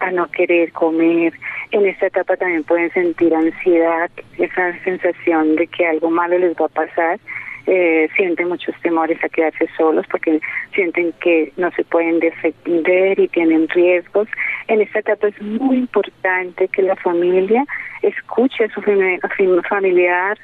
a 0.00 0.10
no 0.10 0.30
querer 0.30 0.72
comer. 0.72 1.32
En 1.70 1.86
esta 1.86 2.06
etapa 2.06 2.36
también 2.36 2.64
pueden 2.64 2.92
sentir 2.92 3.34
ansiedad, 3.34 4.10
esa 4.38 4.78
sensación 4.84 5.56
de 5.56 5.66
que 5.66 5.86
algo 5.86 6.10
malo 6.10 6.38
les 6.38 6.54
va 6.56 6.66
a 6.66 6.68
pasar. 6.68 7.18
Eh, 7.66 8.08
sienten 8.14 8.48
muchos 8.48 8.74
temores 8.82 9.22
a 9.24 9.28
quedarse 9.30 9.66
solos 9.76 10.04
porque 10.10 10.38
sienten 10.74 11.14
que 11.20 11.50
no 11.56 11.70
se 11.70 11.82
pueden 11.84 12.20
defender 12.20 13.18
y 13.18 13.28
tienen 13.28 13.68
riesgos. 13.70 14.28
En 14.68 14.82
esta 14.82 14.98
etapa 14.98 15.28
es 15.28 15.40
muy 15.40 15.78
importante 15.78 16.68
que 16.68 16.82
la 16.82 16.96
familia 16.96 17.64
escuche 18.02 18.64
a 18.64 18.68
su 18.68 18.82
familiar, 18.82 20.38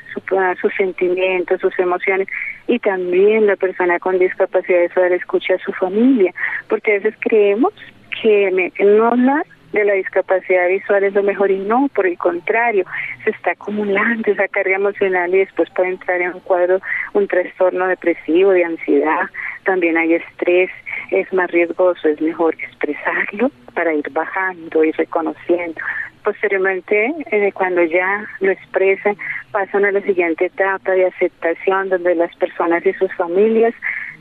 sus 0.60 0.74
sentimientos, 0.74 1.60
sus 1.60 1.78
emociones 1.78 2.26
y 2.66 2.78
también 2.78 3.46
la 3.46 3.56
persona 3.56 3.98
con 3.98 4.18
discapacidad 4.18 4.80
visual 4.80 5.12
escuche 5.12 5.54
a 5.54 5.58
su 5.58 5.72
familia, 5.72 6.32
porque 6.68 6.92
a 6.92 6.94
veces 7.00 7.14
creemos 7.20 7.74
que 8.22 8.72
no 8.80 9.08
hablar 9.08 9.44
de 9.72 9.84
la 9.84 9.94
discapacidad 9.94 10.68
visual 10.68 11.04
es 11.04 11.14
lo 11.14 11.22
mejor 11.22 11.50
y 11.50 11.58
no, 11.58 11.88
por 11.94 12.06
el 12.06 12.18
contrario, 12.18 12.84
se 13.24 13.30
está 13.30 13.52
acumulando 13.52 14.30
esa 14.30 14.48
carga 14.48 14.76
emocional 14.76 15.34
y 15.34 15.38
después 15.38 15.70
puede 15.70 15.90
entrar 15.90 16.20
en 16.20 16.34
un 16.34 16.40
cuadro, 16.40 16.80
un 17.12 17.28
trastorno 17.28 17.86
depresivo, 17.86 18.50
de 18.50 18.64
ansiedad, 18.64 19.28
también 19.64 19.96
hay 19.96 20.14
estrés, 20.14 20.70
es 21.10 21.32
más 21.32 21.50
riesgoso, 21.50 22.08
es 22.08 22.20
mejor 22.20 22.54
expresarlo 22.54 23.50
para 23.74 23.94
ir 23.94 24.10
bajando 24.10 24.84
y 24.84 24.92
reconociendo. 24.92 25.80
Posteriormente, 26.24 27.14
eh, 27.30 27.52
cuando 27.52 27.82
ya 27.82 28.26
lo 28.40 28.50
expresan, 28.50 29.16
pasan 29.52 29.84
a 29.84 29.92
la 29.92 30.00
siguiente 30.02 30.46
etapa 30.46 30.92
de 30.92 31.06
aceptación, 31.06 31.88
donde 31.88 32.14
las 32.14 32.34
personas 32.36 32.84
y 32.84 32.92
sus 32.94 33.12
familias 33.14 33.74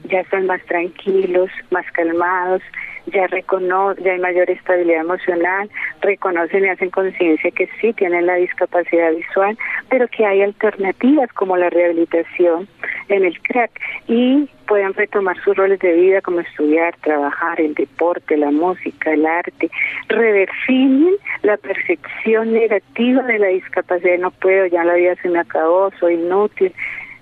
ya 0.06 0.22
están 0.22 0.45
más 0.47 0.62
tranquilos, 0.66 1.50
más 1.72 1.86
calmados, 1.91 2.62
ya 3.08 3.28
reconocen, 3.28 4.04
ya 4.04 4.14
hay 4.14 4.20
mayor 4.20 4.50
estabilidad 4.50 5.02
emocional, 5.02 5.70
reconocen 6.02 6.66
y 6.66 6.70
hacen 6.70 6.89
conciencia 6.89 7.52
que 7.52 7.70
sí 7.80 7.93
tienen 7.93 8.26
la 8.26 8.36
discapacidad 8.36 9.12
visual, 9.14 9.58
pero 9.89 10.08
que 10.08 10.26
hay 10.26 10.41
alternativas 10.41 11.32
como 11.34 11.58
la 11.58 11.70
rehabilitación 11.70 12.68
en 13.10 13.26
el 13.26 13.39
crack 13.41 13.72
y 14.08 14.47
pueden 14.68 14.93
retomar 14.93 15.36
sus 15.43 15.56
roles 15.56 15.80
de 15.80 15.93
vida 15.93 16.22
como 16.22 16.41
estudiar, 16.41 16.95
trabajar, 17.02 17.60
el 17.60 17.74
deporte, 17.74 18.38
la 18.38 18.52
música, 18.52 19.12
el 19.12 19.26
arte, 19.26 19.70
redefinen 20.10 21.16
la 21.41 21.58
percepción 21.58 22.54
negativa 22.54 23.24
de 23.24 23.39
la 23.39 23.47
discapacidad, 23.47 24.20
no 24.20 24.32
puedo, 24.32 24.68
ya 24.68 24.84
la 24.84 24.93
vida 24.93 25.16
se 25.22 25.30
me 25.30 25.39
acabó, 25.39 25.91
soy 26.00 26.16
inútil, 26.16 26.72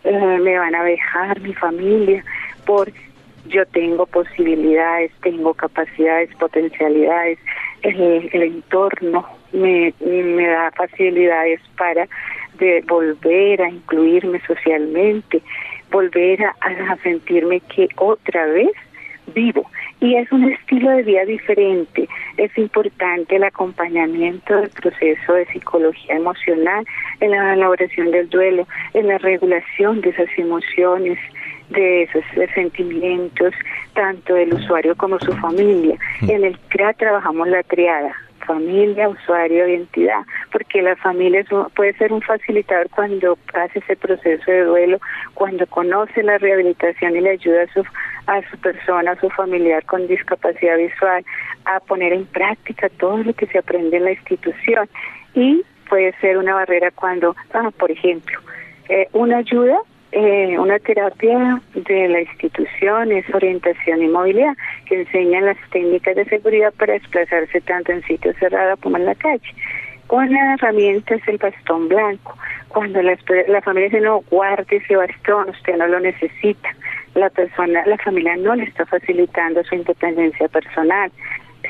eh, 0.04 0.40
me 0.42 0.58
van 0.58 0.76
a 0.76 0.84
dejar 0.84 1.40
mi 1.42 1.54
familia, 1.54 2.24
por 2.68 2.92
yo 3.48 3.66
tengo 3.68 4.06
posibilidades, 4.06 5.12
tengo 5.24 5.54
capacidades, 5.54 6.30
potencialidades, 6.36 7.40
el, 7.82 8.44
entorno 8.44 9.26
me, 9.54 9.94
me 10.02 10.48
da 10.48 10.72
facilidades 10.72 11.62
para 11.78 12.08
de 12.60 12.84
volver 12.88 13.62
a 13.62 13.70
incluirme 13.70 14.42
socialmente, 14.46 15.42
volver 15.90 16.44
a, 16.44 16.56
a 16.60 16.98
sentirme 16.98 17.62
que 17.62 17.88
otra 17.96 18.46
vez 18.48 18.72
vivo. 19.34 19.70
Y 20.00 20.16
es 20.16 20.32
un 20.32 20.52
estilo 20.52 20.92
de 20.92 21.04
vida 21.04 21.26
diferente. 21.26 22.08
Es 22.38 22.56
importante 22.58 23.36
el 23.36 23.44
acompañamiento 23.44 24.56
del 24.56 24.70
proceso 24.70 25.34
de 25.34 25.46
psicología 25.48 26.16
emocional, 26.16 26.86
en 27.20 27.32
la 27.32 27.54
elaboración 27.54 28.12
del 28.12 28.30
duelo, 28.30 28.68
en 28.94 29.08
la 29.08 29.18
regulación 29.18 30.02
de 30.02 30.10
esas 30.10 30.30
emociones, 30.38 31.18
de 31.70 32.04
esos 32.04 32.24
sentimientos, 32.54 33.54
tanto 33.94 34.34
del 34.34 34.54
usuario 34.54 34.96
como 34.96 35.20
su 35.20 35.34
familia. 35.34 35.98
Mm. 36.22 36.30
En 36.30 36.44
el 36.46 36.60
CRA 36.70 36.94
trabajamos 36.94 37.48
la 37.48 37.64
triada, 37.64 38.16
familia, 38.46 39.10
usuario, 39.10 39.68
identidad, 39.68 40.22
porque 40.52 40.82
la 40.82 40.96
familia 40.96 41.46
puede 41.76 41.94
ser 41.94 42.14
un 42.14 42.22
facilitador 42.22 42.90
cuando 42.90 43.38
hace 43.54 43.80
ese 43.80 43.96
proceso 43.96 44.50
de 44.50 44.64
duelo, 44.64 45.00
cuando 45.34 45.68
conoce 45.68 46.24
la 46.24 46.38
rehabilitación 46.38 47.16
y 47.16 47.22
le 47.22 47.32
ayuda 47.32 47.64
a 47.64 47.74
su, 47.74 47.84
a 48.28 48.50
su 48.50 48.58
persona, 48.58 49.12
a 49.12 49.20
su 49.20 49.30
familiar 49.30 49.84
con 49.86 50.08
discapacidad 50.08 50.78
visual, 50.78 51.24
a 51.66 51.80
poner 51.82 52.14
en 52.14 52.26
práctica 52.26 52.90
todo 52.98 53.18
lo 53.18 53.34
que 53.34 53.48
se 53.48 53.60
aprende 53.60 53.98
en 53.98 54.06
la 54.06 54.12
institución. 54.12 54.90
Y 55.34 55.64
puede 55.90 56.14
ser 56.20 56.38
una 56.38 56.56
barrera 56.56 56.92
cuando, 56.92 57.36
ah, 57.54 57.70
por 57.78 57.92
ejemplo, 57.92 58.40
eh, 58.90 59.08
una 59.12 59.38
ayuda 59.38 59.78
eh, 60.18 60.58
una 60.58 60.80
terapia 60.80 61.62
de 61.76 62.08
la 62.08 62.22
institución 62.22 63.12
es 63.12 63.24
orientación 63.36 64.02
y 64.02 64.08
movilidad, 64.08 64.56
que 64.88 65.02
enseña 65.02 65.42
las 65.42 65.58
técnicas 65.70 66.16
de 66.16 66.26
seguridad 66.26 66.74
para 66.74 66.94
desplazarse 66.94 67.62
tanto 67.62 67.92
en 67.92 68.02
sitios 68.04 68.36
cerrados 68.38 68.80
como 68.80 68.98
en 68.98 69.06
la 69.06 69.14
calle. 69.14 69.54
Una 70.10 70.56
herramienta 70.56 71.14
es 71.14 71.28
el 71.28 71.38
bastón 71.38 71.88
blanco. 71.88 72.36
Cuando 72.70 73.00
la, 73.04 73.16
la 73.48 73.62
familia 73.62 73.90
dice, 73.90 74.02
no, 74.02 74.22
guarde 74.32 74.78
ese 74.78 74.96
bastón, 74.96 75.50
usted 75.50 75.78
no 75.78 75.86
lo 75.86 76.00
necesita. 76.00 76.70
La 77.14 77.30
persona, 77.30 77.86
la 77.86 77.98
familia 77.98 78.36
no 78.38 78.56
le 78.56 78.64
está 78.64 78.88
facilitando 78.88 79.64
su 79.66 79.76
independencia 79.76 80.48
personal. 80.48 81.12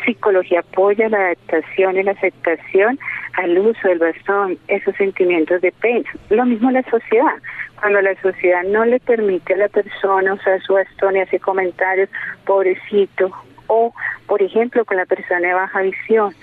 Psicología 0.06 0.62
apoya 0.62 1.10
la 1.10 1.18
adaptación 1.18 1.98
y 1.98 2.04
la 2.04 2.12
aceptación 2.12 2.98
al 3.38 3.58
uso 3.60 3.88
del 3.88 4.00
bastón, 4.00 4.58
esos 4.68 4.96
sentimientos 4.96 5.62
de 5.62 5.72
pena. 5.72 6.10
Lo 6.30 6.44
mismo 6.46 6.72
la 6.72 6.84
sociedad. 6.84 7.36
Cuando 7.80 8.02
la 8.02 8.20
sociedad 8.20 8.64
no 8.64 8.84
le 8.84 9.00
permite 9.00 9.54
a 9.54 9.58
la 9.58 9.70
persona 9.70 10.34
usar 10.34 10.60
su 10.64 10.74
bastón 10.74 11.16
y 11.16 11.22
hace 11.22 11.40
comentarios, 11.40 12.10
pobrecito, 12.46 13.32
o, 13.68 13.94
por 14.26 14.42
ejemplo, 14.42 14.84
con 14.86 14.98
la 14.98 15.06
persona 15.06 15.48
de 15.48 15.54
baja 15.54 15.82
visión, 15.82 16.34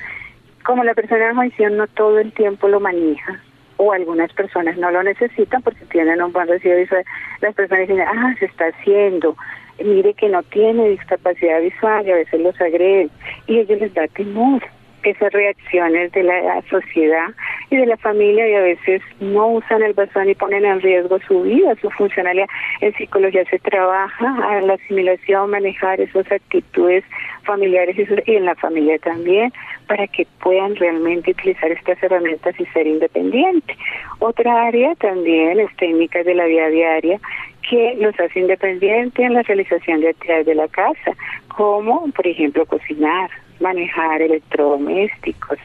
como 0.64 0.84
la 0.84 0.94
persona 0.94 1.18
de 1.18 1.32
baja 1.32 1.42
visión 1.42 1.76
no 1.76 1.88
todo 1.88 2.20
el 2.20 2.32
tiempo 2.32 2.68
lo 2.68 2.78
maneja, 2.78 3.40
o 3.76 3.92
algunas 3.92 4.32
personas 4.32 4.78
no 4.78 4.92
lo 4.92 5.02
necesitan 5.02 5.62
porque 5.62 5.84
tienen 5.86 6.22
un 6.22 6.32
buen 6.32 6.46
recibo 6.46 6.76
visual, 6.76 7.04
las 7.40 7.56
personas 7.56 7.88
dicen, 7.88 8.04
ah, 8.06 8.34
se 8.38 8.44
está 8.44 8.66
haciendo, 8.66 9.36
mire 9.84 10.14
que 10.14 10.28
no 10.28 10.44
tiene 10.44 10.90
discapacidad 10.90 11.60
visual 11.60 12.06
y 12.06 12.12
a 12.12 12.16
veces 12.16 12.40
los 12.40 12.60
agreden, 12.60 13.10
y 13.48 13.58
ellos 13.58 13.80
les 13.80 13.92
da 13.94 14.06
temor 14.06 14.62
esas 15.04 15.32
reacciones 15.32 16.12
de 16.12 16.22
la 16.22 16.62
sociedad 16.70 17.28
y 17.70 17.76
de 17.76 17.86
la 17.86 17.96
familia 17.96 18.48
y 18.48 18.54
a 18.54 18.60
veces 18.60 19.02
no 19.20 19.48
usan 19.48 19.82
el 19.82 19.92
bastón 19.92 20.28
y 20.28 20.34
ponen 20.34 20.64
en 20.64 20.80
riesgo 20.80 21.18
su 21.26 21.42
vida, 21.42 21.74
su 21.80 21.90
funcionalidad. 21.90 22.46
En 22.80 22.94
psicología 22.94 23.44
se 23.46 23.58
trabaja 23.58 24.36
a 24.48 24.60
la 24.60 24.74
asimilación, 24.74 25.50
manejar 25.50 26.00
esas 26.00 26.30
actitudes 26.30 27.04
familiares 27.44 27.96
y 28.26 28.34
en 28.34 28.44
la 28.46 28.54
familia 28.54 28.98
también 28.98 29.52
para 29.86 30.06
que 30.06 30.26
puedan 30.40 30.76
realmente 30.76 31.32
utilizar 31.32 31.70
estas 31.70 32.02
herramientas 32.02 32.58
y 32.58 32.64
ser 32.66 32.86
independientes. 32.86 33.76
Otra 34.18 34.66
área 34.66 34.94
también 34.96 35.60
es 35.60 35.74
técnicas 35.76 36.24
de 36.24 36.34
la 36.34 36.46
vida 36.46 36.68
diaria 36.68 37.20
que 37.68 37.96
los 37.98 38.18
hace 38.20 38.40
independientes 38.40 39.24
en 39.24 39.34
la 39.34 39.42
realización 39.42 40.00
de 40.00 40.10
actividades 40.10 40.46
de 40.46 40.54
la 40.54 40.68
casa, 40.68 41.12
como 41.48 42.10
por 42.10 42.26
ejemplo 42.26 42.66
cocinar, 42.66 43.30
manejar 43.60 44.22
electrodomésticos, 44.22 45.58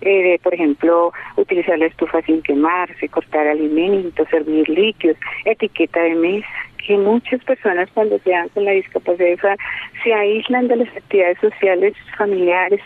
eh, 0.00 0.38
por 0.42 0.54
ejemplo, 0.54 1.12
utilizar 1.36 1.78
la 1.78 1.86
estufa 1.86 2.22
sin 2.22 2.42
quemarse, 2.42 3.08
cortar 3.08 3.46
alimentos, 3.46 4.28
servir 4.28 4.68
líquidos, 4.68 5.16
etiqueta 5.44 6.00
de 6.00 6.14
mesa, 6.16 6.48
que 6.84 6.96
muchas 6.96 7.42
personas 7.44 7.88
cuando 7.94 8.18
se 8.18 8.30
dan 8.30 8.48
con 8.50 8.64
la 8.64 8.72
discapacidad 8.72 9.56
se 10.02 10.12
aíslan 10.12 10.68
de 10.68 10.76
las 10.76 10.88
actividades 10.88 11.38
sociales 11.38 11.94
familiares 12.18 12.80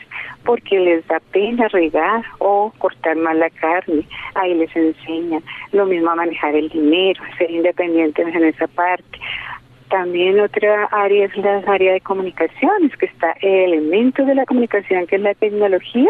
porque 0.45 0.79
les 0.79 1.07
da 1.09 1.21
pena 1.33 1.67
regar 1.69 2.23
o 2.39 2.73
cortar 2.79 3.17
mal 3.17 3.39
la 3.39 3.51
carne, 3.51 4.07
ahí 4.35 4.55
les 4.55 4.75
enseñan, 4.77 5.43
lo 5.73 5.87
mismo 5.87 6.11
a 6.11 6.17
manejar 6.17 6.55
el 6.55 6.69
dinero, 6.69 7.23
ser 7.39 7.51
independientes 7.51 8.27
en 8.35 8.45
esa 8.45 8.67
parte. 8.69 9.19
También 9.91 10.41
otra 10.41 10.85
área 10.91 11.27
es 11.27 11.37
la 11.37 11.59
área 11.67 11.93
de 11.93 12.01
comunicaciones, 12.01 12.97
que 12.97 13.07
está 13.07 13.33
el 13.41 13.75
elemento 13.75 14.25
de 14.25 14.35
la 14.35 14.45
comunicación, 14.45 15.07
que 15.07 15.17
es 15.17 15.23
la 15.23 15.35
tecnología, 15.35 16.09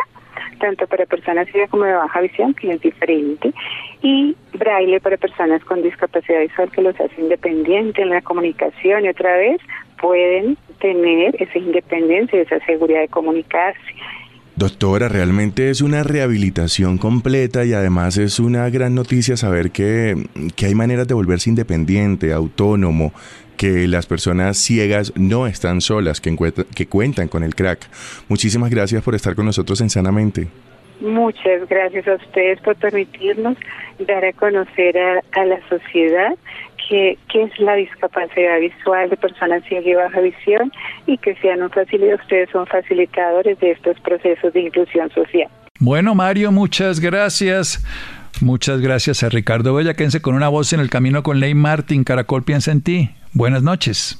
tanto 0.61 0.87
para 0.87 1.05
personas 1.05 1.47
ciegas 1.49 1.71
como 1.71 1.85
de 1.85 1.93
baja 1.93 2.21
visión, 2.21 2.55
que 2.55 2.73
es 2.73 2.81
diferente, 2.81 3.53
y 4.03 4.35
braille 4.55 5.01
para 5.01 5.19
personas 5.19 5.63
con 5.65 5.83
discapacidad 5.83 6.41
visual, 6.41 6.71
que 6.71 6.83
los 6.83 6.99
hace 6.99 7.21
independientes 7.21 8.03
en 8.03 8.11
la 8.11 8.23
comunicación 8.23 9.05
y 9.05 9.09
otra 9.09 9.37
vez 9.37 9.61
pueden 10.01 10.57
tener 10.81 11.41
esa 11.41 11.59
independencia 11.59 12.39
y 12.39 12.43
esa 12.43 12.59
seguridad 12.65 13.01
de 13.01 13.09
comunicarse. 13.09 13.81
Doctora, 14.57 15.11
realmente 15.11 15.69
es 15.69 15.83
una 15.83 16.03
rehabilitación 16.03 16.97
completa 16.97 17.67
y 17.67 17.75
además 17.75 18.17
es 18.17 18.41
una 18.41 18.71
gran 18.71 18.95
noticia 18.95 19.37
saber 19.37 19.71
que, 19.71 20.17
que 20.57 20.65
hay 20.65 20.75
maneras 20.75 21.07
de 21.07 21.13
volverse 21.13 21.51
independiente, 21.51 22.33
autónomo, 22.33 23.13
que 23.57 23.89
las 23.89 24.07
personas 24.07 24.57
ciegas 24.57 25.13
no 25.17 25.47
están 25.47 25.81
solas, 25.81 26.21
que, 26.21 26.37
que 26.75 26.87
cuentan 26.87 27.29
con 27.29 27.43
el 27.43 27.55
crack. 27.55 27.81
Muchísimas 28.29 28.71
gracias 28.71 29.03
por 29.03 29.15
estar 29.15 29.35
con 29.35 29.47
nosotros 29.47 29.81
en 29.81 29.91
Sanamente. 29.91 30.49
Muchas 31.01 31.69
gracias 31.69 32.09
a 32.09 32.15
ustedes 32.15 32.61
por 32.61 32.75
permitirnos 32.77 33.57
dar 33.99 34.25
a 34.25 34.33
conocer 34.33 34.97
a, 34.99 35.45
la 35.45 35.61
sociedad 35.69 36.35
qué, 36.89 37.19
es 37.35 37.59
la 37.59 37.75
discapacidad 37.75 38.61
visual 38.61 39.11
de 39.11 39.17
personas 39.17 39.63
ciegas 39.65 39.87
y 39.87 39.95
baja 39.95 40.21
visión 40.21 40.73
y 41.07 41.19
que 41.19 41.35
sean 41.37 41.63
un 41.63 41.71
facilitador, 41.71 42.21
ustedes 42.21 42.49
son 42.51 42.67
facilitadores 42.67 43.59
de 43.61 43.73
estos 43.73 44.01
procesos 44.01 44.53
de 44.55 44.61
inclusión 44.61 45.11
social. 45.11 45.49
Bueno, 45.79 46.15
Mario, 46.15 46.51
muchas 46.53 47.01
gracias. 47.01 47.85
Muchas 48.41 48.81
gracias 48.81 49.23
a 49.23 49.29
Ricardo 49.29 49.75
Bella. 49.75 49.95
Quédense 49.95 50.21
con 50.21 50.35
una 50.35 50.49
voz 50.49 50.73
en 50.73 50.81
el 50.81 50.91
camino 50.91 51.23
con 51.23 51.41
Ley 51.41 51.55
Martin. 51.55 52.05
Caracol 52.05 52.43
piensa 52.45 52.71
en 52.71 52.83
ti. 52.83 53.11
Buenas 53.33 53.63
noches. 53.63 54.19